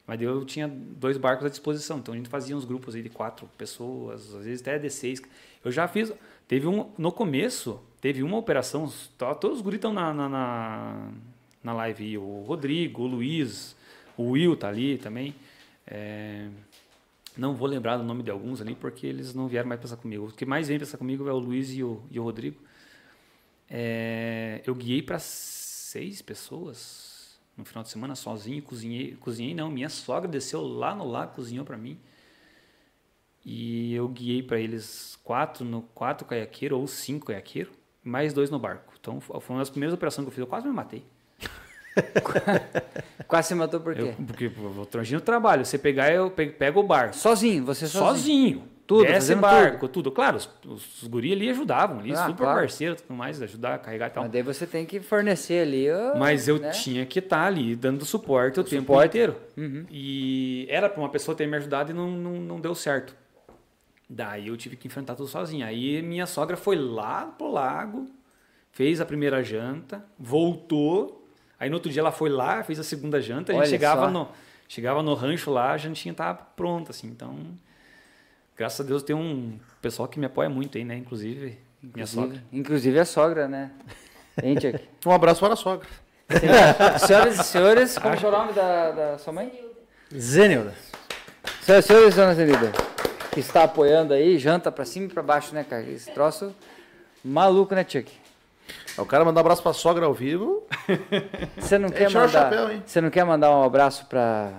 [0.06, 1.98] Mas eu tinha dois barcos à disposição.
[1.98, 5.22] Então a gente fazia uns grupos aí de quatro pessoas, às vezes até de seis.
[5.62, 6.12] Eu já fiz.
[6.46, 6.90] Teve um.
[6.96, 8.90] No começo, teve uma operação.
[9.38, 11.10] Todos os estão na, na, na,
[11.62, 12.16] na live.
[12.16, 13.76] O Rodrigo, o Luiz,
[14.16, 15.34] o Will tá ali também.
[15.86, 16.48] É,
[17.38, 20.26] não vou lembrar do nome de alguns ali, porque eles não vieram mais pensar comigo.
[20.26, 22.60] O que mais vem pensar comigo é o Luiz e o, e o Rodrigo.
[23.70, 29.88] É, eu guiei para seis pessoas no final de semana sozinho, cozinhei, cozinhei não, minha
[29.88, 31.98] sogra desceu lá no lago, cozinhou para mim.
[33.44, 38.58] E eu guiei para eles quatro no quatro caiaqueiro ou cinco caiaqueiro, mais dois no
[38.58, 38.94] barco.
[39.00, 41.04] Então foi uma das primeiras operações que eu fiz, eu quase me matei.
[43.26, 44.02] Quase se matou por quê?
[44.18, 48.08] Eu, porque o transgino trabalho, você pegar eu pe- pego o barco Sozinho, você sozinho.
[48.58, 48.78] sozinho.
[48.86, 50.10] Tudo, Desce barco, tudo.
[50.10, 52.60] Claro, os, os, guri ali ajudavam, ali, Ah, super claro.
[52.60, 54.22] parceiro, tudo mais, ajudar a carregar e tal.
[54.22, 55.90] Mas daí você tem que fornecer ali.
[55.90, 56.70] ó, Mas eu né?
[56.70, 59.08] tinha que estar ali dando suporte o tempo Suporte.
[59.08, 59.36] inteiro.
[59.58, 59.84] Uhum.
[59.90, 63.14] E era para uma pessoa ter me ajudado e não, não, não deu certo.
[64.08, 65.66] Daí eu tive que enfrentar tudo sozinho.
[65.66, 68.06] Aí minha sogra foi lá pro lago,
[68.72, 71.17] fez a primeira janta, voltou.
[71.58, 73.52] Aí no outro dia ela foi lá, fez a segunda janta.
[73.52, 74.10] A gente chegava só.
[74.10, 74.28] no,
[74.68, 77.06] Chegava no rancho lá, a jantinha tava pronta, assim.
[77.06, 77.34] Então,
[78.54, 80.94] graças a Deus tem um pessoal que me apoia muito aí, né?
[80.94, 82.44] Inclusive, minha sogra.
[82.52, 83.70] Inclusive a sogra, né?
[84.42, 84.84] Gente aqui.
[85.06, 85.88] Um abraço para a sogra.
[86.98, 89.50] Senhoras e senhores, como é o nome da, da sua mãe?
[90.14, 90.74] Zenilda.
[91.62, 92.72] Senhoras e senhores, dona Zenilda,
[93.32, 95.82] que está apoiando aí, janta pra cima e pra baixo, né, cara?
[95.82, 96.54] Esse troço
[97.24, 98.12] maluco, né, Chuck?
[98.98, 100.66] O cara mandar um abraço pra sogra ao vivo.
[101.56, 102.28] Você não quer mandar.
[102.28, 102.82] chapéu, hein?
[102.84, 104.50] Você não quer mandar um abraço pra.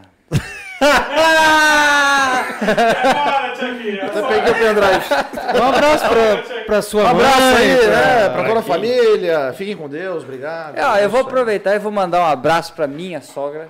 [4.03, 5.59] Até peguei o pendrive.
[5.59, 7.25] Um abraço pra, pra sua Um mãe.
[7.25, 8.29] abraço aí, pra- né?
[8.29, 9.53] Pra toda a família.
[9.53, 10.77] Fiquem com Deus, obrigado.
[10.77, 13.69] É, ó, eu vou aproveitar e vou mandar um abraço pra minha sogra,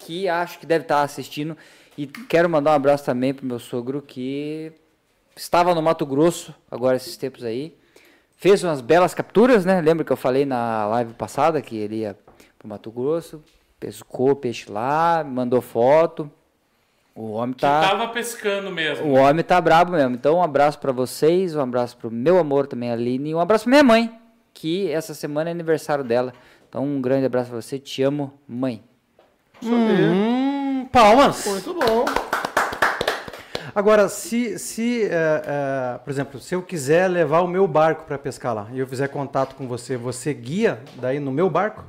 [0.00, 1.56] que acho que deve estar assistindo.
[1.96, 4.72] E quero mandar um abraço também pro meu sogro, que
[5.36, 7.74] estava no Mato Grosso agora esses tempos aí.
[8.40, 9.82] Fez umas belas capturas, né?
[9.82, 12.16] Lembra que eu falei na live passada que ele ia
[12.58, 13.44] pro Mato Grosso,
[13.78, 16.30] pescou peixe lá, mandou foto.
[17.14, 17.82] O homem Que tá.
[17.82, 19.08] tava pescando mesmo.
[19.08, 20.14] O homem tá brabo mesmo.
[20.14, 23.64] Então, um abraço pra vocês, um abraço pro meu amor também, Aline, e um abraço
[23.64, 24.10] pra minha mãe,
[24.54, 26.32] que essa semana é aniversário dela.
[26.66, 27.78] Então, um grande abraço pra você.
[27.78, 28.82] Te amo, mãe.
[29.62, 31.44] Hum, palmas.
[31.46, 32.06] Muito bom.
[33.74, 38.18] Agora, se, se eh, eh, por exemplo, se eu quiser levar o meu barco para
[38.18, 41.84] pescar lá e eu fizer contato com você, você guia daí no meu barco?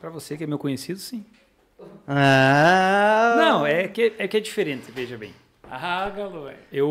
[0.00, 1.24] Para você que é meu conhecido, sim.
[2.06, 3.34] Ah!
[3.36, 5.32] Não, é que é, que é diferente, veja bem.
[5.68, 6.48] Ah, Galo.
[6.72, 6.88] Eu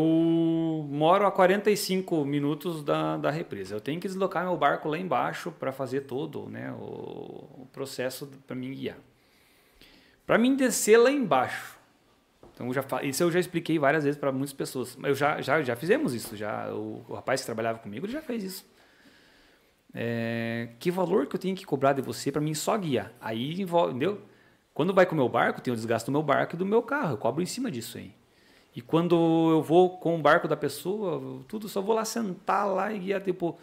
[0.90, 3.74] moro a 45 minutos da, da represa.
[3.74, 8.30] Eu tenho que deslocar meu barco lá embaixo para fazer todo né, o, o processo
[8.46, 8.98] para mim guiar.
[10.26, 11.75] Para mim descer lá embaixo.
[12.56, 14.96] Então, eu já, isso eu já expliquei várias vezes para muitas pessoas.
[15.02, 16.34] Eu já, já, já fizemos isso.
[16.34, 18.66] Já, o, o rapaz que trabalhava comigo ele já fez isso.
[19.92, 23.12] É, que valor que eu tenho que cobrar de você para mim só guiar?
[23.20, 24.22] Aí envolve, entendeu?
[24.72, 26.82] Quando vai com o meu barco, tem o desgaste do meu barco e do meu
[26.82, 27.12] carro.
[27.12, 28.14] Eu cobro em cima disso aí.
[28.74, 29.14] E quando
[29.50, 33.20] eu vou com o barco da pessoa, tudo só vou lá sentar lá e guiar.
[33.20, 33.58] Tipo,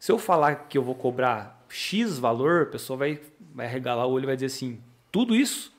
[0.00, 3.20] se eu falar que eu vou cobrar X valor, a pessoa vai,
[3.54, 4.80] vai regalar o olho e vai dizer assim:
[5.12, 5.75] tudo isso?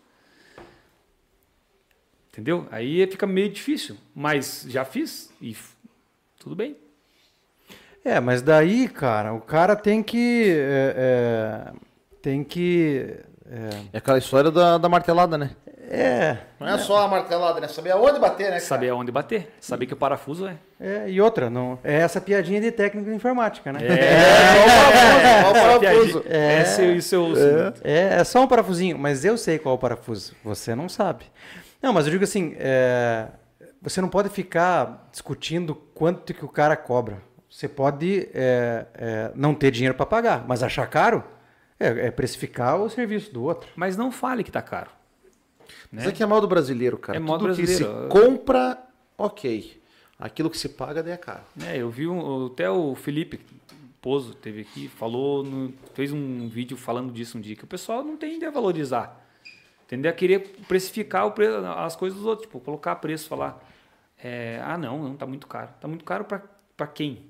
[2.38, 2.68] Entendeu?
[2.70, 3.98] Aí fica meio difícil.
[4.14, 5.58] Mas já fiz e
[6.38, 6.78] tudo bem.
[8.06, 10.46] É, mas daí, cara, o cara tem que.
[10.56, 11.74] é, é,
[12.22, 13.18] tem que.
[13.92, 15.56] É aquela história da, da martelada, né?
[15.90, 17.68] É, Não é só a martelada, né?
[17.68, 18.50] Saber aonde bater, né?
[18.52, 18.60] cara?
[18.60, 19.56] Saber aonde bater.
[19.60, 20.58] Saber que o parafuso é.
[20.80, 23.80] é, e outra, não, é essa piadinha de técnica de informática, né?
[23.82, 26.24] É, só o parafuso.
[26.28, 26.60] É,
[27.84, 30.36] É, é só um parafusinho, mas eu sei qual é o parafuso.
[30.44, 31.26] Você não sabe.
[31.82, 33.28] Não, mas eu digo assim, é,
[33.82, 37.22] você não pode ficar discutindo quanto que o cara cobra.
[37.50, 41.24] Você pode é, é, não ter dinheiro para pagar, mas achar caro
[41.80, 43.70] é, é precificar o serviço do outro.
[43.76, 44.90] Mas não fale que tá caro.
[45.92, 47.18] Mas é que é mal do brasileiro, cara.
[47.18, 48.04] É mal Tudo que brasileiro.
[48.04, 48.78] se compra,
[49.18, 49.82] ok.
[50.20, 51.44] Aquilo que se paga, daí é caro.
[51.66, 53.40] É, eu vi um, até o Felipe
[54.02, 58.04] Pozo teve aqui, falou, no- fez um vídeo falando disso um dia, que o pessoal
[58.04, 59.27] não tende a valorizar.
[59.88, 61.48] Tende a querer precificar o pre-
[61.78, 63.64] as coisas dos outros, tipo, colocar preço, falar,
[64.22, 65.70] é, ah não, não, tá muito caro.
[65.80, 67.26] Tá muito caro para quem?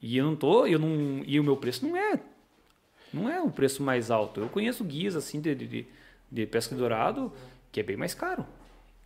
[0.00, 2.20] E eu não tô, eu não, e o meu preço não é,
[3.12, 4.40] não é o preço mais alto.
[4.40, 5.86] Eu conheço guias assim de, de,
[6.30, 7.32] de pesca dourado
[7.70, 8.46] que é bem mais caro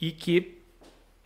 [0.01, 0.59] e que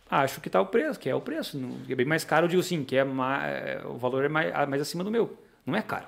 [0.09, 1.59] acho que tá o preço, que é o preço.
[1.89, 4.81] É bem mais caro, eu digo assim, que é mais, o valor é mais, mais
[4.81, 5.37] acima do meu.
[5.65, 6.07] Não é caro.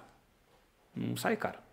[0.96, 1.65] Não sai caro.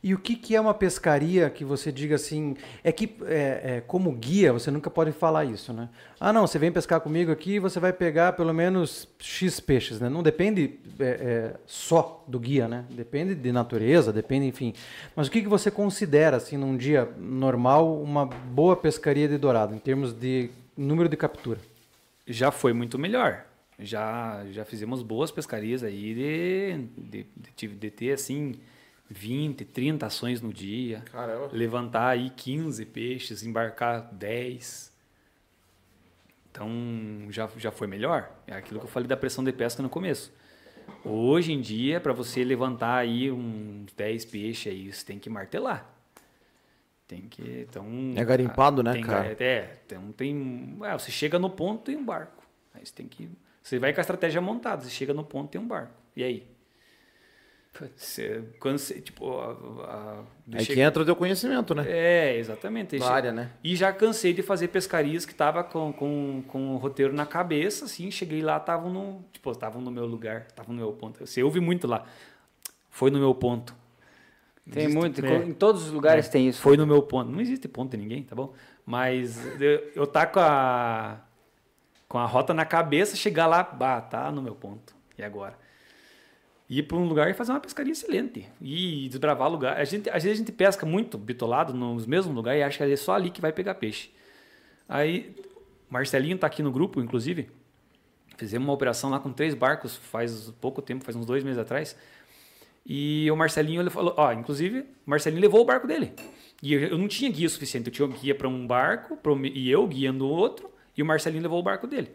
[0.00, 2.56] E o que, que é uma pescaria que você diga assim?
[2.84, 5.88] É que, é, é, como guia, você nunca pode falar isso, né?
[6.20, 9.98] Ah, não, você vem pescar comigo aqui e você vai pegar pelo menos X peixes,
[9.98, 10.08] né?
[10.08, 12.84] Não depende é, é, só do guia, né?
[12.90, 14.72] Depende de natureza, depende, enfim.
[15.16, 19.74] Mas o que, que você considera, assim, num dia normal, uma boa pescaria de dourado,
[19.74, 21.58] em termos de número de captura?
[22.24, 23.44] Já foi muito melhor.
[23.80, 27.26] Já, já fizemos boas pescarias aí de, de,
[27.56, 28.54] de, de ter assim
[29.10, 31.02] 20, 30 ações no dia.
[31.10, 31.48] Caramba.
[31.52, 34.92] Levantar aí 15 peixes, embarcar 10.
[36.50, 38.30] Então já, já foi melhor.
[38.46, 40.32] É aquilo que eu falei da pressão de pesca no começo.
[41.04, 45.94] Hoje em dia, para você levantar aí uns 10 peixes aí, você tem que martelar.
[47.06, 47.66] Tem que.
[47.68, 47.86] Então,
[48.16, 49.36] É garimpado, né, tem, cara?
[49.38, 50.76] É, então tem.
[50.82, 52.42] é, você chega no ponto tem um barco.
[52.74, 53.30] Aí você tem que.
[53.62, 55.92] Você vai com a estratégia montada, você chega no ponto tem um barco.
[56.14, 56.46] E aí?
[57.96, 60.22] Você, quando você, tipo, a, a,
[60.54, 61.84] Aí que entra o teu conhecimento, né?
[61.86, 62.98] é, exatamente.
[62.98, 63.50] Che- área, né?
[63.62, 67.84] E já cansei de fazer pescarias que tava com, com, com o roteiro na cabeça,
[67.84, 71.24] assim, cheguei lá, estavam no, tipo, estavam no meu lugar, estavam no meu ponto.
[71.24, 72.04] Você ouve muito lá.
[72.90, 73.74] Foi no meu ponto.
[74.70, 75.36] Tem Existe- muito, é.
[75.44, 76.60] em todos os lugares É, tem isso.
[76.60, 77.30] Foi no meu ponto.
[77.30, 78.52] Não existe ponto em ninguém, tá bom?
[78.84, 81.20] Mas eu, eu tá com a
[82.08, 84.96] com a rota na cabeça, chegar lá, bah, tá no meu ponto.
[85.18, 85.58] E agora?
[86.70, 88.46] Ir para um lugar e fazer uma pescaria excelente.
[88.60, 89.78] E desbravar lugar.
[89.78, 92.92] A gente, às vezes a gente pesca muito bitolado nos mesmos lugares e acha que
[92.92, 94.10] é só ali que vai pegar peixe.
[94.86, 95.34] Aí,
[95.88, 97.48] Marcelinho tá aqui no grupo, inclusive.
[98.36, 101.96] Fizemos uma operação lá com três barcos faz pouco tempo, faz uns dois meses atrás.
[102.84, 106.12] E o Marcelinho ele falou, ó, inclusive, o Marcelinho levou o barco dele.
[106.62, 109.70] E eu, eu não tinha guia suficiente, eu tinha guia para um barco, pra e
[109.70, 112.10] eu guiando o outro, e o Marcelinho levou o barco dele.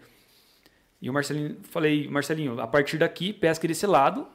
[1.02, 4.28] E o Marcelinho, falei, Marcelinho, a partir daqui, pesca desse lado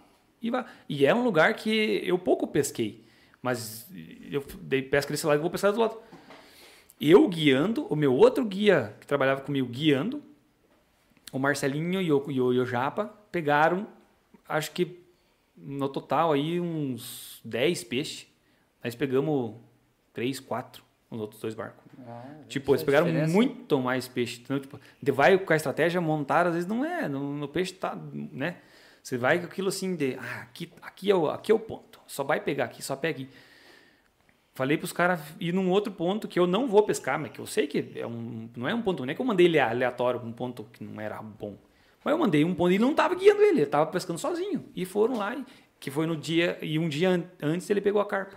[0.42, 0.50] e.
[0.88, 3.04] E é um lugar que eu pouco pesquei,
[3.42, 3.88] mas
[4.30, 6.08] eu dei pesca desse lado e vou pescar do outro lado.
[7.00, 10.22] Eu guiando, o meu outro guia que trabalhava comigo guiando,
[11.32, 13.86] o Marcelinho e o, e o, e o Japa pegaram,
[14.48, 15.00] acho que
[15.56, 18.26] no total aí uns 10 peixes.
[18.82, 19.54] Nós pegamos
[20.12, 21.84] 3, 4 nos outros dois barcos.
[22.48, 23.32] tipo, eles pegaram diferença.
[23.32, 24.40] muito mais peixe.
[24.42, 24.78] Então, tipo,
[25.12, 27.08] vai com a estratégia montar, às vezes não é.
[27.08, 28.58] No, no peixe tá, né?
[29.02, 32.00] Você vai com aquilo assim de, ah, aqui, aqui, é o, aqui é o ponto.
[32.06, 33.28] Só vai pegar aqui, só pega aqui.
[34.54, 37.46] Falei pros caras ir num outro ponto que eu não vou pescar, mas que eu
[37.46, 40.20] sei que é um, não é um ponto, não é que eu mandei ele aleatório,
[40.20, 41.56] um ponto que não era bom.
[42.04, 44.64] Mas eu mandei um ponto e não estava guiando ele, ele estava pescando sozinho.
[44.74, 45.44] E foram lá, e,
[45.78, 48.36] que foi no dia, e um dia an- antes ele pegou a carpa.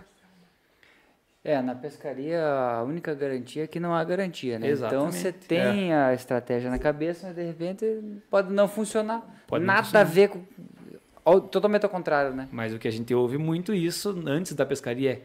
[1.43, 4.67] É, na pescaria a única garantia é que não há garantia, né?
[4.69, 5.15] Então Exatamente.
[5.15, 7.83] você tem a estratégia na cabeça, mas de repente
[8.29, 9.40] pode não funcionar.
[9.52, 10.41] Pode Nada a ver com.
[11.52, 12.48] Totalmente ao contrário, né?
[12.52, 15.22] Mas o que a gente ouve muito isso antes da pescaria é: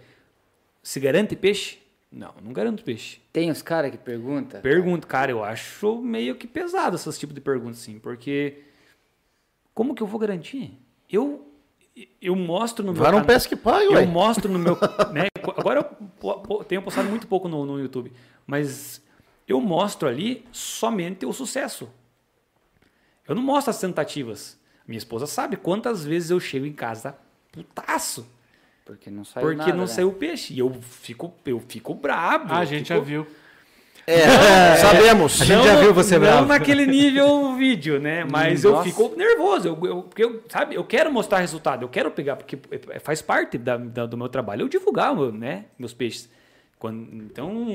[0.82, 1.78] se garante peixe?
[2.10, 3.20] Não, não garanto peixe.
[3.32, 4.60] Tem os caras que perguntam.
[4.60, 8.62] Pergunta, cara, eu acho meio que pesado esses tipos de perguntas, assim, porque
[9.72, 10.76] como que eu vou garantir?
[11.10, 11.46] Eu
[12.20, 14.04] eu mostro no meu Vai canal- pesque pai, eu ué.
[14.06, 14.76] mostro no meu,
[15.14, 15.28] né?
[15.56, 15.88] Agora
[16.22, 18.12] eu tenho postado muito pouco no, no YouTube,
[18.46, 19.00] mas
[19.48, 21.88] eu mostro ali somente o sucesso.
[23.28, 24.58] Eu não mostro as tentativas.
[24.86, 27.16] Minha esposa sabe quantas vezes eu chego em casa
[27.50, 28.26] putaço,
[28.84, 29.86] Porque não saiu porque nada, não né?
[29.86, 30.54] saiu peixe.
[30.54, 32.52] E eu fico eu fico brabo.
[32.54, 33.26] Ah, a gente fico- já viu.
[34.08, 35.42] É, sabemos.
[35.42, 36.46] A gente já viu você não bravo.
[36.46, 38.24] naquele nível vídeo, né?
[38.24, 38.84] Mas Hum, eu nossa.
[38.84, 39.66] fico nervoso.
[39.66, 42.56] Eu, eu, porque eu, sabe, eu quero mostrar resultado, eu quero pegar, porque
[42.90, 46.28] é- faz parte da, da- do meu trabalho eu divulgar o meu, né, meus peixes.
[46.78, 47.66] Quando, então,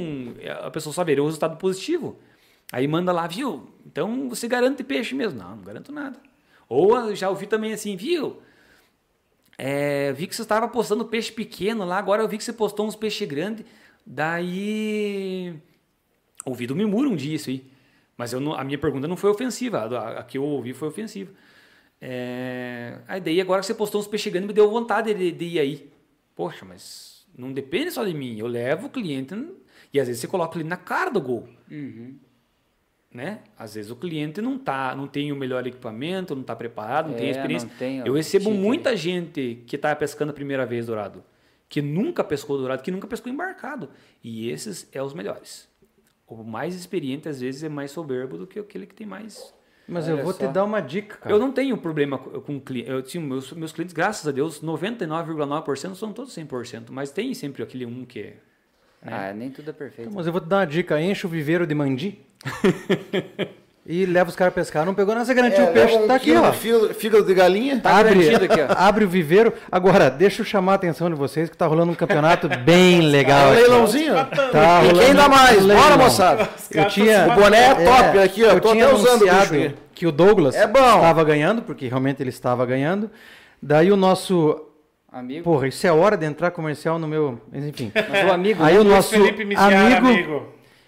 [0.64, 2.18] a pessoa só verá o resultado positivo.
[2.72, 3.68] Aí manda lá, viu?
[3.86, 5.40] Então você garante peixe mesmo?
[5.40, 6.20] Não, não garanto nada.
[6.70, 8.42] Ou eu já ouvi também assim, viu?
[9.58, 12.88] É, vi que você estava postando peixe pequeno lá, agora eu vi que você postou
[12.88, 13.66] uns peixes grandes.
[14.06, 15.54] Daí.
[16.46, 17.64] Ouvi do Mimura um dia isso aí.
[18.18, 19.80] Mas não- a minha pergunta não foi ofensiva.
[19.80, 21.32] A, a que eu ouvi foi ofensiva.
[22.00, 25.46] É, aí daí agora que você postou uns peixes grandes, me deu vontade de, de
[25.46, 25.92] ir aí.
[26.36, 28.40] Poxa, mas não depende só de mim.
[28.40, 29.36] Eu levo o cliente.
[29.94, 31.48] E às vezes você coloca ele na cara do gol.
[33.14, 33.40] Né?
[33.60, 37.16] Às vezes o cliente não tá, não tem o melhor equipamento, não está preparado, não
[37.18, 37.68] tem a É, experiência.
[37.68, 38.58] não tem eu recebo tique.
[38.58, 41.22] muita gente que está pescando a primeira vez dourado,
[41.68, 43.90] que nunca pescou dourado, que nunca pescou embarcado.
[44.24, 45.68] E esses é os melhores.
[46.26, 49.54] O mais experiente às vezes é mais soberbo do que aquele que tem mais.
[49.86, 50.48] Mas Olha eu vou só.
[50.48, 51.36] te dar uma dica, cara.
[51.36, 52.90] Eu não tenho problema co- com cliente.
[52.90, 57.62] Eu tinha meus, meus clientes, graças a Deus, 99,9% são todos 100%, mas tem sempre
[57.62, 58.38] aquele um que é
[59.06, 60.12] Ah, nem tudo é perfeito.
[60.14, 61.00] Mas eu vou te dar uma dica.
[61.02, 62.20] Enche o viveiro de mandi
[63.86, 64.86] e leva os caras a pescar.
[64.86, 65.96] Não pegou nada, você garantiu o peixe.
[65.98, 66.52] um Tá aqui, ó.
[66.52, 67.80] de fígado- de galinha.
[67.80, 68.76] Tá abre, garantido aqui, ó.
[68.78, 69.54] abre o viveiro.
[69.72, 73.48] Agora, deixa eu chamar a atenção de vocês que tá rolando um campeonato bem legal.
[73.48, 74.14] É um leilãozinho.
[74.52, 75.66] Tá E rolando quem dá mais?
[75.66, 75.84] leilão.
[75.84, 76.50] Bora, moçada.
[76.70, 78.52] Eu tinha, O boné é top aqui, ó.
[78.52, 80.80] Eu Tô tinha até usando o que o Douglas É bom.
[80.80, 83.10] estava ganhando, porque realmente ele estava ganhando.
[83.62, 84.68] Daí o nosso...
[85.12, 85.44] Amigo.
[85.44, 87.42] Porra, isso é hora de entrar comercial no meu...
[87.52, 87.92] Mas enfim.
[87.94, 88.64] Mas o amigo.
[88.64, 90.46] Aí o nosso Felipe Miziara, amigo, amigo.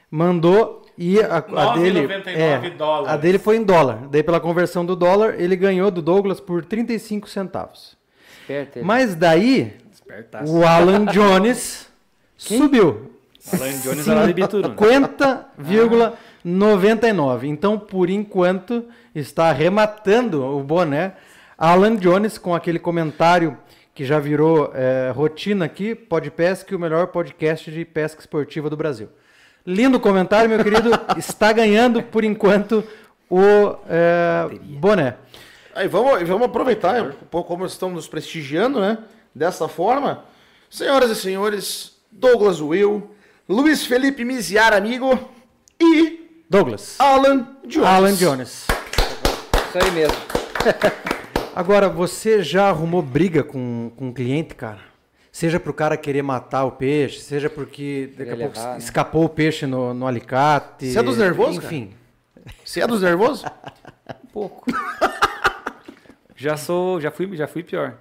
[0.09, 3.13] mandou e a, a 9,99 dele é, dólares.
[3.13, 4.07] a dele foi em dólar.
[4.09, 7.97] Daí pela conversão do dólar, ele ganhou do Douglas por 35 centavos.
[8.41, 8.85] Esperto ele.
[8.85, 10.53] Mas daí espertaço.
[10.53, 11.89] o Alan Jones
[12.37, 13.11] subiu
[13.51, 14.75] Alan Jones era de Bituruna.
[14.75, 17.43] 50,99.
[17.45, 21.13] Então, por enquanto, está arrematando o boné.
[21.57, 23.57] Alan Jones com aquele comentário
[23.93, 29.09] que já virou eh, rotina aqui, Podpesca, o melhor podcast de pesca esportiva do Brasil.
[29.65, 30.89] Lindo comentário, meu querido.
[31.17, 32.83] está ganhando, por enquanto,
[33.29, 35.15] o eh, boné.
[35.75, 38.97] Aí vamos, vamos aproveitar um pouco como estamos nos prestigiando, né?
[39.33, 40.25] Dessa forma.
[40.69, 43.11] Senhoras e senhores, Douglas Will,
[43.47, 45.19] Luiz Felipe Miziar, amigo,
[45.79, 46.95] e Douglas.
[46.99, 47.87] Alan Jones.
[47.87, 48.67] Alan Jones.
[49.69, 50.17] Isso aí mesmo.
[51.55, 54.79] Agora, você já arrumou briga com, com um cliente, cara?
[55.31, 58.77] Seja para o cara querer matar o peixe, seja porque daqui a pouco levar, né?
[58.79, 60.87] escapou o peixe no, no alicate.
[60.87, 61.93] Você é dos nervosos, Enfim.
[62.63, 63.45] Você é dos nervosos?
[64.23, 64.65] Um pouco.
[66.35, 67.97] já sou, já fui, já fui pior.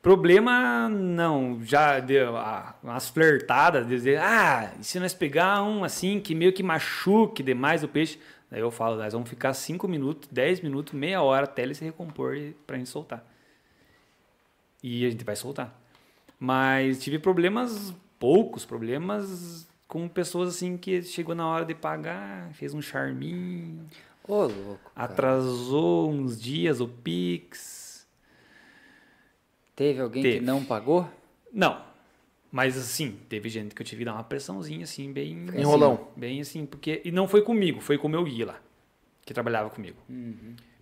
[0.00, 6.20] Problema não, já deu ah, umas flertadas, dizer, ah, e se nós pegar um assim
[6.20, 8.18] que meio que machuque demais o peixe,
[8.50, 11.84] daí eu falo, nós vamos ficar 5 minutos, 10 minutos, meia hora até ele se
[11.84, 13.24] recompor e- pra gente soltar.
[14.82, 15.78] E a gente vai soltar.
[16.38, 22.72] Mas tive problemas, poucos problemas com pessoas assim que chegou na hora de pagar, fez
[22.72, 23.86] um charminho,
[24.26, 24.90] Ô, louco.
[24.94, 25.12] cara.
[25.12, 28.06] atrasou uns dias o Pix.
[29.76, 30.44] Teve alguém que Teve.
[30.44, 31.08] não pagou?
[31.52, 31.82] Não.
[32.52, 35.46] Mas assim, teve gente que eu tive que dar uma pressãozinha assim, bem.
[35.56, 36.08] Enrolão.
[36.16, 37.00] Bem assim, porque.
[37.04, 38.60] E não foi comigo, foi com o meu guia lá,
[39.24, 39.96] que trabalhava comigo.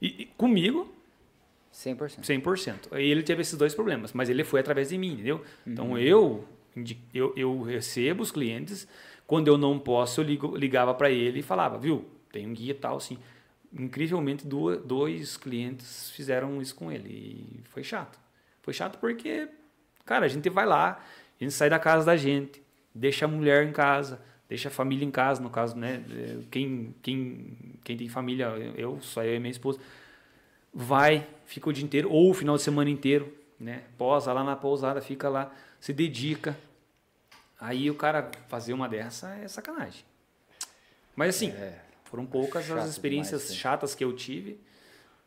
[0.01, 0.91] E, e comigo,
[1.73, 2.21] 100%.
[2.23, 2.75] 100%.
[2.93, 5.45] Aí ele teve esses dois problemas, mas ele foi através de mim, entendeu?
[5.67, 8.89] Então eu, indi- eu, eu recebo os clientes,
[9.27, 12.71] quando eu não posso, eu ligo, ligava para ele e falava, viu, tem um guia
[12.71, 13.19] e tal, assim.
[13.71, 18.19] Incrivelmente, duas, dois clientes fizeram isso com ele e foi chato.
[18.63, 19.47] Foi chato porque,
[20.07, 21.05] cara, a gente vai lá,
[21.41, 22.63] a gente sai da casa da gente,
[22.95, 26.05] deixa a mulher em casa, deixa a família em casa, no caso, né?
[26.11, 28.47] eh, Quem, quem, quem tem família,
[28.77, 29.79] eu, só eu e minha esposa,
[30.73, 33.83] vai, fica o dia inteiro, ou o final de semana inteiro, né?
[33.97, 36.57] Posa lá na pousada, fica lá, se dedica.
[37.61, 40.05] Aí o cara fazer uma dessa é sacanagem.
[41.17, 41.53] Mas assim,
[42.05, 44.61] foram poucas as experiências demais, chatas que eu tive.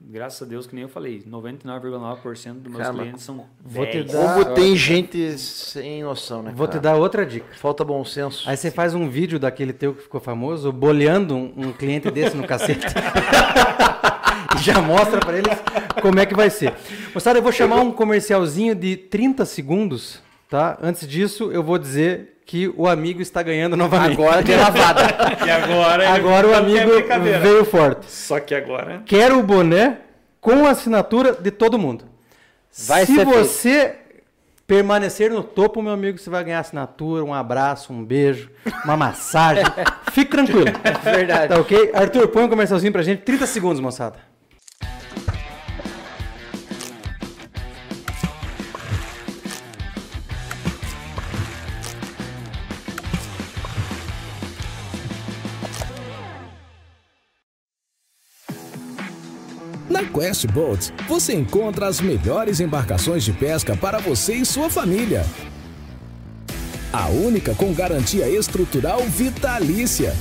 [0.09, 4.03] Graças a Deus, que nem eu falei, 99,9% dos meus Cara, clientes são vou te
[4.03, 4.11] 10.
[4.11, 6.51] dar- Como tem gente sem noção, né?
[6.53, 6.81] Vou te cara?
[6.81, 7.45] dar outra dica.
[7.57, 8.49] Falta bom senso.
[8.49, 12.35] Aí você faz um vídeo daquele teu que ficou famoso, boleando um, um cliente desse
[12.35, 12.85] no cacete.
[14.59, 15.57] e já mostra pra eles
[16.01, 16.73] como é que vai ser.
[17.13, 20.19] Moçada, eu vou chamar um comercialzinho de 30 segundos,
[20.49, 20.77] tá?
[20.81, 24.19] Antes disso, eu vou dizer que o amigo está ganhando novamente.
[24.19, 25.03] Agora tem lavada.
[25.45, 26.89] E agora, Agora o amigo
[27.41, 28.11] veio forte.
[28.11, 29.03] Só que agora.
[29.05, 29.99] Quero o boné
[30.41, 32.03] com a assinatura de todo mundo.
[32.85, 33.95] Vai Se ser você
[34.67, 38.51] permanecer no topo, meu amigo, você vai ganhar assinatura, um abraço, um beijo,
[38.83, 39.63] uma massagem.
[40.11, 40.65] Fique tranquilo.
[41.05, 41.53] Verdade.
[41.53, 41.91] Tá ok?
[41.93, 43.21] Arthur, põe um comercialzinho pra gente.
[43.21, 44.17] 30 segundos, moçada.
[60.01, 65.23] Na Quest Boats, você encontra as melhores embarcações de pesca para você e sua família.
[66.91, 70.15] A única com garantia estrutural vitalícia.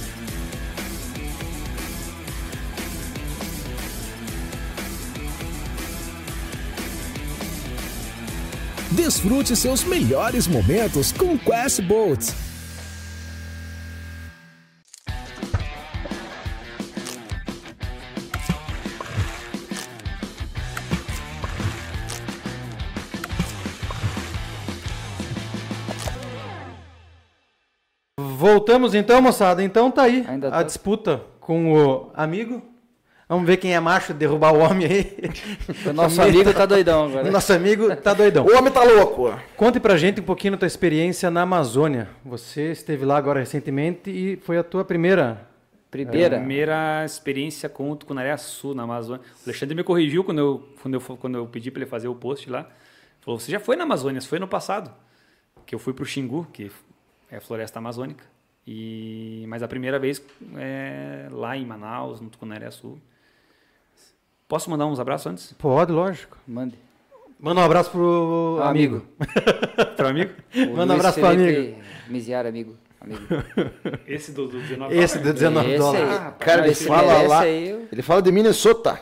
[8.90, 12.49] Desfrute seus melhores momentos com Quest Boats.
[28.40, 29.62] Voltamos então, moçada.
[29.62, 30.62] Então tá aí Ainda a tá.
[30.62, 32.62] disputa com o amigo.
[33.28, 35.16] Vamos ver quem é macho, derrubar o homem aí.
[35.86, 37.30] O nosso amigo tá doidão agora.
[37.30, 38.46] Nosso amigo tá doidão.
[38.46, 39.30] O homem tá louco.
[39.58, 42.08] Conte pra gente um pouquinho da tua experiência na Amazônia.
[42.24, 45.46] Você esteve lá agora recentemente e foi a tua primeira.
[45.90, 46.38] Primeira.
[46.38, 49.20] Primeira experiência com o Tucunaré Sul na Amazônia.
[49.20, 52.14] O Alexandre me corrigiu quando eu, quando eu, quando eu pedi para ele fazer o
[52.14, 52.66] post lá.
[53.20, 54.18] Falou: Você já foi na Amazônia?
[54.18, 54.90] Você foi no passado.
[55.66, 56.72] Que eu fui para o Xingu, que
[57.30, 58.24] é floresta amazônica.
[58.66, 60.22] E, mas a primeira vez
[60.58, 62.98] é lá em Manaus, no Tucunaré Sul.
[64.46, 65.52] Posso mandar uns abraços antes?
[65.54, 66.36] Pode, lógico.
[66.46, 66.74] Mande.
[67.38, 69.06] Manda um abraço pro Ah, amigo.
[69.96, 70.32] Para amigo?
[70.54, 71.78] O Manda um abraço pro Felipe
[72.08, 72.76] Miziar, amigo.
[73.00, 73.22] amigo.
[74.06, 76.10] Esse do, do 19 Esse de 19 Esse dólares.
[76.10, 76.32] aí.
[76.38, 79.00] Cara, Não, ele fala lá- eu- Ele fala de Minnesota.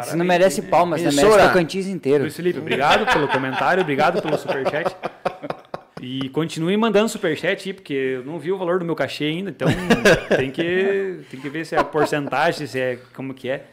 [0.00, 1.10] Esse não merece palmas, né?
[1.10, 1.46] Merece.
[1.48, 2.22] Tocantins inteiro.
[2.22, 4.96] Luiz Felipe, obrigado pelo comentário, obrigado pelo superchat.
[6.02, 9.50] E continue mandando superchat aí, porque eu não vi o valor do meu cachê ainda,
[9.50, 9.68] então
[10.34, 13.66] tem que, tem que ver se é a porcentagem, se é como que é.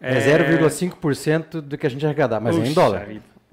[0.00, 3.08] É 0,5% do que a gente arrecadar, mas é em dólar.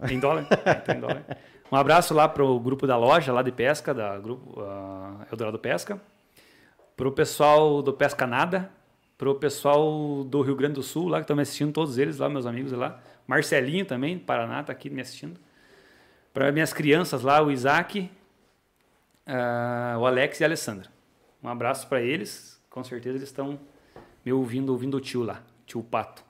[0.09, 0.47] Em dólar?
[0.65, 1.23] É, então em dólar.
[1.71, 6.01] Um abraço lá pro grupo da loja, lá de pesca, da grupo uh, Eldorado Pesca.
[6.97, 8.71] Pro pessoal do Pesca Nada.
[9.17, 12.27] Pro pessoal do Rio Grande do Sul, lá que estão me assistindo, todos eles lá,
[12.27, 12.99] meus amigos lá.
[13.27, 15.39] Marcelinho também, do Paraná, tá aqui me assistindo.
[16.34, 18.10] Para minhas crianças lá, o Isaac,
[19.27, 20.89] ah, o Alex e a Alessandra.
[21.43, 22.60] Um abraço para eles.
[22.69, 23.60] Com certeza eles estão
[24.26, 26.23] me ouvindo, ouvindo o tio lá, tio Pato.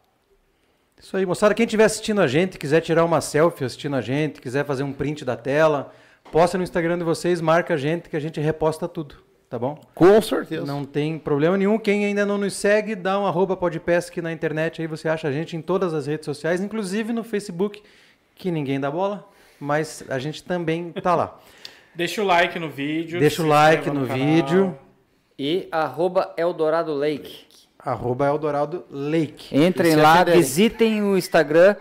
[0.99, 1.53] Isso aí, moçada.
[1.53, 4.93] Quem estiver assistindo a gente, quiser tirar uma selfie assistindo a gente, quiser fazer um
[4.93, 5.93] print da tela,
[6.31, 9.15] posta no Instagram de vocês, marca a gente que a gente reposta tudo,
[9.49, 9.79] tá bom?
[9.93, 10.65] Com certeza.
[10.65, 11.77] Não tem problema nenhum.
[11.77, 15.31] Quem ainda não nos segue, dá um arroba podpesc na internet, aí você acha a
[15.31, 17.83] gente em todas as redes sociais, inclusive no Facebook,
[18.35, 19.29] que ninguém dá bola,
[19.63, 21.39] mas a gente também tá lá.
[21.95, 23.19] Deixa o like no vídeo.
[23.19, 24.77] Deixa o like no, no vídeo.
[25.39, 27.45] E arroba Eldorado Lake.
[27.79, 29.57] Arroba Eldorado Lake.
[29.57, 31.75] Entrem lá, visitem o Instagram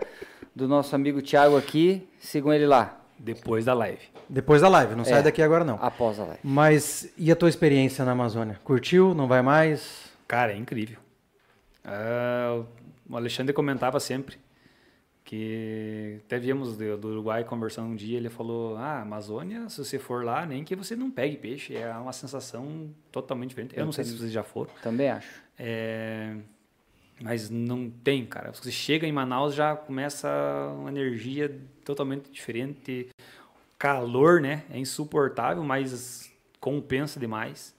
[0.55, 2.99] do nosso amigo Thiago aqui, sigam ele lá.
[3.19, 4.01] Depois da live.
[4.29, 5.77] Depois da live, não é, sai daqui agora não.
[5.81, 6.39] Após a live.
[6.43, 8.59] Mas e a tua experiência na Amazônia?
[8.63, 9.13] Curtiu?
[9.13, 10.09] Não vai mais?
[10.27, 10.97] Cara, é incrível.
[11.85, 12.65] Uh,
[13.09, 14.37] o Alexandre comentava sempre
[15.23, 19.97] que até viemos do, do, Uruguai conversando um dia, ele falou, ah, Amazônia, se você
[19.97, 23.73] for lá, nem que você não pegue peixe, é uma sensação totalmente diferente.
[23.75, 24.69] Eu, Eu não sei se vocês já foram.
[24.81, 25.41] Também acho.
[25.57, 26.35] É,
[27.21, 28.51] mas não tem, cara.
[28.51, 30.29] Você chega em Manaus já começa
[30.77, 33.09] uma energia totalmente diferente.
[33.77, 34.63] Calor, né?
[34.69, 37.73] É insuportável, mas compensa demais.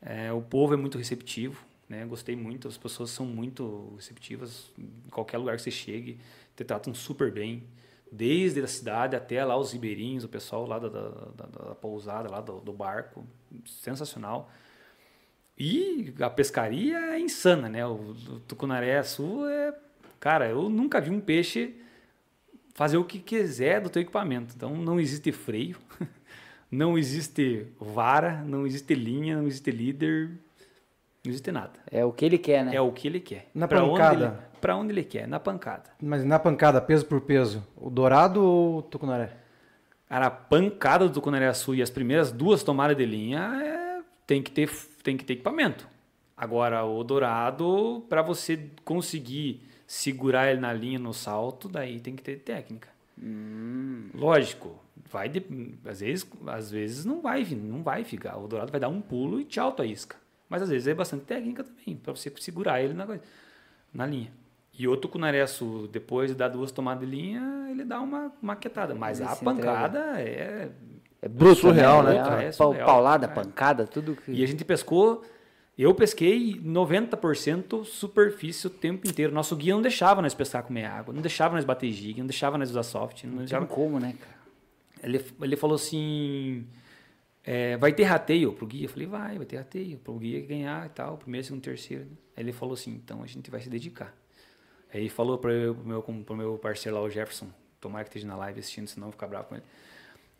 [0.00, 2.04] É, o povo é muito receptivo, né?
[2.04, 2.68] Gostei muito.
[2.68, 4.70] As pessoas são muito receptivas.
[4.78, 6.18] Em qualquer lugar que você chegue,
[6.58, 7.62] te tratam super bem.
[8.10, 12.28] Desde a cidade até lá os ribeirinhos, o pessoal lá da, da, da, da pousada,
[12.28, 13.24] lá do, do barco.
[13.64, 14.50] Sensacional.
[15.56, 17.86] E a pescaria é insana, né?
[17.86, 19.72] O, o tucunaré sul é.
[20.18, 21.76] Cara, eu nunca vi um peixe
[22.74, 24.52] fazer o que quiser do teu equipamento.
[24.56, 25.76] Então não existe freio,
[26.68, 30.30] não existe vara, não existe linha, não existe líder,
[31.24, 31.78] não existe nada.
[31.88, 32.74] É o que ele quer, né?
[32.74, 33.48] É o que ele quer.
[33.54, 34.47] Na pra pancada.
[34.60, 35.90] Para onde ele quer, na pancada.
[36.02, 39.32] Mas na pancada, peso por peso, o dourado ou o tucunaré?
[40.08, 44.42] Cara, a pancada do tucunaré sul e as primeiras duas tomadas de linha é, tem
[44.42, 44.68] que ter
[45.02, 45.88] tem que ter equipamento.
[46.36, 52.22] Agora, o dourado, para você conseguir segurar ele na linha no salto, daí tem que
[52.22, 52.88] ter técnica.
[53.20, 54.10] Hum.
[54.14, 54.78] Lógico,
[55.10, 55.42] vai de,
[55.84, 58.36] às vezes, às vezes não vai, não vai ficar.
[58.36, 60.16] O dourado vai dar um pulo e tchau tua isca.
[60.48, 63.06] Mas às vezes é bastante técnica também para você segurar ele na,
[63.92, 64.30] na linha.
[64.78, 68.94] E outro cunareço, depois de dar duas tomadas de linha, ele dá uma maquetada.
[68.94, 70.30] Mas ele a pancada entrega.
[70.30, 70.70] é
[71.20, 72.14] é bruto, surreal, né?
[72.14, 72.46] né?
[72.46, 73.28] É, surreal, paulada, é.
[73.28, 74.30] pancada, tudo que...
[74.30, 75.24] E a gente pescou,
[75.76, 79.32] eu pesquei 90% superfície o tempo inteiro.
[79.34, 82.26] Nosso guia não deixava nós pescar com meia água, não deixava nós bater gig, não
[82.26, 83.24] deixava nós usar soft.
[83.24, 83.66] Não, não deixava...
[83.66, 84.38] como, né, cara?
[85.02, 86.66] Ele, ele falou assim,
[87.44, 88.84] é, vai ter rateio pro guia?
[88.84, 92.06] Eu falei, vai, vai ter rateio, pro guia ganhar e tal, primeiro, segundo, terceiro.
[92.36, 94.14] Aí ele falou assim, então a gente vai se dedicar.
[94.92, 97.48] Aí falou para o meu, pro meu parceiro lá, o Jefferson,
[97.80, 99.64] tomara que esteja na live assistindo, senão eu vou ficar bravo com ele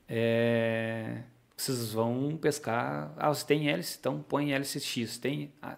[0.08, 1.18] é,
[1.56, 3.12] vocês vão pescar.
[3.16, 3.96] Ah, você tem hélice?
[4.00, 5.18] Então põe hélice X.
[5.18, 5.52] Tem?
[5.60, 5.76] Ah,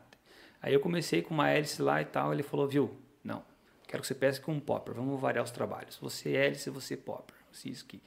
[0.62, 2.32] aí eu comecei com uma hélice lá e tal.
[2.32, 2.96] Ele falou, viu?
[3.24, 3.42] Não,
[3.88, 4.94] quero que você pesque com um popper.
[4.94, 5.98] Vamos variar os trabalhos.
[6.00, 7.34] Você é hélice, você popper.
[7.50, 8.00] Você isso aqui.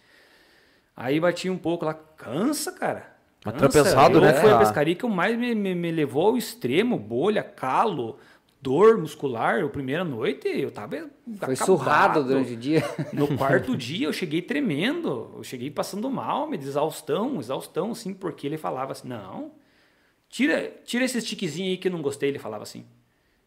[0.96, 1.94] Aí bati um pouco lá.
[1.94, 3.12] Cansa, cara.
[3.42, 3.58] Cansa.
[3.62, 4.34] Mas pesado, né?
[4.36, 6.98] Foi a pescaria que mais me, me, me levou ao extremo.
[6.98, 8.18] Bolha, calo
[8.64, 11.66] dor muscular, a primeira noite eu tava Foi acabado.
[11.66, 12.82] surrado durante o dia.
[13.12, 18.48] No quarto dia eu cheguei tremendo, eu cheguei passando mal, me exaustão, exaustão, assim, porque
[18.48, 19.52] ele falava assim, não,
[20.30, 22.86] tira, tira esse tiquezinho aí que eu não gostei, ele falava assim.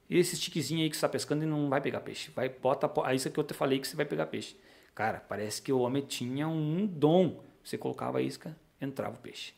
[0.09, 2.31] Esse tiquezinho aí que você tá pescando e não vai pegar peixe.
[2.37, 4.55] Vai, bota, a isso que eu te falei que você vai pegar peixe.
[4.95, 7.43] Cara, parece que o homem tinha um dom.
[7.65, 9.53] Você colocava a isca, entrava o peixe.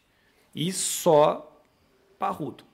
[0.54, 1.62] E só
[2.18, 2.64] parrudo.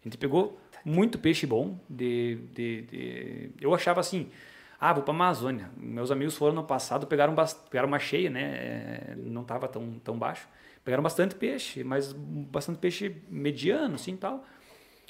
[0.00, 0.56] A gente pegou
[0.86, 1.80] muito peixe bom.
[1.90, 3.50] De, de, de...
[3.60, 4.30] Eu achava assim,
[4.78, 5.68] ah, vou para a Amazônia.
[5.76, 7.34] Meus amigos foram no passado, pegaram,
[7.68, 8.42] pegaram uma cheia, né?
[8.42, 10.48] É, não estava tão, tão baixo.
[10.84, 14.44] Pegaram bastante peixe, mas bastante peixe mediano, assim, tal.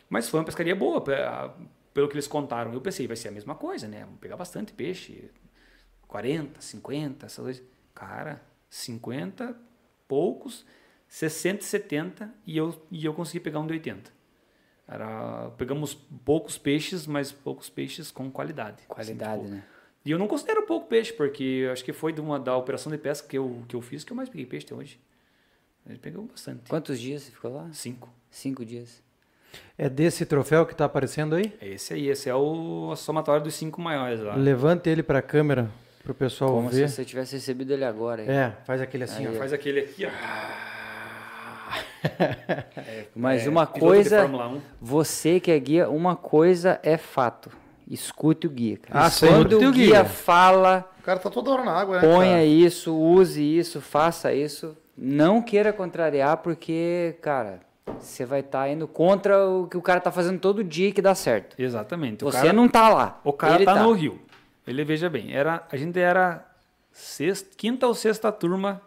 [0.09, 1.03] Mas foi uma pescaria boa,
[1.93, 2.73] pelo que eles contaram.
[2.73, 4.09] Eu pensei, vai ser a mesma coisa, né?
[4.19, 5.31] Pegar bastante peixe.
[6.09, 7.63] 40, 50, essas coisas.
[7.95, 8.41] Cara,
[8.71, 9.55] 50,
[10.09, 10.65] poucos,
[11.07, 14.17] 60, 70 e eu, e eu consegui pegar um de 80.
[14.89, 15.95] Era, pegamos
[16.25, 18.85] poucos peixes, mas poucos peixes com qualidade.
[18.87, 19.65] Qualidade, assim, tipo, né?
[20.05, 22.99] E eu não considero pouco peixe, porque acho que foi de uma, da operação de
[22.99, 25.01] pesca que eu, que eu fiz que eu mais peguei peixe até hoje.
[25.89, 26.69] Ele pegou bastante.
[26.69, 27.69] Quantos dias você ficou lá?
[27.73, 28.09] Cinco.
[28.31, 29.03] Cinco dias.
[29.77, 31.53] É desse troféu que está aparecendo aí?
[31.61, 34.37] É esse aí, esse é o somatório dos cinco maiores lá.
[34.37, 35.71] Levante ele para a câmera
[36.03, 36.89] para o pessoal Como ver.
[36.89, 38.23] se você tivesse recebido ele agora.
[38.23, 38.31] Hein?
[38.31, 39.27] É, faz aquele assim.
[39.27, 39.39] Aí, ó.
[39.39, 40.76] Faz aquele aqui, ó.
[42.77, 44.29] É, Mas é, uma coisa,
[44.81, 47.51] você que é guia, uma coisa é fato.
[47.89, 48.79] Escute o guia.
[48.91, 50.91] Ah, Quando o guia, guia, fala.
[50.99, 52.09] O cara tá toda hora na água, né?
[52.09, 52.45] Ponha cara?
[52.45, 54.77] isso, use isso, faça isso.
[54.97, 57.61] Não queira contrariar, porque, cara,
[57.99, 61.01] você vai estar tá indo contra o que o cara tá fazendo todo dia que
[61.01, 61.55] dá certo.
[61.61, 62.25] Exatamente.
[62.25, 63.21] O você cara, não tá lá.
[63.23, 64.21] O cara tá, tá, no rio.
[64.67, 66.45] Ele veja bem, era, a gente era
[66.91, 68.83] sexta, quinta ou sexta turma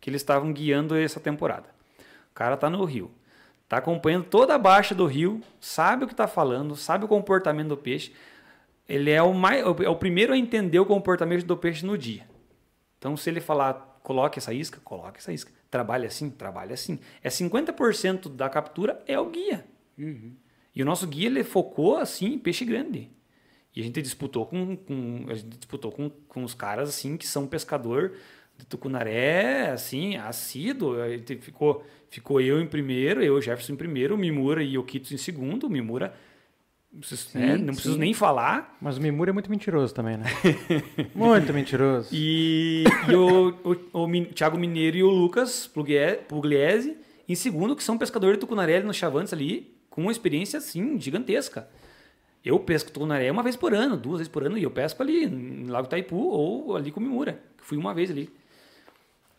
[0.00, 1.66] que eles estavam guiando essa temporada.
[2.40, 3.10] Cara tá no rio,
[3.68, 7.68] tá acompanhando toda a baixa do rio, sabe o que está falando, sabe o comportamento
[7.68, 8.14] do peixe.
[8.88, 12.26] Ele é o, mais, é o primeiro a entender o comportamento do peixe no dia.
[12.96, 15.52] Então, se ele falar, coloque essa isca, coloque essa isca.
[15.70, 16.98] Trabalha assim, trabalha assim.
[17.22, 19.66] É 50% da captura é o guia.
[19.98, 20.34] Uhum.
[20.74, 23.10] E o nosso guia ele focou assim em peixe grande.
[23.76, 27.26] E a gente disputou com, com a gente disputou com, com os caras assim que
[27.26, 28.14] são pescador
[28.66, 30.96] tucunaré, assim, assíduo.
[31.40, 35.16] Ficou ficou eu em primeiro, eu Jefferson em primeiro, o Mimura e o Kitos em
[35.16, 35.68] segundo.
[35.68, 36.12] O Mimura
[37.02, 38.76] sim, né, não preciso nem falar.
[38.80, 40.26] Mas o Mimura é muito mentiroso também, né?
[41.14, 42.08] muito mentiroso.
[42.12, 43.54] E, e o,
[43.92, 45.70] o, o, Thiago Mineiro e o Lucas
[46.28, 46.96] Pugliese
[47.28, 51.68] em segundo, que são pescadores de tucunaré no Chavantes ali, com uma experiência, assim, gigantesca.
[52.44, 55.26] Eu pesco tucunaré uma vez por ano, duas vezes por ano, e eu pesco ali,
[55.26, 58.28] no Lago Taipu ou ali com Mimura, que fui uma vez ali.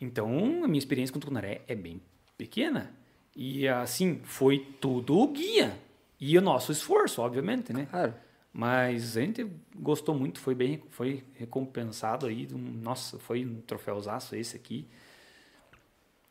[0.02, 2.02] Então, a minha experiência com tucunaré é bem
[2.36, 2.90] pequena.
[3.36, 5.78] E, assim, foi tudo o guia.
[6.20, 7.86] E o nosso esforço, obviamente, né?
[7.88, 8.12] Claro.
[8.52, 9.46] Mas a gente
[9.76, 12.48] gostou muito, foi bem, foi recompensado aí.
[12.50, 14.88] Nossa, foi um troféuzaço esse aqui.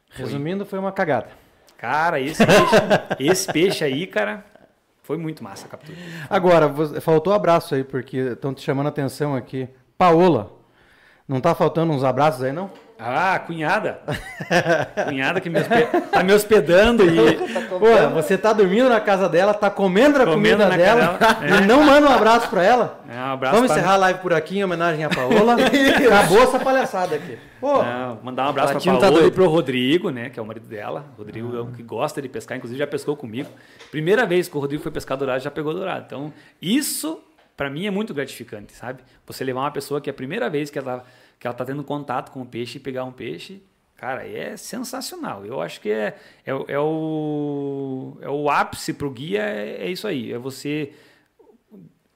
[0.10, 1.30] Resumindo, foi uma cagada.
[1.78, 2.76] Cara, esse peixe,
[3.20, 4.46] esse peixe aí, cara,
[5.02, 5.98] foi muito massa a captura.
[6.30, 6.70] Agora,
[7.00, 9.68] faltou abraço aí, porque estão te chamando a atenção aqui.
[9.98, 10.52] Paola,
[11.26, 12.70] não tá faltando uns abraços aí, não?
[13.04, 14.00] Ah, cunhada.
[15.08, 15.60] cunhada que me
[16.12, 17.36] tá me hospedando e.
[17.68, 21.84] Pô, você tá dormindo na casa dela, tá comendo a comendo comida dela e não
[21.84, 23.02] manda um abraço pra ela?
[23.10, 25.56] É, um abraço Vamos encerrar a live por aqui em homenagem a Paola.
[26.06, 27.40] Acabou essa palhaçada aqui.
[27.60, 30.30] Pô, Não, mandar um abraço pra Paola tá e pro Rodrigo, né?
[30.30, 31.06] Que é o marido dela.
[31.18, 31.58] Rodrigo ah.
[31.58, 33.50] é um que gosta de pescar, inclusive já pescou comigo.
[33.90, 36.04] Primeira vez que o Rodrigo foi pescar dourado, já pegou dourado.
[36.06, 37.20] Então, isso
[37.58, 39.04] para mim é muito gratificante, sabe?
[39.26, 41.04] Você levar uma pessoa que é a primeira vez que ela
[41.42, 43.64] que ela está tendo contato com o peixe e pegar um peixe,
[43.98, 45.44] cara, é sensacional.
[45.44, 46.16] Eu acho que é,
[46.46, 50.32] é, é o, é o ápice para o guia, é, é, isso aí.
[50.32, 50.94] É você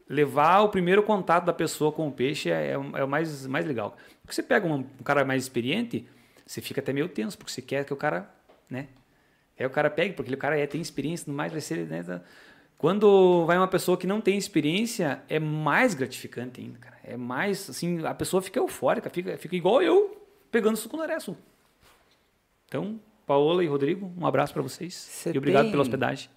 [0.07, 3.65] levar o primeiro contato da pessoa com o peixe, é, é, é o mais, mais
[3.65, 3.97] legal.
[4.22, 6.07] Porque você pega um, um, cara mais experiente,
[6.45, 8.30] você fica até meio tenso, porque você quer que o cara,
[8.69, 8.89] né?
[9.57, 12.22] Aí o cara pegue, porque o cara é, tem experiência, no mais vai ser, né?
[12.86, 16.95] Quando vai uma pessoa que não tem experiência, é mais gratificante ainda, cara.
[17.03, 20.16] É mais, assim, a pessoa fica eufórica, fica, fica igual eu
[20.52, 21.36] pegando sucunaré sul.
[22.68, 24.94] Então, Paola e Rodrigo, um abraço para vocês.
[24.94, 25.72] Cê e obrigado tem...
[25.72, 26.30] pela hospedagem.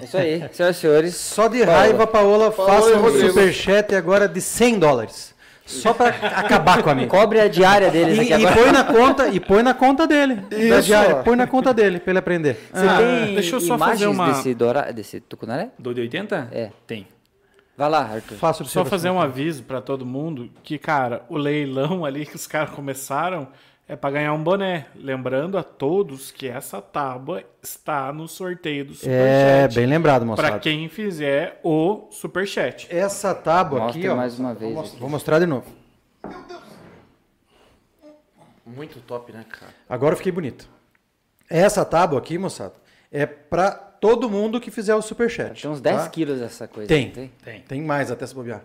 [0.00, 1.14] É isso aí, senhoras e senhores.
[1.14, 1.78] Só de Paola.
[1.78, 5.33] raiva, Paola, Paola faça um superchat agora de 100 dólares.
[5.66, 7.08] Só para acabar com a minha.
[7.08, 10.42] Cobre a diária deles e, e põe na conta E põe na conta dele.
[10.50, 10.82] Isso.
[10.82, 12.58] diária, põe na conta dele, para ele aprender.
[12.72, 14.28] Você ah, tem deixa eu só fazer uma...
[14.28, 15.70] desse, doura, desse tucunaré?
[15.78, 16.48] Do de 80?
[16.52, 16.70] É.
[16.86, 17.06] Tem.
[17.76, 18.36] Vai lá, Arthur.
[18.36, 22.46] Faço Só fazer um aviso para todo mundo que, cara, o leilão ali que os
[22.46, 23.48] caras começaram
[23.88, 24.86] é para ganhar um boné.
[24.94, 29.14] Lembrando a todos que essa tábua está no sorteio do Superchat.
[29.14, 30.48] É, bem lembrado, moçada.
[30.48, 32.86] Para quem fizer o Superchat.
[32.90, 34.16] Essa tábua Mostra aqui, ó.
[34.16, 34.74] mais uma vez.
[34.74, 35.66] Vou, vou mostrar de novo.
[36.26, 36.64] Meu Deus.
[38.64, 39.72] Muito top, né, cara?
[39.88, 40.68] Agora eu fiquei bonito.
[41.48, 42.72] Essa tábua aqui, moçada,
[43.12, 45.60] é para todo mundo que fizer o superchat.
[45.60, 46.08] Tem uns 10 tá?
[46.08, 46.88] quilos essa coisa.
[46.88, 47.60] Tem, tem, tem.
[47.60, 48.64] Tem mais até se bobear.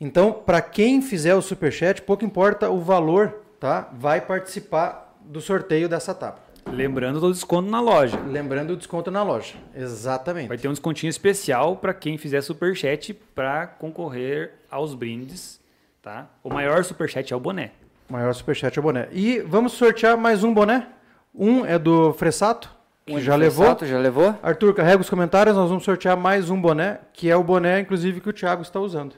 [0.00, 3.90] Então, para quem fizer o superchat, pouco importa o valor tá?
[3.92, 6.40] Vai participar do sorteio dessa tábua.
[6.66, 8.18] Lembrando do desconto na loja.
[8.26, 9.54] Lembrando o desconto na loja.
[9.74, 10.48] Exatamente.
[10.48, 15.60] Vai ter um descontinho especial para quem fizer superchat para concorrer aos brindes,
[16.00, 16.28] tá?
[16.42, 17.72] O maior superchat é o boné.
[18.08, 19.08] O maior superchat é o boné.
[19.12, 20.88] E vamos sortear mais um boné.
[21.34, 22.70] Um é do Fressato,
[23.06, 23.66] que um já levou.
[23.66, 24.34] Fressato, já levou.
[24.42, 28.20] Arthur, carrega os comentários, nós vamos sortear mais um boné, que é o boné, inclusive,
[28.20, 29.14] que o Thiago está usando.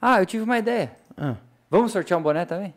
[0.00, 0.92] Ah, eu tive uma ideia.
[1.16, 1.36] Ah.
[1.70, 2.74] Vamos sortear um boné também?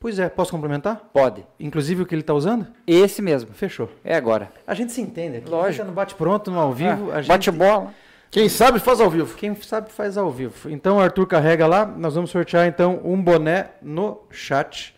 [0.00, 1.10] Pois é, posso complementar?
[1.12, 1.44] Pode.
[1.58, 2.68] Inclusive o que ele está usando?
[2.86, 3.52] Esse mesmo.
[3.52, 3.90] Fechou.
[4.04, 4.52] É agora.
[4.64, 5.38] A gente se entende.
[5.38, 5.48] Aqui.
[5.50, 5.84] Lógico.
[5.84, 7.10] no bate-pronto, no ao vivo.
[7.10, 7.92] Ah, bate bola.
[8.30, 9.34] Quem sabe faz ao vivo.
[9.36, 10.70] Quem sabe faz ao vivo.
[10.70, 11.84] Então, Arthur carrega lá.
[11.84, 14.94] Nós vamos sortear então um boné no chat.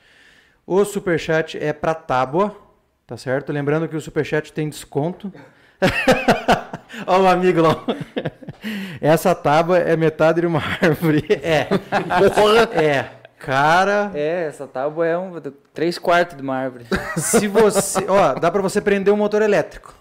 [0.67, 2.55] O superchat é para tábua,
[3.07, 3.53] tá certo?
[3.53, 5.33] Lembrando que o superchat tem desconto.
[7.07, 7.83] Olha o amigo lá.
[9.01, 11.25] Essa tábua é metade de uma árvore.
[11.43, 11.69] É.
[12.79, 13.20] é.
[13.41, 14.11] Cara.
[14.15, 15.41] É, essa tábua é um
[15.73, 16.85] 3 quartos de uma árvore.
[17.17, 18.05] Se você.
[18.07, 19.95] Ó, dá para você prender um motor elétrico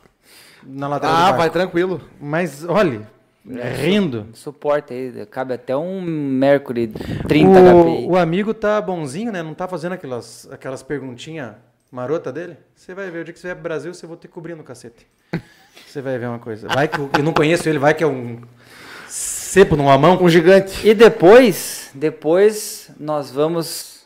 [0.63, 1.15] na lateral.
[1.15, 2.01] Ah, vai tranquilo.
[2.19, 3.07] Mas, olha,
[3.49, 4.27] é, rindo.
[4.33, 8.07] Suporte aí, cabe até um Mercury 30 o, HPI.
[8.07, 9.41] O amigo tá bonzinho, né?
[9.41, 11.55] Não tá fazendo aquelas, aquelas perguntinhas
[11.89, 12.57] marota dele.
[12.75, 14.55] Você vai ver, o dia que você vier pro Brasil, você vai ter que cobrir
[14.55, 15.07] no cacete.
[15.87, 16.67] Você vai ver uma coisa.
[16.67, 18.41] Vai que eu não conheço ele, vai que é um
[19.49, 20.15] Sepo numa mão.
[20.21, 20.88] Um gigante.
[20.88, 24.05] E depois, depois nós vamos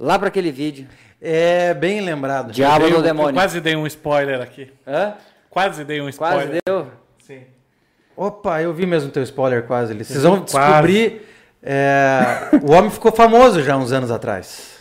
[0.00, 0.86] lá para aquele vídeo.
[1.20, 2.50] É bem lembrado.
[2.50, 3.34] Diabo do um- demônio.
[3.34, 4.72] Quase dei um spoiler aqui.
[4.86, 5.16] Hã?
[5.50, 6.62] Quase dei um Quase spoiler.
[6.64, 6.86] deu?
[7.18, 7.42] Sim.
[8.16, 10.02] Opa, eu vi mesmo teu spoiler quase ali.
[10.02, 10.56] Vocês vão Quase.
[10.56, 11.28] descobrir.
[11.62, 14.78] é, o homem ficou famoso já uns anos atrás.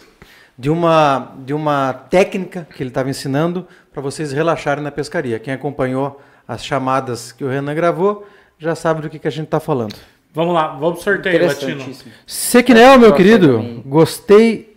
[0.58, 5.40] De uma, de uma técnica que ele estava ensinando para vocês relaxarem na pescaria.
[5.40, 8.26] Quem acompanhou as chamadas que o Renan gravou
[8.64, 9.96] já sabe do que, que a gente está falando.
[10.34, 11.72] Vamos lá, vamos sorteio, Latino.
[11.72, 12.12] Interessantíssimo.
[12.26, 13.84] Sequinel, meu querido, também.
[13.86, 14.74] gostei.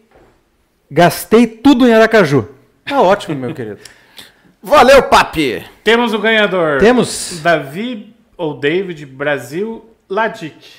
[0.91, 2.49] Gastei tudo em Aracaju.
[2.85, 3.79] Tá ótimo, meu querido.
[4.63, 5.65] Valeu, papi!
[5.83, 6.79] Temos o ganhador.
[6.79, 7.41] Temos.
[7.43, 10.75] Davi ou David Brasil Ladic.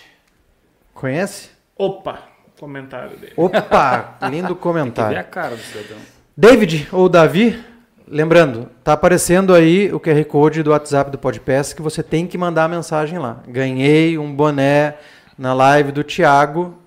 [0.94, 1.50] Conhece?
[1.78, 2.20] Opa,
[2.60, 3.34] comentário dele.
[3.36, 5.24] Opa, lindo Vê a comentário.
[5.26, 5.98] cara do cidadão.
[6.36, 7.64] David ou Davi,
[8.08, 12.38] lembrando, tá aparecendo aí o QR Code do WhatsApp do Podpass que você tem que
[12.38, 13.44] mandar a mensagem lá.
[13.48, 14.98] Ganhei um boné
[15.38, 16.78] na live do Thiago,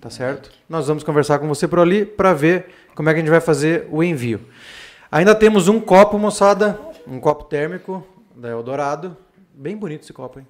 [0.00, 0.50] tá certo?
[0.68, 3.40] Nós vamos conversar com você por ali para ver como é que a gente vai
[3.40, 4.40] fazer o envio.
[5.10, 9.16] Ainda temos um copo, moçada, um copo térmico da Eldorado.
[9.54, 10.46] Bem bonito esse copo, hein?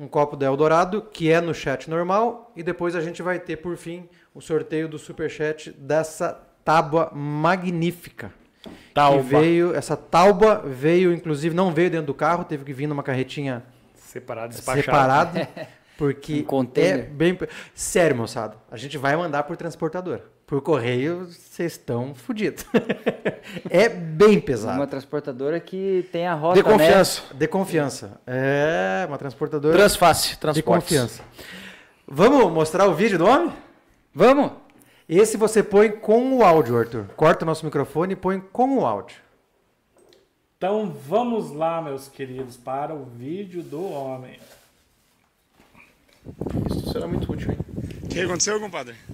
[0.00, 3.58] Um copo da Eldorado, que é no chat normal, e depois a gente vai ter,
[3.58, 6.32] por fim, o sorteio do superchat dessa
[6.64, 8.32] tábua magnífica.
[8.92, 9.22] Tauba.
[9.22, 13.02] Que veio, essa tauba veio, inclusive, não veio dentro do carro, teve que vir numa
[13.02, 13.62] carretinha
[13.94, 14.84] Separado, despachado.
[14.84, 15.48] separada,
[15.98, 17.38] porque Um é bem...
[17.74, 20.24] Sério, moçada, a gente vai mandar por transportadora.
[20.46, 22.66] Por correio, vocês estão fodidos.
[23.70, 24.78] é bem pesado.
[24.78, 27.22] Uma transportadora que tem a rota, De confiança.
[27.34, 28.20] De confiança.
[28.26, 30.82] É, uma transportadora Transface, de transporte.
[30.82, 31.22] confiança.
[32.06, 33.46] Vamos mostrar o vídeo do homem?
[33.46, 33.54] Né?
[34.14, 34.52] Vamos?
[35.08, 37.06] Esse você põe com o áudio, Arthur.
[37.16, 39.16] Corta o nosso microfone e põe com o áudio.
[40.56, 44.38] Então vamos lá, meus queridos, para o vídeo do homem.
[46.70, 47.58] Isso será muito útil, hein?
[48.02, 48.96] O que aconteceu, compadre?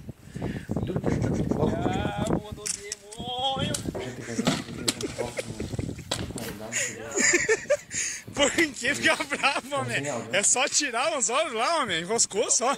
[8.33, 10.03] Por que ficar bravo, homem?
[10.31, 12.01] É só tirar os olhos lá, homem.
[12.01, 12.77] Enroscou só.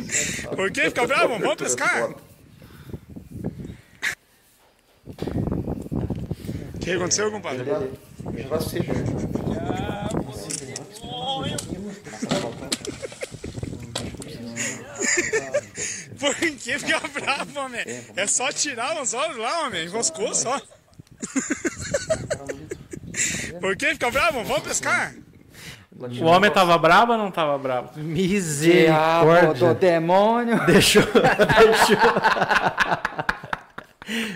[0.56, 1.38] Por que ficar bravo?
[1.38, 2.14] Vamos pescar.
[6.74, 7.64] O que aconteceu, compadre?
[7.66, 7.78] Já.
[16.18, 17.80] Por que ficar bravo, homem?
[18.16, 19.84] É só tirar os olhos lá, homem.
[19.84, 20.60] Enroscou só.
[23.60, 24.42] Por que ficar bravo?
[24.44, 25.14] Vamos pescar.
[26.20, 27.90] O homem tava bravo ou não tava bravo?
[27.94, 29.74] Diabo do Misericórdia.
[29.74, 30.66] demônio.
[30.66, 31.02] Deixou.
[31.58, 31.96] deixou.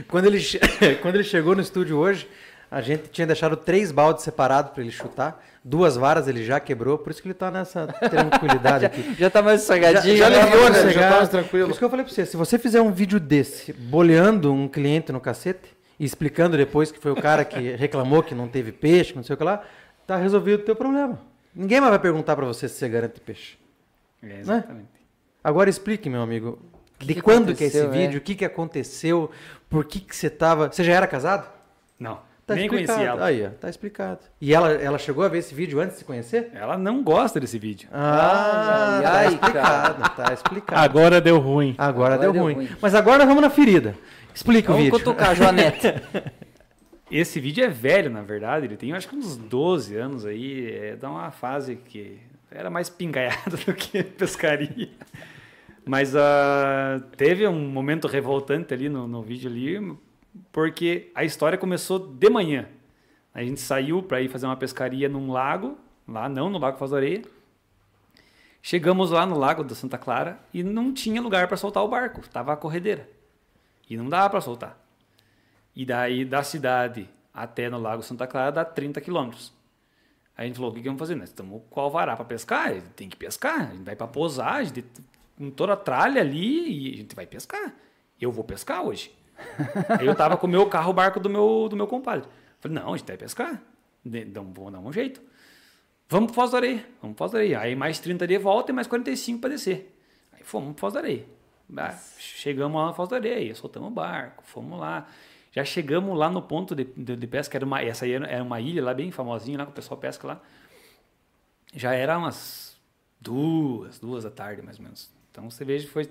[0.09, 0.41] quando, ele,
[1.01, 2.29] quando ele chegou no estúdio hoje,
[2.71, 5.43] a gente tinha deixado três baldes separados para ele chutar.
[5.65, 9.15] Duas varas ele já quebrou, por isso que ele tá nessa tranquilidade aqui.
[9.19, 10.17] Já tá mais sossegadinho.
[10.19, 10.41] já né?
[10.43, 10.75] aliviou, né?
[10.75, 11.11] Já Sossegado.
[11.13, 11.65] tá mais tranquilo.
[11.67, 14.69] Por isso que eu falei pra você, se você fizer um vídeo desse, boleando um
[14.69, 18.73] cliente no cacete e explicando depois que foi o cara que reclamou que não teve
[18.73, 19.63] peixe, não sei o que lá,
[20.07, 21.19] tá resolvido o teu problema.
[21.55, 23.57] Ninguém mais vai perguntar pra você se você garante peixe.
[24.23, 24.89] É, exatamente.
[25.43, 26.59] Agora explique, meu amigo,
[26.99, 27.87] de que quando que é esse é?
[27.87, 29.31] vídeo, o que que aconteceu,
[29.69, 30.71] por que que você tava...
[30.73, 31.47] Você já era casado?
[31.99, 32.99] Não, Tá nem explicado.
[32.99, 33.25] conhecia ela.
[33.27, 34.19] Aí, ó, tá explicado.
[34.39, 36.51] E ela, ela chegou a ver esse vídeo antes de se conhecer?
[36.55, 37.89] Ela não gosta desse vídeo.
[37.91, 40.81] Ah, Ai, tá explicado, tá explicado.
[40.83, 41.75] Agora deu ruim.
[41.79, 42.55] Agora, Agora deu, deu ruim.
[42.55, 42.69] ruim.
[42.83, 43.97] Mas agora vamos na ferida.
[44.35, 44.99] Explica o Vamos vídeo.
[44.99, 45.87] cutucar a Joanete.
[47.17, 48.67] Esse vídeo é velho, na verdade.
[48.67, 50.69] Ele tem, acho que uns 12 anos aí.
[50.69, 52.19] É da uma fase que
[52.51, 54.91] era mais pingaiada do que pescaria.
[55.87, 59.97] Mas ah, teve um momento revoltante ali no, no vídeo ali,
[60.51, 62.67] porque a história começou de manhã.
[63.33, 65.79] A gente saiu para ir fazer uma pescaria num lago,
[66.09, 67.23] lá não, no Lago do Areia.
[68.61, 72.29] Chegamos lá no Lago da Santa Clara e não tinha lugar para soltar o barco,
[72.29, 73.09] tava a corredeira.
[73.89, 74.84] E não dava para soltar.
[75.75, 79.53] E daí da cidade até no Lago Santa Clara dá 30 quilômetros.
[80.37, 81.15] Aí a gente falou, o que, que vamos fazer?
[81.15, 83.71] Nós estamos com o alvará para pescar, tem que pescar.
[83.71, 84.85] A gente vai para pousar, a gente,
[85.37, 87.75] com toda a tralha ali e a gente vai pescar.
[88.21, 89.13] Eu vou pescar hoje.
[89.99, 92.29] Aí eu tava com o meu carro, o barco do meu, do meu compadre.
[92.61, 93.61] Falei, não, a gente vai pescar.
[94.05, 95.21] Vamos dar um jeito.
[96.09, 97.61] Vamos pro Foz do Areia, vamos pro Foz do Areia.
[97.61, 99.97] Aí mais 30 de volta e mais 45 para descer.
[100.33, 101.25] Aí fomos pro Foz do Areia.
[101.77, 105.09] Ah, chegamos lá no Foz do Areia, soltamos o barco, fomos lá.
[105.55, 108.61] Já chegamos lá no ponto de, de, de pesca, era uma, essa aí era uma
[108.61, 110.43] ilha lá bem famosinha, lá que o pessoal pesca lá.
[111.73, 112.77] Já era umas
[113.21, 115.13] duas, duas da tarde mais ou menos.
[115.31, 116.11] Então você veja que foi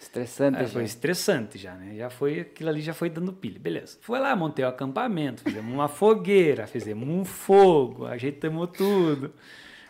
[0.00, 0.62] Estressante.
[0.62, 1.96] é, foi estressante já, né?
[1.96, 3.60] Já foi, aquilo ali já foi dando pilha.
[3.60, 3.98] Beleza.
[4.00, 9.34] Foi lá, montei o acampamento, fizemos uma fogueira, fizemos um fogo, ajeitamos tudo.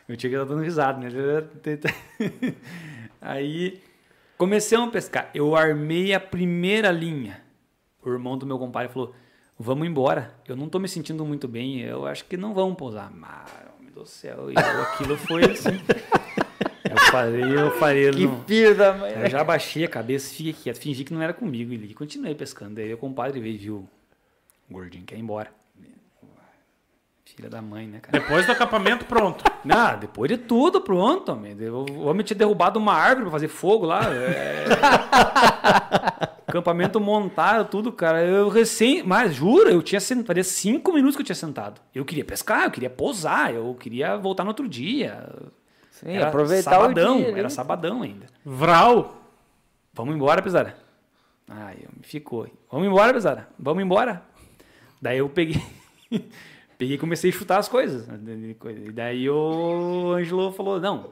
[0.08, 1.10] Eu tinha que estar dando risada, né?
[3.20, 3.80] Aí
[4.36, 5.30] comecei a pescar.
[5.32, 7.46] Eu armei a primeira linha.
[8.04, 9.14] O irmão do meu compadre falou:
[9.58, 10.34] Vamos embora.
[10.46, 11.80] Eu não tô me sentindo muito bem.
[11.80, 13.10] Eu acho que não vamos pousar.
[13.10, 13.50] Mas,
[13.80, 15.80] meu Deus do céu, e aquilo foi assim.
[16.90, 18.10] Eu falei, eu falei.
[18.12, 18.76] Que não.
[18.76, 19.12] da mãe.
[19.12, 22.76] Eu já baixei a cabeça, fiquei quieto, fingi que não era comigo e continuei pescando.
[22.76, 23.88] Daí o compadre veio e viu
[24.70, 25.50] o gordinho quer ir embora.
[27.36, 28.18] Filha da mãe, né, cara?
[28.18, 29.44] Depois do acampamento, pronto.
[29.64, 31.30] Não, depois de tudo, pronto.
[31.32, 31.54] homem.
[31.68, 34.00] O homem tinha derrubado uma árvore pra fazer fogo lá.
[34.12, 34.64] É...
[36.48, 38.24] Acampamento montado, tudo, cara.
[38.24, 39.02] Eu recém.
[39.02, 40.26] Mas juro, eu tinha sentado.
[40.26, 41.78] Faria cinco minutos que eu tinha sentado.
[41.94, 45.28] Eu queria pescar, eu queria posar, eu queria voltar no outro dia.
[45.90, 47.38] Sim, era aproveitar sabadão, o dia.
[47.38, 48.26] era sabadão ainda.
[48.42, 49.22] Vral.
[49.92, 50.74] Vamos embora, pesada.
[51.46, 52.48] Ai, me ficou.
[52.72, 53.46] Vamos embora, pesada.
[53.58, 54.22] Vamos embora.
[55.02, 55.60] Daí eu peguei.
[56.78, 58.08] peguei e comecei a chutar as coisas.
[58.08, 61.10] E daí o Angelo falou: não,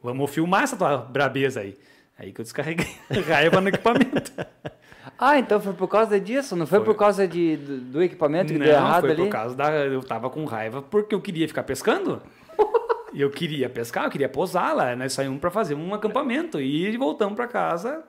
[0.00, 1.76] vamos filmar essa tua brabeza aí.
[2.18, 2.86] Aí que eu descarreguei
[3.28, 4.32] raiva no equipamento.
[5.18, 6.56] Ah, então foi por causa disso?
[6.56, 6.86] Não foi, Foi.
[6.86, 9.22] por causa de, do, do equipamento que Não, deu errado foi ali?
[9.22, 9.70] por causa da.
[9.70, 12.22] Eu tava com raiva porque eu queria ficar pescando.
[13.14, 14.94] E eu queria pescar, eu queria posar lá.
[14.94, 16.60] Nós saímos pra fazer um acampamento.
[16.60, 18.04] E voltamos pra casa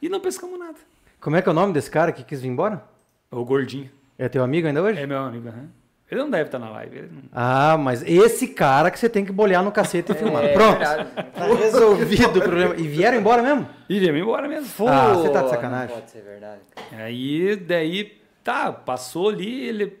[0.00, 0.78] e não pescamos nada.
[1.20, 2.82] Como é que é o nome desse cara que quis vir embora?
[3.30, 3.90] O gordinho.
[4.16, 4.98] É teu amigo ainda hoje?
[4.98, 5.68] É meu amigo, aham.
[6.12, 6.94] Ele não deve estar na live.
[6.94, 7.22] Ele não...
[7.32, 10.44] Ah, mas esse cara que você tem que bolhar no cacete e filmar.
[10.44, 10.78] É, Pronto.
[10.78, 12.76] Tá resolvido o problema.
[12.76, 13.66] E vieram embora mesmo?
[13.88, 14.86] E viemos embora mesmo.
[14.86, 15.88] Ah, você tá de Pô, sacanagem.
[15.88, 16.60] Não pode ser verdade.
[16.92, 19.98] Aí, daí, tá, passou ali, ele...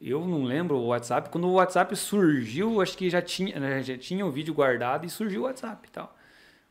[0.00, 1.28] Eu não lembro o WhatsApp.
[1.28, 5.10] Quando o WhatsApp surgiu, acho que já tinha, né, já tinha o vídeo guardado e
[5.10, 6.16] surgiu o WhatsApp e tal.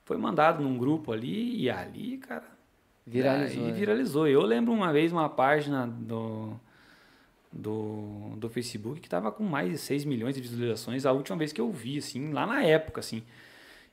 [0.03, 2.57] Foi mandado num grupo ali e ali, cara...
[3.05, 3.77] Viralizou, Aí né?
[3.77, 4.27] viralizou.
[4.27, 6.59] Eu lembro uma vez uma página do,
[7.51, 11.51] do, do Facebook que tava com mais de 6 milhões de visualizações a última vez
[11.51, 13.23] que eu vi, assim, lá na época, assim.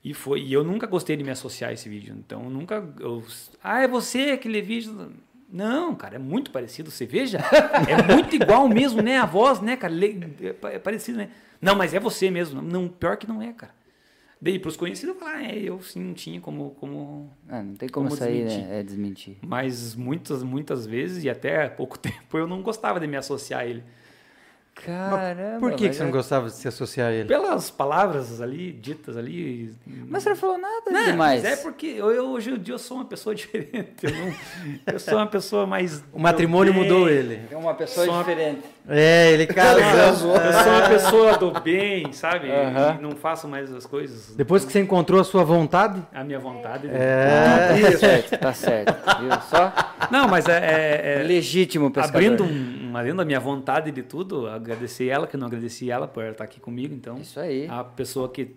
[0.03, 2.15] E foi, e eu nunca gostei de me associar a esse vídeo.
[2.17, 2.87] Então, eu nunca.
[2.99, 3.23] Eu,
[3.63, 5.11] ah, é você aquele vídeo.
[5.51, 6.91] Não, cara, é muito parecido.
[6.91, 7.39] Você veja,
[7.89, 9.17] é muito igual mesmo, né?
[9.17, 9.93] A voz, né, cara?
[9.95, 11.29] É é parecido, né?
[11.59, 12.61] Não, mas é você mesmo.
[12.61, 13.73] Não, pior que não é, cara.
[14.41, 17.73] Daí, pros conhecidos, eu falo, ah, é, eu sim, não tinha como, como Ah, não
[17.75, 18.67] tem como, Como sair, desmentir?
[18.67, 18.79] né?
[18.79, 19.37] É desmentir.
[19.41, 23.61] mas muitas, muitas vezes, e até há pouco tempo, eu não gostava de me associar
[23.61, 23.83] a ele.
[24.75, 25.59] Caramba.
[25.61, 27.27] Por que, que mas você não é- gostava de se associar a ele?
[27.29, 29.73] Pelas palavras ali, ditas ali.
[29.87, 31.41] Mas você não falou nada Não, demais.
[31.43, 34.03] mas é porque eu, eu- hoje em dia eu sou uma pessoa diferente.
[34.03, 34.33] Eu, não,
[34.93, 36.03] eu sou uma pessoa mais.
[36.11, 37.39] O matrimônio mudou ele.
[37.49, 38.63] É uma pessoa uma- diferente.
[38.87, 40.35] É, ele casou.
[40.35, 42.47] Eu sou uma pessoa do bem, sabe?
[42.49, 46.37] E não faço mais as coisas Depois que você encontrou a sua vontade, à minha
[46.39, 46.87] vontade.
[46.91, 49.19] é, Tá certo, tá certo.
[49.21, 49.31] Viu?
[49.49, 49.73] Só
[50.11, 52.15] Não, mas é- é- é, legítimo pescador.
[52.15, 56.07] Abrindo, um, abrindo a minha vontade de tudo, agradecer ela, que eu não agradeci ela
[56.07, 57.17] por ela estar aqui comigo, então.
[57.17, 57.67] Isso aí.
[57.67, 58.55] A pessoa que.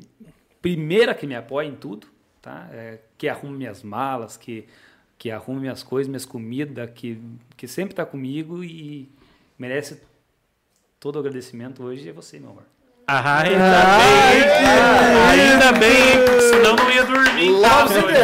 [0.60, 2.06] Primeira que me apoia em tudo,
[2.42, 2.68] tá?
[2.72, 4.66] É, que arruma minhas malas, que,
[5.16, 7.18] que arruma minhas coisas, minhas comidas, que,
[7.56, 9.09] que sempre está comigo e
[9.59, 10.02] merece
[11.01, 12.65] todo o agradecimento hoje é você, meu amor.
[13.07, 13.59] Ah, ainda
[13.99, 15.41] bem que...
[15.41, 18.16] Ainda bem, senão não ia dormir em casa hoje.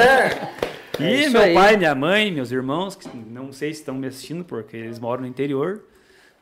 [1.01, 1.55] E É meu aí.
[1.55, 5.23] pai, minha mãe, meus irmãos, que não sei se estão me assistindo porque eles moram
[5.23, 5.83] no interior,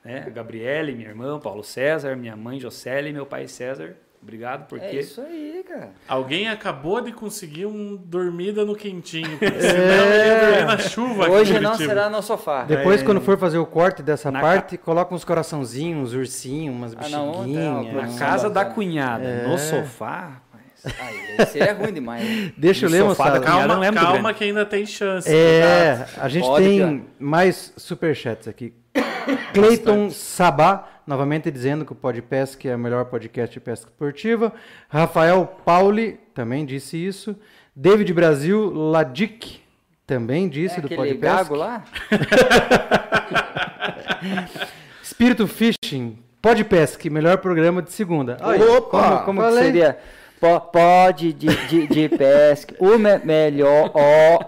[0.04, 0.24] né?
[0.26, 3.96] A Gabriele, minha irmã, Paulo César, minha mãe Jocely e meu pai César.
[4.22, 5.90] Obrigado porque É isso aí, cara.
[6.06, 11.24] Alguém acabou de conseguir um dormida no quentinho, porque senão ele ia dormir na chuva
[11.24, 11.88] aqui Hoje não Curitiba.
[11.94, 12.62] será no sofá.
[12.64, 16.92] depois quando for fazer o corte dessa Na parte, coloca uns coraçãozinhos, uns ursinhos, umas
[16.92, 17.64] Ah, bexiguinhas.
[17.64, 19.46] não, na casa da cunhada, É.
[19.48, 20.40] no sofá.
[20.84, 22.24] Aí, esse é ruim demais.
[22.24, 22.52] né?
[22.56, 23.38] Deixa eu ler, moçada.
[23.40, 25.28] Calma, é calma que ainda tem chance.
[25.32, 27.00] É, a gente Pode, tem cara.
[27.20, 28.72] mais superchats aqui.
[29.54, 34.52] Cleiton Sabá, novamente dizendo que o Podpesc é o melhor podcast de pesca esportiva.
[34.88, 37.36] Rafael Pauli também disse isso.
[37.74, 39.60] David Brasil Ladic
[40.06, 41.20] também disse É do Podpesc.
[41.20, 41.84] gago lá?
[45.02, 48.36] Espírito Fishing, Podpesc, melhor programa de segunda.
[48.40, 49.22] Aí, Opa!
[49.24, 49.98] como, Como, seria?
[50.40, 52.74] Po- Pode de, de, de pesca.
[52.78, 53.90] O me- melhor.
[53.94, 54.38] Ó.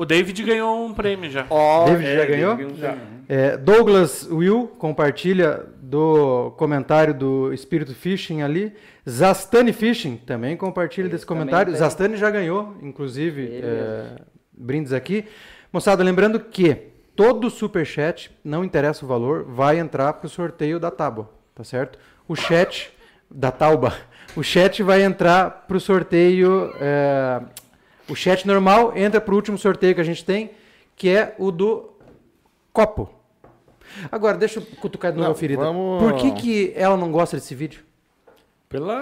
[0.00, 1.44] O David ganhou um prêmio já.
[1.50, 1.84] Ó.
[1.84, 2.56] David já ganhou?
[3.28, 8.72] É, Douglas Will compartilha do comentário do Espírito Fishing ali.
[9.06, 11.72] Zastani Fishing também compartilha desse também comentário.
[11.74, 11.78] tem.
[11.78, 14.16] Zastani já ganhou, inclusive, Ele é,
[14.50, 15.26] brindes aqui.
[15.70, 16.78] Moçada, lembrando que
[17.14, 21.98] todo superchat, não interessa o valor, vai entrar para o sorteio da tábua, tá certo?
[22.26, 22.90] O chat
[23.30, 23.92] da tauba,
[24.34, 26.72] o chat vai entrar para o sorteio.
[26.80, 27.42] é,
[28.10, 30.50] o chat normal entra para o último sorteio que a gente tem,
[30.96, 31.90] que é o do
[32.72, 33.08] copo.
[34.10, 35.62] Agora, deixa eu cutucar de novo Não, a ferida.
[35.62, 37.82] vamos- Por que, que ela não gosta desse vídeo?
[38.68, 39.00] Pela,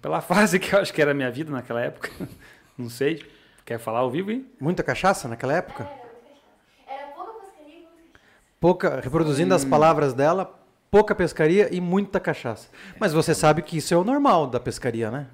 [0.00, 2.10] pela fase que eu acho que era a minha vida naquela época.
[2.76, 3.24] Não sei.
[3.64, 4.44] Quer falar ao vivo, hein?
[4.60, 5.88] Muita cachaça naquela época?
[6.88, 8.58] Era pouca pescaria e muita cachaça.
[8.58, 10.58] Pouca, reproduzindo as palavras dela,
[10.90, 12.68] pouca pescaria e muita cachaça.
[12.98, 15.28] Mas você sabe que isso é o normal da pescaria, né?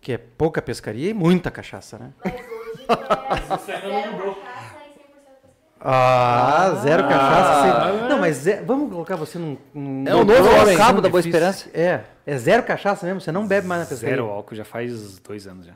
[0.00, 2.10] Que é pouca pescaria e muita cachaça, né?
[2.24, 2.96] Mas hoje é
[3.66, 5.50] zero cachaça e 100% pescaria.
[5.82, 7.62] Ah, zero cachaça.
[7.98, 9.56] sem- Não, mas é- vamos colocar você num.
[9.74, 10.76] num É o novo homem.
[10.76, 11.46] Cabo da Boa difícil.
[11.48, 11.70] Esperança.
[11.74, 14.16] É, é zero cachaça mesmo, você não bebe mais na pescaria.
[14.16, 15.74] Zero álcool já faz dois anos já.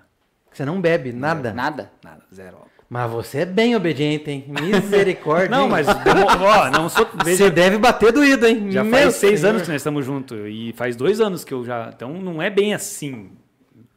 [0.53, 1.53] Você não bebe nada.
[1.53, 1.91] Nada?
[2.03, 2.71] Nada, zero álcool.
[2.89, 4.45] Mas você é bem obediente, hein?
[4.47, 5.49] Misericórdia.
[5.49, 5.71] Não, hein?
[5.71, 7.09] mas ó, não sou.
[7.25, 8.71] Você deve bater doído, hein?
[8.71, 9.51] Já Meu faz seis senhor.
[9.51, 10.39] anos que nós estamos juntos.
[10.47, 11.91] E faz dois anos que eu já.
[11.95, 13.33] Então não é bem assim.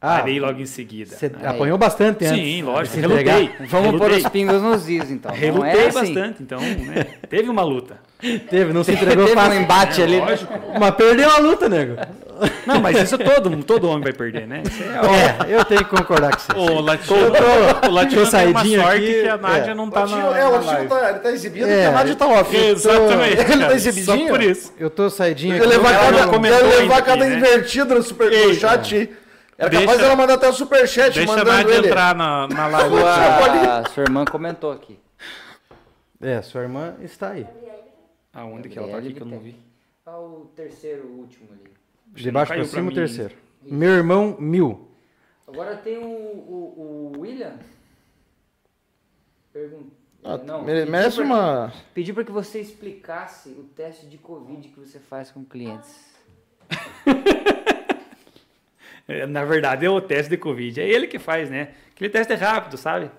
[0.00, 1.16] Ah, Parei logo em seguida.
[1.16, 1.38] Você né?
[1.44, 2.38] apanhou bastante antes.
[2.38, 2.96] Sim, lógico.
[3.00, 3.50] Relutei.
[3.68, 4.18] Vamos pôr relutei.
[4.18, 5.32] os pingos nos is, então.
[5.34, 6.14] Relutei é assim.
[6.14, 6.42] bastante.
[6.42, 7.98] Então, né, teve uma luta.
[8.50, 10.20] Teve, não se entregou Teve um embate ali.
[10.20, 10.26] né?
[10.30, 10.52] Lógico.
[10.78, 11.96] Mas perdeu a luta, nego.
[12.66, 14.62] Não, mas isso todo, todo homem vai perder, né?
[14.66, 16.52] Isso é É, eu tenho que concordar com você.
[16.52, 19.74] O Latino, tô- o Latino tô tem uma saidinho sorte aqui, que a Nádia é.
[19.74, 22.14] não tá Latino- na, é, o Latino tá, ele tá exibindo É, e a Nádia
[22.16, 22.56] tá off.
[22.56, 23.32] Exatamente.
[23.32, 24.26] Ele tá cara, exibidinho?
[24.26, 24.72] Só por isso.
[24.78, 25.66] Eu tô saidinho aqui.
[25.66, 27.36] levar cada, levar ainda cada né?
[27.36, 29.10] invertida no superchat.
[29.58, 31.88] Era capaz Deixa- dela mandar até o superchat Deixa a mandando Nádia ele.
[31.88, 32.90] entrar na, na live.
[32.94, 34.98] Sua, sua irmã comentou aqui.
[36.20, 37.46] É, sua irmã está aí.
[38.32, 39.56] Aonde que ela tá aqui que eu não vi?
[40.04, 41.72] Qual o terceiro, o último ali?
[42.06, 43.34] De baixo pra cima, o terceiro.
[43.62, 44.88] Meu irmão, mil.
[45.46, 47.58] Agora tem o, o, o William.
[49.52, 49.90] Pergun-
[50.22, 51.72] Ah, Não, mere- pedi merece pra- uma.
[51.94, 56.06] Pedi para que você explicasse o teste de Covid que você faz com clientes.
[59.28, 60.80] Na verdade, é o teste de Covid.
[60.80, 61.68] É ele que faz, né?
[61.94, 63.10] Aquele teste é rápido, sabe?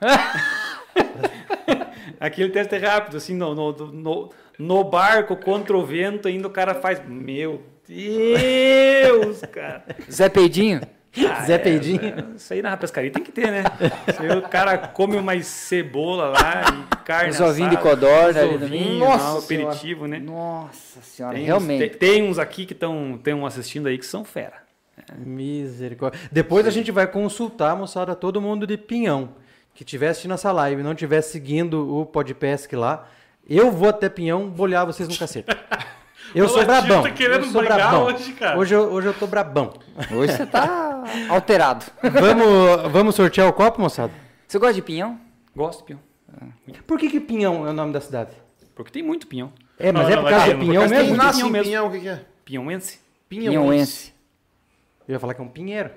[2.20, 6.50] Aquele teste é rápido, assim, no, no, no, no barco, contra o vento, ainda o
[6.50, 7.00] cara faz.
[7.06, 9.84] Meu Deus, cara.
[10.10, 10.80] Zé Peidinho?
[11.28, 12.00] Ah, Zé é, Peidinho.
[12.04, 13.64] é, Isso aí na pescaria tem que ter, né?
[14.18, 16.62] Aí o cara come uma cebola lá
[16.92, 18.98] e carne Os ovinhos de codorna uns ali ovinhos, meio.
[18.98, 19.66] Nossa lá, Senhora.
[19.72, 20.18] aperitivo, né?
[20.20, 21.88] Nossa senhora, Tem uns, realmente.
[21.96, 24.69] tem, tem uns aqui que estão assistindo aí que são fera.
[25.18, 26.20] Misericórdia.
[26.30, 29.30] Depois a gente vai consultar, moçada, todo mundo de Pinhão
[29.74, 33.08] que estiver assistindo essa live e não estiver seguindo o Podpesc lá.
[33.48, 35.48] Eu vou até Pinhão bolhar vocês no cacete.
[36.34, 37.02] Eu sou Latino brabão.
[37.02, 38.04] tá querendo eu sou brigar brabão.
[38.04, 38.56] hoje, cara.
[38.56, 39.72] Hoje eu, hoje eu tô brabão.
[40.12, 41.84] Hoje você tá alterado.
[42.02, 44.12] Vamos, vamos sortear o copo, moçada?
[44.46, 45.18] Você gosta de pinhão?
[45.56, 46.00] Gosto, pinhão.
[46.86, 48.30] Por que, que Pinhão é o nome da cidade?
[48.76, 49.52] Porque tem muito pinhão.
[49.76, 51.08] É, mas Não, é não, por causa vai do ter, Pinhão causa mesmo?
[51.08, 52.20] tem Nasce pinhão pinhão, o que que é?
[52.44, 53.00] Pinhãoense?
[53.28, 54.12] Pinhãoense.
[55.08, 55.90] Eu ia falar que é um pinheiro.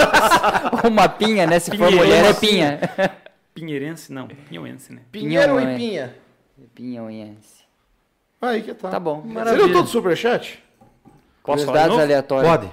[0.88, 1.58] Uma pinha, né?
[1.58, 2.06] Se for Pinheirense.
[2.06, 2.80] mulher, é pinha.
[3.54, 4.12] Pinheirense?
[4.12, 5.02] Não, pinhauense, né?
[5.12, 6.16] Pinheiro Pinhão, e pinha.
[6.74, 7.64] Pinhãoense.
[8.40, 8.88] Aí que tá.
[8.88, 9.20] Tá bom.
[9.20, 9.64] Você Maravilha.
[9.66, 10.62] viu todo o superchat?
[11.42, 12.00] Posso falar novo?
[12.00, 12.50] aleatórias.
[12.50, 12.70] Pode.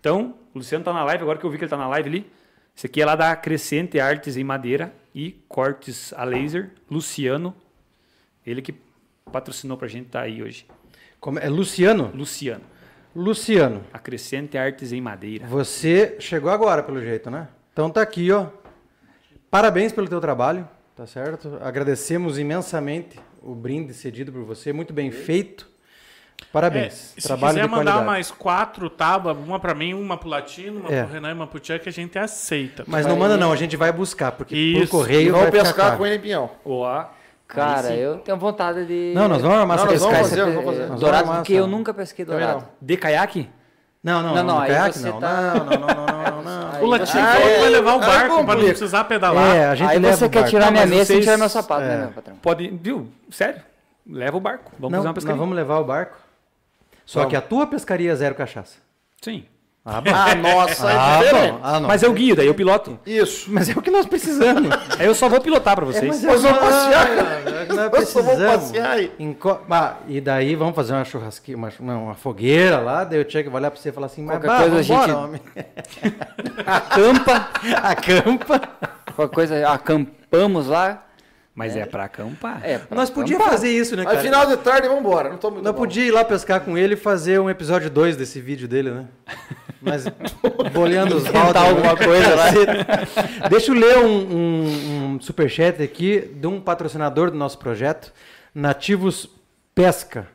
[0.00, 2.08] Então, o Luciano tá na live, agora que eu vi que ele tá na live
[2.08, 2.30] ali.
[2.76, 6.70] Esse aqui é lá da Crescente Artes em Madeira e Cortes a Laser.
[6.90, 7.54] Luciano.
[8.44, 8.74] Ele que
[9.30, 10.66] patrocinou pra gente tá aí hoje.
[11.20, 11.48] Como é?
[11.48, 12.10] Luciano?
[12.14, 12.64] Luciano.
[13.16, 15.46] Luciano, A Crescente Artes em Madeira.
[15.46, 17.48] você chegou agora, pelo jeito, né?
[17.72, 18.46] Então tá aqui, ó.
[19.50, 21.58] Parabéns pelo teu trabalho, tá certo?
[21.62, 25.66] Agradecemos imensamente o brinde cedido por você, muito bem feito.
[26.38, 27.14] É, Parabéns.
[27.16, 28.06] se trabalho quiser de mandar qualidade.
[28.06, 31.02] mais quatro tábuas, uma pra mim, uma pro Latino, uma É.
[31.02, 32.84] pro Renan e uma pro Chuck, a gente aceita.
[32.86, 34.80] Mas não manda não, a gente vai buscar, porque Isso.
[34.82, 36.50] por correio Vamos vai pescar com ele em pinhão.
[36.64, 37.04] Ó,
[37.48, 39.12] Cara, Aí eu tenho vontade de.
[39.14, 40.28] Não, nós vamos armar Não, essa nós vamos pesca.
[40.30, 40.86] fazer, essa- vamos fazer.
[40.86, 42.64] vamos Dourado, armar porque eu nunca pesquei dourado.
[42.80, 43.48] de caiaque?
[44.02, 45.20] Não, não, Não, não, não, caiaque não.
[45.20, 46.84] tá- Não, não, não, não, não, não.
[46.84, 47.12] O que
[47.60, 49.56] vai levar o aí barco pra não precisar pedalar.
[49.56, 50.50] É, a gente Aí leva você quer barco.
[50.50, 51.88] tirar Não, minha mesa vocês- tirar meu sapato, é.
[51.88, 52.36] né, meu patrão?
[52.42, 53.08] Pode, viu?
[53.30, 53.62] Sério?
[54.08, 54.70] Leva o barco.
[54.78, 55.38] Vamos Não, fazer uma nós pescaria.
[55.40, 56.16] vamos levar o barco.
[57.04, 57.30] Só Vamos.
[57.30, 58.76] que a tua pescaria é zero cachaça.
[59.22, 59.44] Sim.
[59.88, 60.02] Ah.
[60.12, 61.52] Ah, nossa, é Ah, diferente.
[61.52, 61.60] bom.
[61.62, 61.88] Ah, não.
[61.88, 62.98] Mas eu guio, daí eu piloto.
[63.06, 63.48] Isso.
[63.52, 64.68] Mas é o que nós precisamos.
[64.98, 66.04] Aí eu só vou pilotar pra vocês.
[66.08, 68.62] mas Nós vamos passear, É o que nós Nós só precisamos.
[68.64, 69.12] passear aí.
[69.18, 73.48] Enco- Ah, e daí vamos fazer uma churrasquinha, uma, uma fogueira lá, daí o Tchek
[73.48, 75.40] vai olhar pra você e falar assim, mas Qualquer bah, coisa a vambora, gente- homem.
[76.66, 77.48] Acampa,
[77.82, 78.60] acampa.
[79.14, 81.02] Qualquer coisa, acampamos lá.
[81.56, 82.60] Mas é, pra acampar.
[82.62, 84.20] É, pra Nós podíamos fazer isso, né, Aí cara?
[84.20, 85.30] final de tarde, vamos embora.
[85.30, 88.14] Não tô muito Nós podíamos ir lá pescar com ele e fazer um episódio 2
[88.14, 89.06] desse vídeo dele, né?
[89.80, 90.04] Mas
[90.74, 91.62] boleando os baldes.
[91.62, 93.48] Alguma coisa lá.
[93.48, 98.12] Deixa eu ler um, um, um superchat aqui de um patrocinador do nosso projeto,
[98.54, 99.26] Nativos
[99.74, 100.28] Pesca.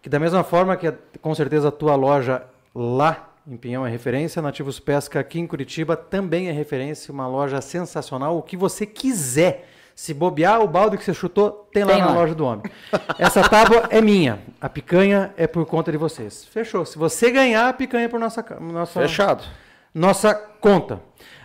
[0.00, 0.90] Que da mesma forma que
[1.20, 2.44] com certeza a tua loja
[2.74, 7.60] lá em Pinhão é referência, Nativos Pesca aqui em Curitiba também é referência, uma loja
[7.60, 8.38] sensacional.
[8.38, 12.06] O que você quiser, Se bobear, o balde que você chutou tem lá Tem na
[12.08, 12.12] lá.
[12.14, 12.64] loja do homem.
[13.18, 14.40] Essa tábua é minha.
[14.60, 16.44] A picanha é por conta de vocês.
[16.46, 16.84] Fechou.
[16.84, 19.44] Se você ganhar, a picanha é por nossa, nossa, Fechado.
[19.94, 21.00] nossa conta.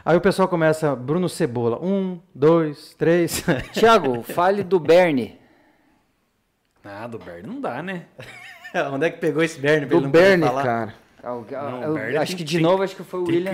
[0.06, 1.78] Aí o pessoal começa, Bruno Cebola.
[1.84, 3.44] Um, dois, três.
[3.74, 5.38] Tiago, fale do Bernie.
[6.84, 8.06] Ah, do Bernie não dá, né?
[8.94, 9.88] Onde é que pegou esse Bernie?
[9.90, 10.64] Do Bernie, falar?
[10.64, 10.94] cara.
[11.22, 13.54] Al- Não, eu Bernie acho que que- de tem- novo, acho que foi o William.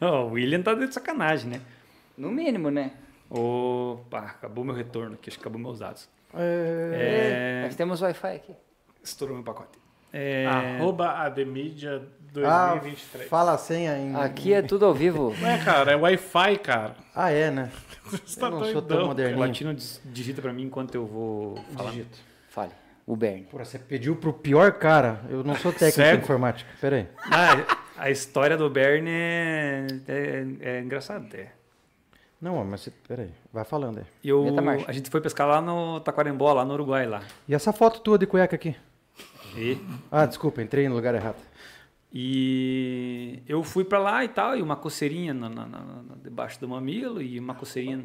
[0.00, 1.60] Ó, o William tá de sacanagem, né?
[2.18, 2.90] No mínimo, né?
[3.38, 6.08] Opa, acabou meu retorno aqui, acho que acabou meus dados.
[6.34, 7.60] É...
[7.62, 8.54] É, Nós temos Wi-Fi aqui.
[9.02, 9.78] estourou meu pacote.
[10.12, 12.02] É, Arroba Ademídia
[12.44, 13.28] Ah, 2023.
[13.28, 14.14] fala a senha em...
[14.14, 15.34] Aqui é tudo ao vivo.
[15.40, 16.94] Não é, cara, é Wi-Fi, cara.
[17.14, 17.70] Ah, é, né?
[18.04, 18.86] Você tá Eu não sou doidão.
[18.88, 19.38] tão o moderninho.
[19.40, 21.90] latino dis- digita pra mim enquanto eu vou falar.
[21.90, 22.18] Digito.
[22.48, 22.70] Fale.
[23.06, 23.44] O Bernie.
[23.44, 25.20] Porra, você pediu pro pior cara.
[25.28, 26.16] Eu não sou técnico Cego.
[26.18, 26.70] em informática.
[26.80, 27.08] Pera aí.
[27.30, 31.52] Ah, a história do Bernie é, é, é engraçada até.
[32.44, 32.90] Não, mas você...
[32.90, 33.30] pera aí.
[33.50, 34.04] Vai falando aí.
[34.22, 34.44] Eu,
[34.86, 37.22] a gente foi pescar lá no Taquarembó, lá no Uruguai, lá.
[37.48, 38.76] E essa foto tua de cueca aqui?
[39.56, 39.78] E,
[40.12, 41.36] Ah, desculpa, entrei no lugar errado.
[42.12, 46.60] e eu fui pra lá e tal, e uma coceirinha na, na- na- na- debaixo
[46.60, 48.04] do mamilo, e uma coceirinha...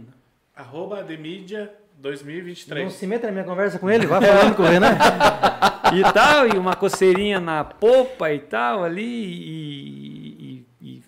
[0.55, 2.93] Arroba Ademídia Não 2023.
[2.93, 4.97] se meta na minha conversa com ele, vai falando com o Renan.
[5.93, 11.03] e tal, e uma coceirinha na popa e tal ali, e, e- e-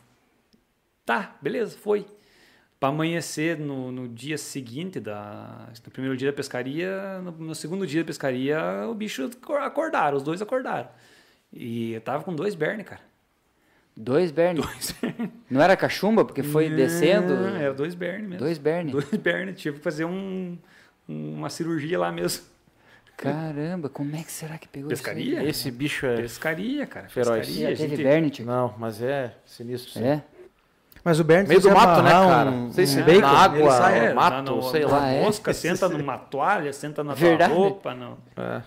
[1.06, 2.06] tá, beleza, foi.
[2.82, 7.86] Para amanhecer no, no dia seguinte, da, no primeiro dia da pescaria, no, no segundo
[7.86, 8.60] dia da pescaria,
[8.90, 10.90] o bicho acor- acordaram, os dois acordaram.
[11.54, 13.02] E eu tava com dois Bernie, cara.
[13.96, 14.64] Dois Bernie.
[15.48, 17.36] Não era cachumba, porque foi descendo?
[17.36, 18.40] Não, Era dois Bernie mesmo.
[18.40, 18.94] Dois Bernie.
[18.94, 20.58] Dois Bernie, tive que fazer um,
[21.08, 22.46] uma cirurgia lá mesmo.
[23.16, 25.38] Caramba, como é que será que pegou Pescaria?
[25.42, 25.48] isso?
[25.68, 26.16] Esse bicho é.
[26.16, 27.08] Pescaria, cara.
[27.10, 27.46] Feroz.
[27.46, 28.50] Pescaria, gente- Bernie, Tiago?
[28.50, 29.92] Não, mas é sinistro.
[29.92, 30.04] sim.
[30.04, 30.24] É?
[31.04, 32.50] Mas o Bernd, Meio do mato, né, cara?
[32.52, 34.06] Um, Não sei se é bacon, na água, ele sai.
[34.08, 35.04] É, mato, tá no- sei lá.
[35.04, 35.22] Ah, é?
[35.24, 37.52] mosca, senta numa toalha, senta na Verdade.
[37.54, 37.94] tua roupa.
[37.96, 38.18] Não.
[38.38, 38.62] É.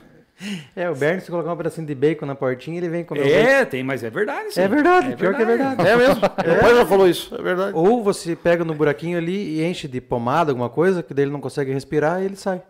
[0.74, 3.24] É, o Bernd, se colocar um pedacinho de bacon na portinha, ele vem comer o
[3.24, 3.36] bacon.
[3.38, 4.52] É, tem, mas é verdade.
[4.52, 4.60] sim.
[4.60, 5.86] É verdade, pior que é verdade.
[5.86, 6.20] É mesmo.
[6.44, 7.70] Depois já falou isso, é verdade.
[7.72, 11.30] Ou você pega no buraquinho ali e enche de pomada, alguma coisa, que daí ele
[11.32, 12.60] não consegue respirar e ele sai.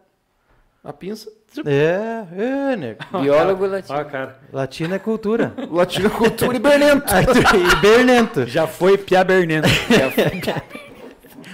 [0.84, 1.30] A pinça.
[1.64, 2.98] É, é, nego.
[3.22, 3.98] Biólogo latino.
[3.98, 4.38] Ó, cara.
[4.52, 5.54] Latino é cultura.
[5.72, 7.04] Latina cultura e bernento.
[7.16, 8.46] e Bernento.
[8.46, 9.66] Já foi Pia Bernento.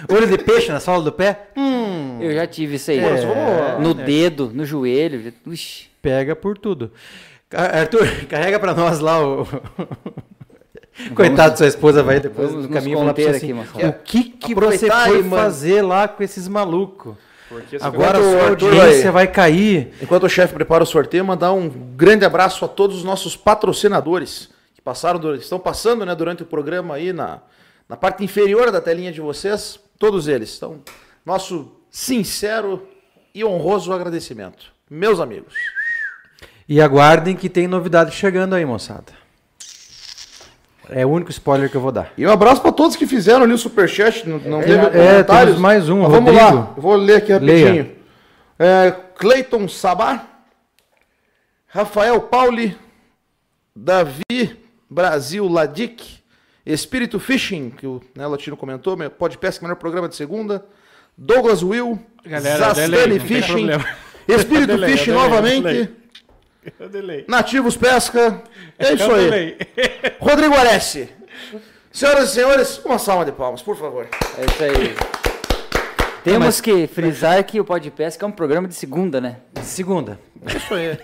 [0.09, 1.51] Olho de peixe na sola do pé?
[1.57, 2.99] Hum, Eu já tive isso aí.
[2.99, 5.33] É, no dedo, no joelho.
[5.47, 5.89] Uxi.
[6.03, 6.91] pega por tudo.
[7.53, 9.47] Arthur, carrega pra nós lá o...
[11.15, 13.89] Coitado, sua esposa vai depois vamos no caminho falar pra você assim, aqui, Marcelo.
[13.89, 17.15] o que que você foi aí, fazer lá com esses malucos?
[17.81, 19.93] Agora a sua audiência vai- vai cair.
[20.01, 24.51] Enquanto o chefe prepara o sorteio, mandar um grande abraço a todos os nossos patrocinadores
[24.75, 27.41] que passaram, estão passando né, durante o programa aí na,
[27.89, 30.57] na parte inferior da telinha de vocês, todos eles.
[30.57, 30.81] Então,
[31.27, 32.87] nosso sincero
[33.35, 34.73] e honroso agradecimento.
[34.89, 35.55] Meus amigos.
[36.69, 39.20] E aguardem que tem novidade chegando aí, moçada.
[40.91, 42.13] É o único spoiler que eu vou dar.
[42.17, 45.47] E um abraço para todos que fizeram ali o superchat, não, não teve é, comentários.
[45.47, 47.93] temos mais um, Mas vamos lá, eu vou ler aqui rapidinho.
[48.59, 50.27] É, Cleiton Sabá,
[51.67, 52.77] Rafael Pauli,
[53.75, 54.59] Davi
[54.91, 56.19] Brasil Ladic,
[56.67, 58.97] Espírito Fishing, que o né, Latino comentou,
[59.41, 60.67] pesca, melhor programa de segunda,
[61.17, 63.69] Douglas Will, Galera, Zastani Fishing.
[64.27, 65.91] Espírito Delay, Fishing delay, novamente,
[66.79, 67.25] Eu delay.
[67.29, 68.43] Nativos Pesca,
[68.79, 69.25] é isso Eu aí.
[69.25, 69.59] delay.
[70.21, 71.09] Rodrigo Alessi.
[71.93, 74.07] Senhoras e senhores, uma salva de palmas, por favor.
[74.39, 74.95] É isso aí.
[76.23, 79.37] Temos que frisar que o Podpesca é um programa de segunda, né?
[79.63, 80.21] Segunda.
[80.55, 80.99] Isso aí.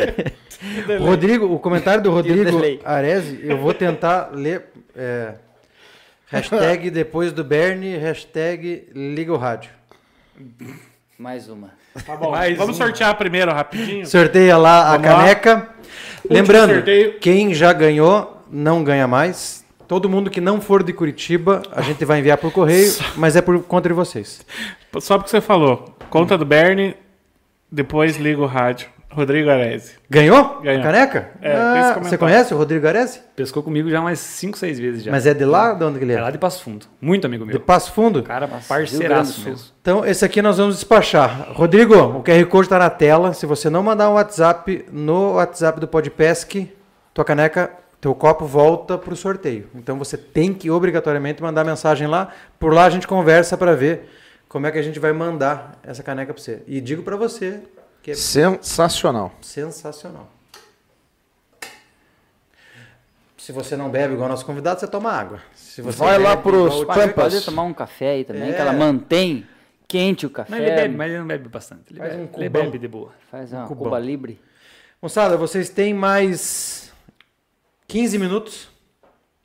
[1.00, 2.58] Rodrigo, o comentário do Rodrigo.
[2.84, 4.66] Arese, eu vou tentar ler.
[4.94, 5.34] é,
[6.28, 9.70] hashtag depois do Bernie, hashtag liga o rádio.
[11.20, 11.72] Mais uma.
[12.06, 12.78] Tá bom, Mais vamos um.
[12.78, 14.06] sortear primeiro rapidinho.
[14.06, 15.16] Sorteia lá a Vamos lá.
[15.18, 15.68] caneca.
[16.30, 17.18] Lembrando, sorteio.
[17.18, 19.62] quem já ganhou não ganha mais.
[19.86, 23.42] Todo mundo que não for de Curitiba, a gente vai enviar por correio, mas é
[23.42, 24.40] por conta de vocês.
[24.98, 25.94] Só porque você falou.
[26.08, 26.96] Conta do Bernie,
[27.70, 28.88] depois liga o rádio.
[29.12, 29.94] Rodrigo Arese.
[30.08, 30.60] Ganhou?
[30.62, 30.80] Ganhou.
[30.80, 31.30] A caneca?
[31.42, 33.20] É, Ah, você conhece o Rodrigo Arese?
[33.34, 35.10] Pescou comigo já umas 5, 6 vezes já.
[35.10, 35.74] Mas é de lá?
[35.74, 36.20] De onde que ele É é?
[36.20, 36.86] lá de Passo Fundo.
[37.00, 37.60] Muito amigo De meu.
[37.60, 38.22] Passo Fundo?
[38.22, 39.66] Cara, parceiraço mesmo.
[39.82, 41.48] Então, esse aqui nós vamos despachar.
[41.52, 43.32] Rodrigo, o QR Code está na tela.
[43.34, 46.70] Se você não mandar um WhatsApp no WhatsApp do Podpesc,
[47.12, 47.70] tua caneca,
[48.00, 49.66] teu copo volta para o sorteio.
[49.74, 52.28] Então, você tem que obrigatoriamente mandar mensagem lá.
[52.60, 54.08] Por lá a gente conversa para ver
[54.48, 56.62] como é que a gente vai mandar essa caneca para você.
[56.68, 57.60] E digo para você
[58.02, 59.32] que é Sensacional.
[59.42, 60.28] sensacional.
[63.36, 65.40] Se você não bebe igual nosso convidado, você toma água.
[65.54, 67.32] Se você Vai lá bebe pros igual o Pampas.
[67.32, 68.52] Pode tomar um café aí também, É.
[68.52, 69.46] que ela mantém
[69.88, 70.50] quente o café.
[70.50, 71.84] Mas ele bebe, mas ele não bebe bastante.
[71.90, 73.12] Ele, Faz bebe, um ele bebe de boa.
[73.30, 73.84] Faz uma cubão.
[73.84, 74.40] Cuba Libre.
[75.00, 76.92] Moçada, vocês têm mais
[77.88, 78.68] 15 minutos,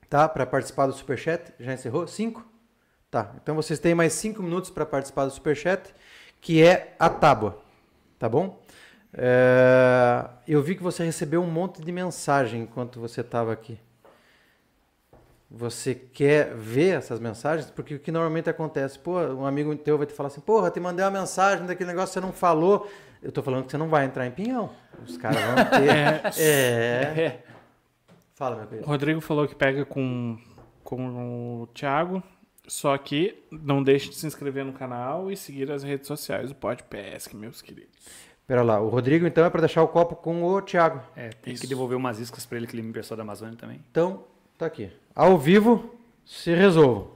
[0.10, 0.28] tá?
[0.28, 1.54] Para participar do Superchat.
[1.60, 2.06] Já encerrou?
[2.06, 2.46] 5?
[3.10, 3.32] Tá.
[3.42, 5.96] Então vocês têm mais 5 minutos para participar do Superchat,
[6.42, 7.64] que é a tábua.
[8.20, 8.60] Tá bom?
[9.14, 13.80] É, Eu vi que você recebeu um monte de mensagem enquanto você estava aqui.
[15.50, 17.70] Você quer ver essas mensagens?
[17.70, 20.80] Porque o que normalmente acontece, pô, um amigo teu vai te falar assim, porra, te
[20.80, 22.90] mandei uma mensagem daquele negócio que você não falou.
[23.22, 24.72] Eu tô falando que você não vai entrar em pinhão.
[25.06, 26.42] Os caras vão ter.
[26.42, 27.40] é.
[28.34, 28.88] Fala, meu O querido.
[28.88, 30.38] Rodrigo falou que pega com,
[30.84, 32.22] com o Thiago.
[32.68, 36.56] Só que não deixe de se inscrever no canal e seguir as redes sociais do
[36.56, 37.90] Podpesc, meus queridos.
[38.48, 41.02] Pera lá, o Rodrigo então é para deixar o copo com o Thiago.
[41.16, 41.62] É, tem Isso.
[41.62, 43.80] que devolver umas iscas pra ele que ele me emprestou da Amazônia também.
[43.90, 44.24] Então,
[44.58, 44.92] tá aqui.
[45.16, 47.08] Ao vivo, se resolva.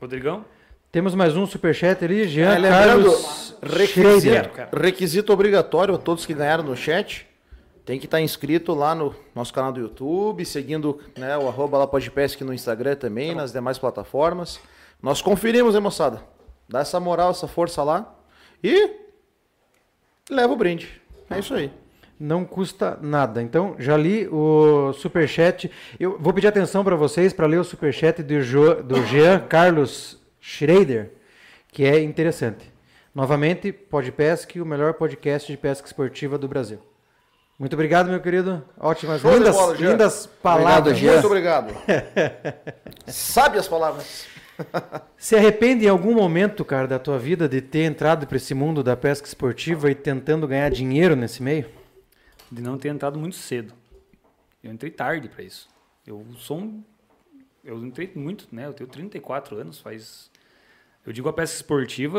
[0.00, 0.44] Rodrigão?
[0.90, 6.34] Temos mais um superchat ali, Jean É, lembrando, Carlos requisito, requisito obrigatório a todos que
[6.34, 7.26] ganharam no chat.
[7.84, 11.86] Tem que estar inscrito lá no nosso canal do YouTube, seguindo né, o arroba lá
[11.86, 14.60] Podpesc no Instagram também, nas demais plataformas.
[15.02, 16.22] Nós conferimos, hein, moçada?
[16.68, 18.14] Dá essa moral, essa força lá.
[18.62, 18.90] E
[20.30, 21.02] leva o brinde.
[21.28, 21.72] É isso aí.
[22.18, 23.42] Não custa nada.
[23.42, 25.68] Então, já li o superchat.
[25.98, 30.20] Eu vou pedir atenção para vocês para ler o superchat do, jo, do Jean Carlos
[30.40, 31.10] Schrader,
[31.72, 32.72] que é interessante.
[33.12, 36.78] Novamente, Podpesc, o melhor podcast de pesca esportiva do Brasil.
[37.58, 38.64] Muito obrigado, meu querido.
[38.78, 40.96] Ótimas, Show lindas, bola, lindas palavras.
[40.96, 41.14] Jean.
[41.14, 41.74] Muito obrigado.
[43.06, 44.31] Sabe as palavras.
[45.16, 48.82] Se arrepende em algum momento, cara, da tua vida de ter entrado para esse mundo
[48.82, 51.66] da pesca esportiva e tentando ganhar dinheiro nesse meio?
[52.50, 53.72] De não ter entrado muito cedo.
[54.62, 55.68] Eu entrei tarde pra isso.
[56.06, 56.84] Eu sou um.
[57.64, 58.66] Eu entrei muito, né?
[58.66, 60.30] Eu tenho 34 anos, faz.
[61.06, 62.18] Eu digo a pesca esportiva.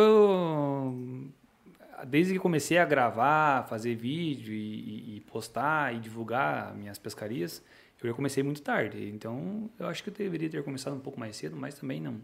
[2.08, 7.62] Desde que comecei a gravar, fazer vídeo e, e- e postar e divulgar minhas pescarias,
[8.10, 9.10] eu comecei muito tarde.
[9.10, 12.20] Então, eu acho que eu deveria ter começado um pouco mais cedo, mas também não.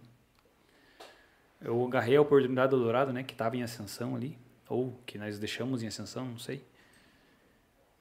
[1.61, 3.23] Eu agarrei a oportunidade do Dourado, né?
[3.23, 4.38] Que estava em ascensão ali.
[4.68, 6.64] Ou que nós deixamos em ascensão, não sei.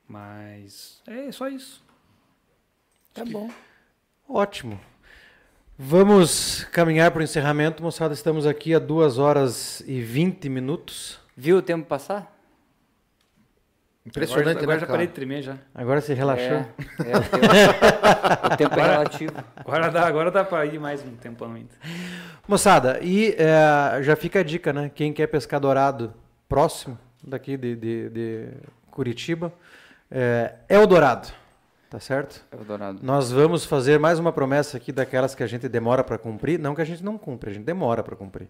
[0.06, 1.82] Mas é só isso.
[3.12, 3.50] Tá bom.
[4.28, 4.80] Ótimo.
[5.76, 8.14] Vamos caminhar para o encerramento, moçada.
[8.14, 11.18] Estamos aqui a 2 horas e 20 minutos.
[11.36, 12.37] Viu o tempo passar?
[14.08, 14.92] Impressionante, agora, agora né, já cara?
[14.92, 15.56] parei de tremer já.
[15.74, 16.46] Agora se relaxou.
[16.56, 16.64] É,
[17.10, 19.32] é, o tempo, o tempo é relativo.
[19.56, 21.70] Agora dá, agora dá para ir mais um tempão ainda.
[22.46, 24.90] Moçada, e é, já fica a dica, né?
[24.94, 26.12] Quem quer pescar dourado
[26.48, 28.48] próximo daqui de, de- de
[28.90, 29.52] Curitiba,
[30.10, 31.28] é, é o dourado,
[31.90, 32.42] tá certo?
[32.50, 32.98] É o Dourado.
[33.02, 36.58] Nós vamos fazer mais uma promessa aqui daquelas que a gente demora para cumprir.
[36.58, 38.48] Não que a gente não cumpre, a gente demora para cumprir.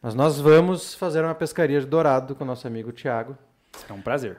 [0.00, 3.36] Mas nós vamos fazer uma pescaria de dourado com o nosso amigo Tiago,
[3.76, 4.38] Será um prazer.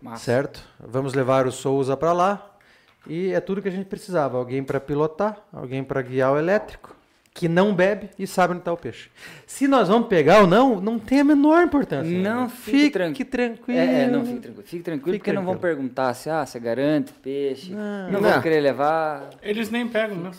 [0.00, 0.24] Massa.
[0.24, 0.62] certo?
[0.80, 2.54] Vamos levar o Souza para lá
[3.06, 4.36] e é tudo que a gente precisava.
[4.38, 6.94] Alguém para pilotar, alguém para guiar o elétrico,
[7.32, 9.10] que não bebe e sabe onde está o peixe.
[9.46, 12.10] Se nós vamos pegar ou não, não tem a menor importância.
[12.18, 13.78] Não, fique, fique tranqui- tranquilo.
[13.78, 14.62] É, é, não, fique tranquilo.
[14.66, 15.76] Fique tranquilo, Fique porque não vão tranquilo.
[15.76, 17.72] perguntar se ah, você garante peixe.
[17.72, 18.20] Não, Não.
[18.22, 18.40] vão Não.
[18.40, 19.28] querer levar.
[19.42, 20.30] Eles nem pegam, né?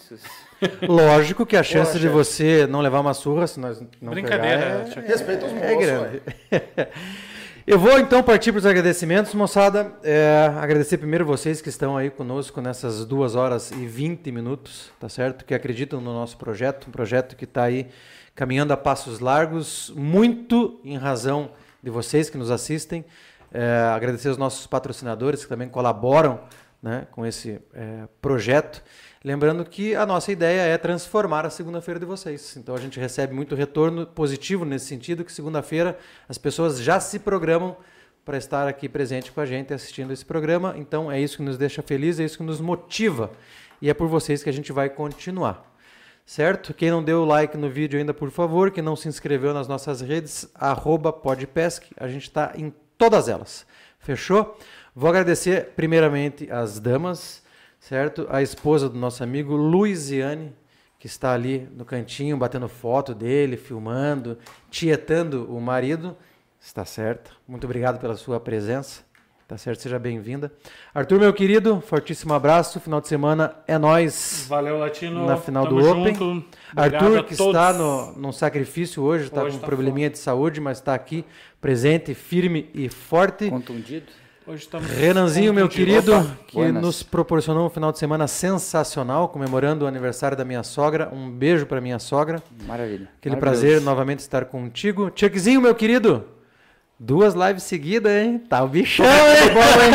[0.89, 2.13] Lógico que a chance de chefe.
[2.13, 5.07] você não levar uma surra se nós não Brincadeira, pegar, é- Thiago.
[5.07, 6.21] Respeita os moços, É grande.
[7.67, 9.91] Eu vou então partir para os agradecimentos, moçada.
[10.01, 15.09] É, agradecer primeiro vocês que estão aí conosco nessas duas horas e 20 minutos, tá
[15.09, 15.43] certo?
[15.43, 17.89] Que acreditam no nosso projeto, um projeto que está aí
[18.33, 21.51] caminhando a passos largos, muito em razão
[21.83, 23.03] de vocês que nos assistem.
[23.51, 26.39] É, agradecer os nossos patrocinadores que também colaboram
[26.81, 28.81] né, com esse é, projeto.
[29.27, 32.55] Lembrando que a nossa ideia é transformar a segunda-feira de vocês.
[32.55, 35.99] Então a gente recebe muito retorno positivo nesse sentido, que segunda-feira
[36.29, 37.75] as pessoas já se programam
[38.23, 40.75] para estar aqui presente com a gente assistindo esse programa.
[40.77, 43.29] Então é isso que nos deixa feliz, é isso que nos motiva.
[43.81, 45.75] E é por vocês que a gente vai continuar.
[46.25, 46.73] Certo?
[46.73, 49.99] Quem não deu like no vídeo ainda, por favor, quem não se inscreveu nas nossas
[49.99, 53.67] redes, arroba podpesc, a gente está em todas elas.
[53.99, 54.57] Fechou?
[54.95, 57.45] Vou agradecer primeiramente as damas,
[57.79, 58.27] certo?
[58.29, 60.53] A esposa do nosso amigo Luiziane,
[60.99, 64.37] que está ali no cantinho, batendo foto dele, filmando,
[64.69, 66.15] tietando o marido.
[66.59, 67.35] Está certo.
[67.47, 69.05] Muito obrigado pela sua presença.
[69.47, 69.81] Tá certo?
[69.81, 70.51] Seja bem-vinda.
[70.93, 72.81] Arthur, meu querido, fortíssimo abraço.
[72.81, 74.45] Final de semana é nós.
[74.49, 75.25] Valeu, Latino.
[75.25, 76.13] Na final Tamo do Open.
[76.13, 76.45] Obrigado
[76.75, 77.55] Arthur, que todos.
[77.55, 81.23] está no, num sacrifício hoje, está com um tá probleminha de saúde, mas está aqui
[81.61, 83.49] presente, firme e forte.
[83.49, 84.07] Contundido.
[84.47, 86.13] Hoje estamos Renanzinho, meu querido,
[86.47, 86.81] que buenas.
[86.81, 91.09] nos proporcionou um final de semana sensacional, comemorando o aniversário da minha sogra.
[91.11, 92.41] Um beijo para minha sogra.
[92.65, 93.09] Maravilha.
[93.19, 95.11] Aquele prazer novamente estar contigo.
[95.13, 96.23] Chuckzinho, meu querido.
[96.99, 98.39] Duas lives seguidas, hein?
[98.49, 99.91] Tá o bichão, hein?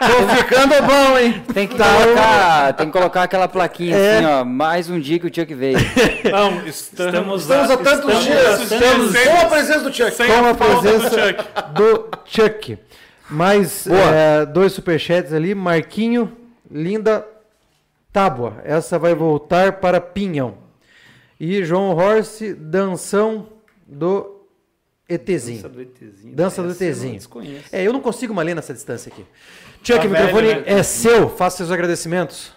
[0.00, 1.42] Tô ficando bom, hein?
[1.54, 4.16] Tem que, Tá colocar, tem que colocar aquela plaquinha É.
[4.16, 4.44] assim, ó.
[4.44, 5.78] Mais um dia que o Chuck veio.
[6.32, 8.60] Não, estamos, Estamos há tantos estamos dias.
[8.72, 10.16] estamos Com a presença do Chuck.
[10.16, 11.44] Com a presença Chuck.
[11.74, 12.78] do Chuck.
[13.30, 15.54] Mais é, dois superchats ali.
[15.54, 16.36] Marquinho,
[16.70, 17.26] linda
[18.12, 18.60] tábua.
[18.64, 20.58] Essa vai voltar para Pinhão.
[21.38, 23.48] E João Horse, danção
[23.86, 24.44] do
[25.08, 25.62] ETzinho.
[25.62, 26.34] Dança do ETzinho.
[26.36, 27.14] Dança do eu ETzinho.
[27.14, 27.64] desconheço.
[27.72, 29.24] É, eu não consigo mais ler nessa distância aqui.
[29.82, 30.72] Chuck, Tá o microfone velho, né?
[30.72, 31.28] é seu.
[31.30, 32.52] Faça seus agradecimentos.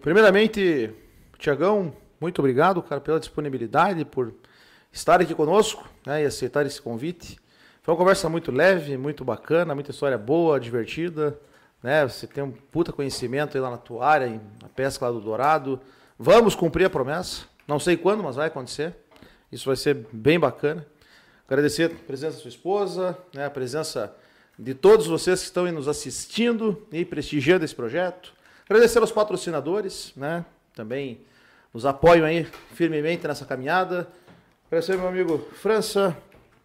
[0.00, 0.90] Primeiramente,
[1.38, 4.34] Tiagão, muito obrigado, cara, pela disponibilidade, por
[4.92, 7.38] estar aqui conosco né, e aceitar esse convite.
[7.84, 11.38] Foi uma conversa muito leve, muito bacana, muita história boa, divertida.
[11.82, 12.08] Né?
[12.08, 15.78] Você tem um puta conhecimento aí lá na tua área, na pesca lá do Dourado.
[16.18, 17.44] Vamos cumprir a promessa.
[17.68, 18.96] Não sei quando, mas vai acontecer.
[19.52, 20.86] Isso vai ser bem bacana.
[21.46, 24.16] Agradecer a presença da sua esposa, né, a presença
[24.58, 28.32] de todos vocês que estão nos assistindo e prestigiando esse projeto.
[28.64, 30.42] Agradecer aos patrocinadores, né,
[30.74, 31.20] também
[31.70, 34.08] nos apoiam aí firmemente nessa caminhada.
[34.68, 36.16] Agradecer meu amigo França,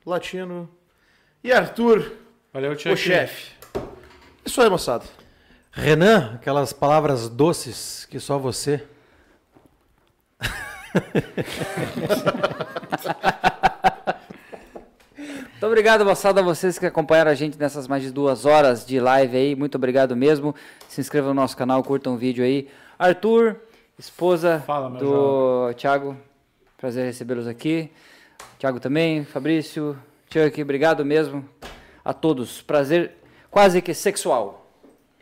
[0.05, 0.78] Latino
[1.43, 2.11] e Arthur,
[2.51, 3.51] Valeu, o chefe.
[4.43, 5.05] Isso aí, moçada.
[5.71, 8.83] Renan, aquelas palavras doces que só você.
[15.51, 18.99] Muito obrigado, moçada, a vocês que acompanharam a gente nessas mais de duas horas de
[18.99, 19.55] live aí.
[19.55, 20.55] Muito obrigado mesmo.
[20.87, 22.67] Se inscrevam no nosso canal, curtam o vídeo aí.
[22.97, 23.57] Arthur,
[23.97, 26.17] esposa Fala, do Thiago,
[26.77, 27.91] prazer recebê-los aqui.
[28.57, 29.95] Thiago também, Fabrício,
[30.31, 31.47] Chuck, obrigado mesmo
[32.03, 32.61] a todos.
[32.61, 33.11] Prazer
[33.49, 34.67] quase que sexual.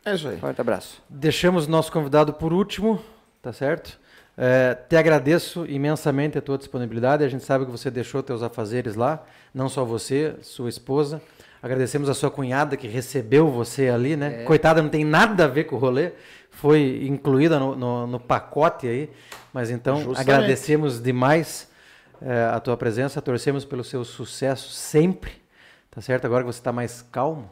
[0.05, 0.37] É isso aí.
[0.37, 1.01] Forte abraço.
[1.09, 3.01] Deixamos nosso convidado por último,
[3.41, 3.99] tá certo?
[4.37, 7.23] É, te agradeço imensamente a tua disponibilidade.
[7.23, 9.23] A gente sabe que você deixou teus afazeres lá,
[9.53, 11.21] não só você, sua esposa.
[11.61, 14.43] Agradecemos a sua cunhada que recebeu você ali, né?
[14.43, 16.11] Coitada, não tem nada a ver com o rolê.
[16.51, 19.09] Foi incluída no, no- no pacote aí.
[19.51, 20.19] Mas então, Justamente.
[20.21, 21.67] agradecemos demais
[22.21, 23.21] é, a tua presença.
[23.21, 25.31] Torcemos pelo seu sucesso sempre.
[25.91, 26.25] Tá certo?
[26.25, 27.49] Agora que você está mais calmo.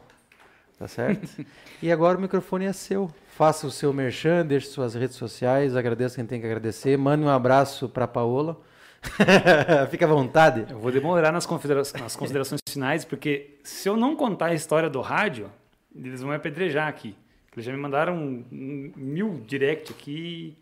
[0.78, 1.44] Tá certo?
[1.82, 3.10] e agora o microfone é seu.
[3.36, 6.96] Faça o seu merchan, deixe suas redes sociais, agradeça quem tem que agradecer.
[6.96, 8.58] Mande um abraço para Paola.
[9.90, 10.66] Fica à vontade.
[10.70, 14.88] Eu vou demorar nas, considera- nas considerações finais, porque se eu não contar a história
[14.88, 15.50] do rádio,
[15.94, 17.14] eles vão me apedrejar aqui.
[17.52, 20.56] Eles já me mandaram um- mil direct aqui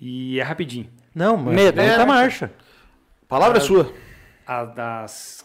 [0.00, 0.88] e é rapidinho.
[1.14, 2.04] Não, mas Medo, muita né?
[2.04, 2.50] marcha.
[3.28, 3.92] Palavra é sua.
[4.46, 5.44] A, das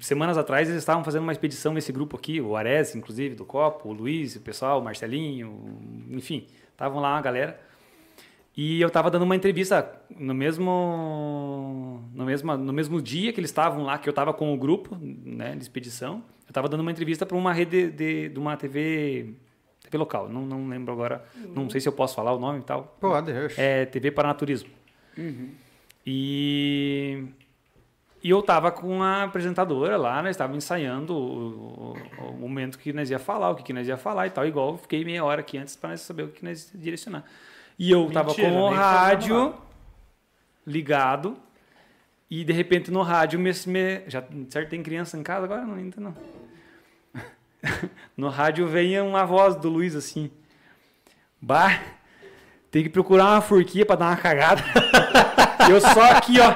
[0.00, 3.88] semanas atrás eles estavam fazendo uma expedição nesse grupo aqui, o Ares, inclusive, do Copo,
[3.88, 5.78] o Luiz, o pessoal, o Marcelinho,
[6.10, 7.60] enfim, estavam lá uma galera.
[8.56, 13.50] E eu estava dando uma entrevista no mesmo, no mesmo, no mesmo dia que eles
[13.50, 16.22] estavam lá, que eu estava com o grupo né, de expedição.
[16.44, 19.34] Eu estava dando uma entrevista para uma rede de, de uma TV,
[19.82, 20.28] TV local.
[20.28, 21.24] Não, não lembro agora,
[21.54, 22.96] não sei se eu posso falar o nome e tal.
[23.00, 24.70] Pode, É TV Paranaturismo.
[26.10, 27.22] E,
[28.24, 32.94] e eu tava com a apresentadora lá, nós estávamos ensaiando o, o- o momento que
[32.94, 34.46] nós ia falar, o que, que nós ia falar e tal.
[34.46, 37.24] Igual eu fiquei meia hora aqui antes para nós saber o que nós ia direcionar.
[37.78, 39.54] E eu tava Mentira, com o rádio
[40.66, 41.36] ligado
[42.30, 45.74] e de repente no rádio me, me- já certo tem criança em casa agora não
[45.74, 46.14] ainda não.
[48.16, 50.30] no rádio vem uma voz do Luiz assim:
[51.40, 51.78] "Bah,
[52.70, 54.62] tem que procurar uma forquinha para dar uma cagada".
[55.70, 56.52] eu só aqui, ó,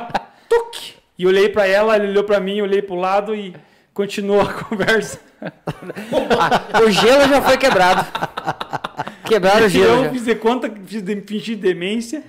[0.48, 3.54] tuc, e olhei para ela, ele olhou para mim, olhei pro lado e
[3.92, 5.20] continuou a conversa.
[6.84, 8.06] O gelo já foi quebrado.
[9.24, 10.04] Quebraram o gelo.
[10.04, 12.22] eu fiz de conta, fiz de, fingi demência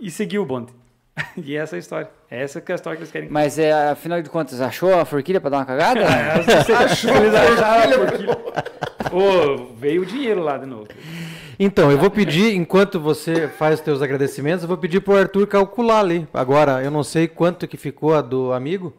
[0.00, 0.72] e segui o bonde.
[1.36, 2.10] e essa é a história.
[2.30, 3.28] Essa que é a história que eles querem.
[3.28, 6.04] Mas é, afinal de contas, achou a forquilha pra dar uma cagada?
[6.84, 9.14] Achou, eles acharam porque...
[9.14, 10.88] Ô, veio o dinheiro lá de novo.
[11.58, 15.46] Então, eu vou pedir, enquanto você faz os teus agradecimentos, eu vou pedir pro Arthur
[15.46, 16.26] calcular ali.
[16.32, 18.92] Agora, eu não sei quanto que ficou a do amigo.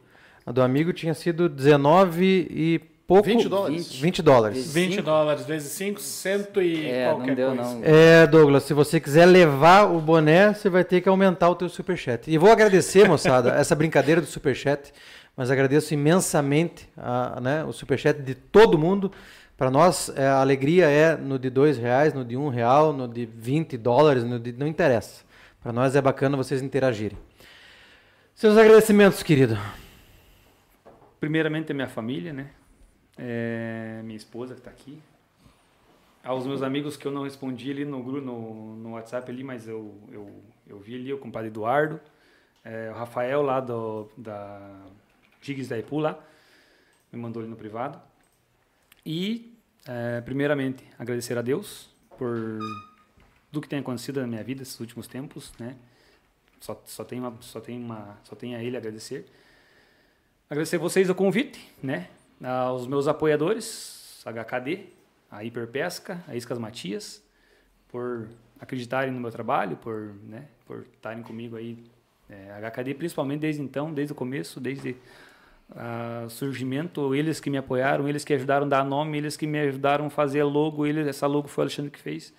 [0.45, 3.23] A do amigo tinha sido 19 e pouco.
[3.23, 3.91] 20 dólares.
[3.93, 4.73] 20 dólares.
[4.73, 5.03] 20 Cinco?
[5.03, 7.63] dólares vezes 5, cento e É, não qualquer deu coisa.
[7.63, 7.81] não.
[7.83, 11.67] É, Douglas, se você quiser levar o boné, você vai ter que aumentar o teu
[11.67, 12.29] superchat.
[12.29, 14.93] E vou agradecer, moçada, essa brincadeira do superchat,
[15.35, 19.11] mas agradeço imensamente a, né, o superchat de todo mundo.
[19.57, 23.07] Para nós, é, a alegria é no de dois reais, no de um real, no
[23.07, 25.23] de 20 dólares, no de, não interessa.
[25.61, 27.17] Para nós é bacana vocês interagirem.
[28.33, 29.57] Seus agradecimentos, querido.
[31.19, 32.49] Primeiramente a minha família, né?
[33.17, 35.01] é, minha esposa que está aqui,
[36.23, 39.95] aos meus amigos que eu não respondi ali no, no, no WhatsApp ali, mas eu,
[40.11, 41.99] eu, eu vi ali, o compadre Eduardo,
[42.63, 44.59] é, o Rafael lá do, da
[45.41, 46.19] Gigs da Ipu lá,
[47.11, 47.99] me mandou ali no privado.
[49.05, 49.55] E,
[49.87, 52.59] é, primeiramente, agradecer a Deus por
[53.51, 55.75] tudo que tem acontecido na minha vida esses últimos tempos, né?
[56.59, 59.25] Só, só, tem uma, só, tem uma, só tem a ele agradecer.
[60.49, 62.09] Agradecer vocês o convite, né?
[62.43, 64.87] Aos meus apoiadores, HKD,
[65.29, 67.23] a Hiperpesca, a Iscas Matias,
[67.87, 68.27] por
[68.59, 71.77] acreditarem no meu trabalho, por, né, por estarem comigo aí.
[72.27, 74.95] É, HKD principalmente desde então, desde o começo, desde
[75.69, 79.59] o surgimento, eles que me apoiaram, eles que ajudaram a dar nome, eles que me
[79.59, 82.33] ajudaram a fazer logo, eles, essa logo foi o Alexandre que fez.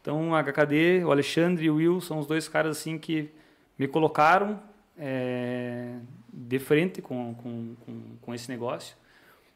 [0.00, 3.30] Então, a HKD, o Alexandre e o Will são os dois caras assim que
[3.78, 4.60] me colocaram
[4.98, 5.96] é,
[6.32, 8.96] de frente com, com, com, com esse negócio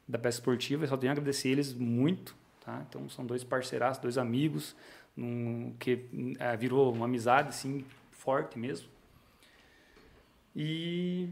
[0.07, 0.85] da peça esportiva.
[0.85, 2.36] Eu só tenho a agradecer eles muito.
[2.65, 2.85] Tá?
[2.89, 4.77] Então, são dois parceiraços, dois amigos,
[5.16, 6.07] num, que
[6.39, 8.89] é, virou uma amizade assim, forte mesmo.
[10.55, 11.28] E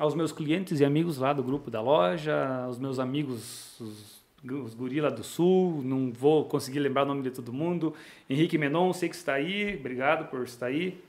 [0.00, 4.74] aos meus clientes e amigos lá do grupo da loja, aos meus amigos, os, os
[4.74, 7.94] lá do sul, não vou conseguir lembrar o nome de todo mundo.
[8.28, 11.04] Henrique Menon, sei que está aí, obrigado por estar aí.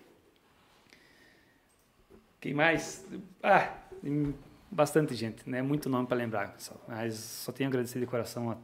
[2.41, 3.07] Quem mais?
[3.41, 3.73] Ah,
[4.69, 5.61] bastante gente, né?
[5.61, 6.83] Muito nome para lembrar, pessoal.
[6.85, 8.57] Mas só tenho a agradecer de coração a,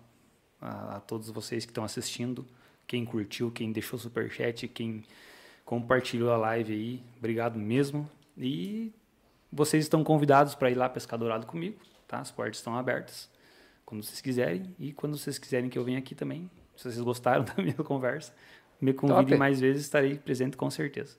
[0.59, 2.45] a, a todos vocês que estão assistindo,
[2.85, 5.05] quem curtiu, quem deixou superchat, quem
[5.63, 7.03] compartilhou a live aí.
[7.17, 8.11] Obrigado mesmo.
[8.37, 8.91] E
[9.51, 12.19] vocês estão convidados para ir lá pescar dourado comigo, tá?
[12.19, 13.29] As portas estão abertas
[13.85, 16.49] quando vocês quiserem e quando vocês quiserem que eu venha aqui também.
[16.75, 18.33] Se vocês gostaram da minha conversa,
[18.79, 19.37] me convidem Top.
[19.37, 21.15] mais vezes, estarei presente com certeza.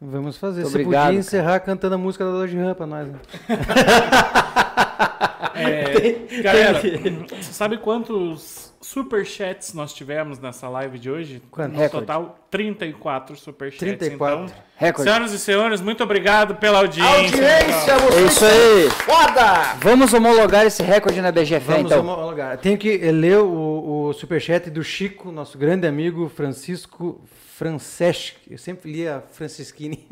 [0.00, 0.62] Vamos fazer.
[0.62, 3.08] Muito Você obrigado, podia encerrar cantando a música da Loja Ram pra nós.
[3.08, 3.18] Né?
[5.54, 11.42] É, galera, você sabe quantos superchats nós tivemos nessa live de hoje?
[11.50, 11.74] Quantos?
[11.74, 12.06] No Recorde.
[12.06, 13.78] total, 34 superchats.
[13.98, 14.44] 34.
[14.44, 15.08] Então, Recorde.
[15.10, 17.14] senhoras e senhores, muito obrigado pela audiência.
[17.16, 18.90] Audiência, É vocês isso aí.
[18.90, 19.74] foda!
[19.80, 22.00] Vamos homologar esse recorde na BGF, Vamos então.
[22.00, 22.58] homologar.
[22.58, 27.20] Tenho que ler o, o superchat do Chico, nosso grande amigo Francisco
[27.66, 28.34] Francesc.
[28.50, 30.04] Eu sempre lia Francisquini.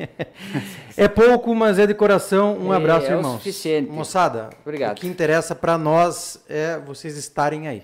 [0.95, 2.57] é pouco, mas é de coração.
[2.57, 3.33] Um É, abraço, é o irmãos.
[3.39, 3.91] suficiente.
[3.91, 4.97] Moçada, Obrigado.
[4.97, 7.83] o que interessa para nós é vocês estarem aí.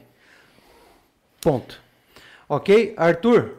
[1.41, 1.81] Ponto.
[2.47, 2.93] Ok?
[2.95, 3.55] Arthur,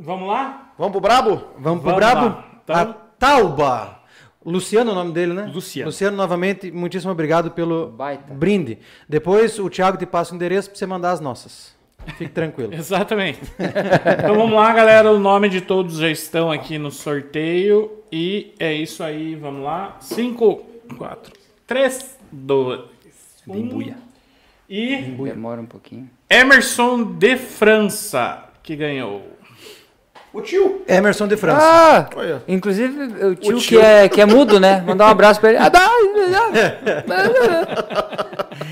[0.00, 0.72] Vamos lá?
[0.78, 1.30] Vamos pro brabo?
[1.58, 2.26] vamos pro Vamos brabo?
[2.26, 2.48] lá.
[2.62, 2.84] Então- A
[3.18, 3.98] Tauba.
[4.46, 5.50] Luciano é o nome dele, né?
[5.52, 5.88] Luciano.
[5.88, 8.32] Luciano, novamente, muitíssimo obrigado pelo Baita.
[8.32, 8.78] brinde.
[9.08, 11.76] Depois o Thiago te passa o endereço para você mandar as nossas.
[12.16, 12.72] Fique tranquilo.
[12.74, 13.40] Exatamente.
[13.58, 15.12] então vamos lá, galera.
[15.12, 17.92] O nome de todos já estão aqui no sorteio.
[18.10, 19.34] E é isso aí.
[19.34, 19.96] Vamos lá.
[20.00, 20.64] 5,
[20.96, 21.32] 4,
[21.66, 22.80] 3, 2,
[23.46, 23.56] 1.
[23.56, 23.96] Embuia.
[24.68, 26.08] E Demora um pouquinho.
[26.28, 29.26] Emerson de França, que ganhou.
[30.32, 30.82] O tio.
[30.86, 31.62] Emerson de França.
[31.62, 32.10] Ah!
[32.14, 32.42] Olha.
[32.46, 33.80] Inclusive, o tio, tio.
[33.80, 34.82] Que, é, que é mudo, né?
[34.82, 35.58] Mandar um abraço pra ele.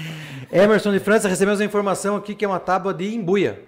[0.52, 3.60] Emerson de França, recebemos a informação aqui que é uma tábua de embuia.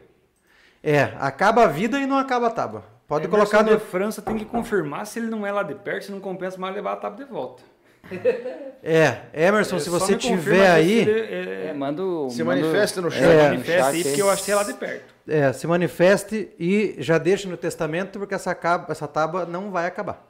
[0.82, 2.84] É, acaba a vida e não acaba a tábua.
[3.07, 3.70] Pode colocar no.
[3.76, 6.58] de França tem que confirmar se ele não é lá de perto, se não compensa
[6.58, 7.62] mais levar a tábua de volta.
[8.81, 12.44] É, Emerson, se Só você tiver que aí, se ele- é, É, manda o- Se
[12.44, 13.24] manda manifesta no chat.
[13.24, 15.12] É, manifesta aí, porque eu achei lá de perto.
[15.26, 18.57] é, se manifeste e já deixe no testamento, porque essa,
[18.89, 20.27] essa tábua não vai acabar.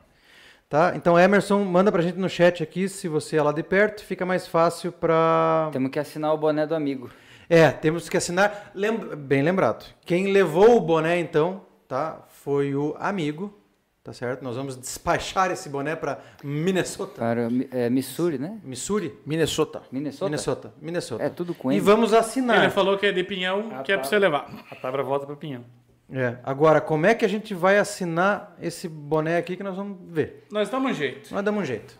[0.69, 0.93] Tá?
[0.95, 4.27] Então, Emerson, manda pra gente no chat aqui, se você é lá de perto, fica
[4.27, 5.71] mais fácil pra.
[5.73, 7.09] Temos que assinar o boné do amigo.
[7.49, 8.71] É, temos que assinar.
[8.75, 9.87] Lembra- Bem lembrado.
[10.05, 12.21] Quem levou o boné, então, tá?
[12.29, 13.59] Foi o amigo,
[14.05, 14.43] tá certo?
[14.43, 17.15] Nós vamos despachar esse boné para Minnesota.
[17.19, 18.59] Para é, Missouri, né?
[18.63, 19.19] Missouri?
[19.25, 19.81] Minnesota.
[19.91, 20.25] Minnesota?
[20.27, 20.73] Minnesota.
[20.83, 21.25] Minnesota.
[21.25, 21.81] É tudo com E M.
[21.81, 22.59] vamos assinar.
[22.63, 24.51] Ele falou que é de pinhão, Ah, que é pra você levar.
[24.71, 25.65] A tábua volta para Pinhão.
[26.11, 26.37] É.
[26.43, 30.47] Agora, como é que a gente vai assinar esse boné aqui que nós vamos ver?
[30.51, 31.35] Nós damos um jeito.
[31.35, 31.99] Nós damos um jeito.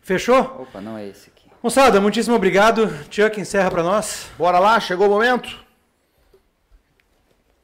[0.00, 0.38] Fechou?
[0.38, 1.50] Opa, não é esse aqui.
[1.62, 2.88] Moçada, muitíssimo obrigado.
[3.10, 4.30] Chuck, encerra para nós.
[4.38, 5.64] Bora lá, chegou o momento.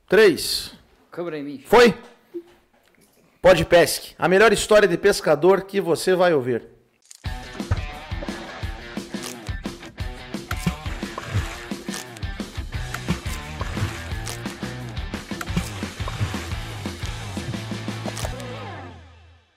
[0.09, 0.75] Três.
[1.11, 1.65] Câmara em mim.
[1.67, 1.97] Foi?
[3.41, 4.15] Pode pesque.
[4.19, 6.76] A melhor história de pescador que você vai ouvir.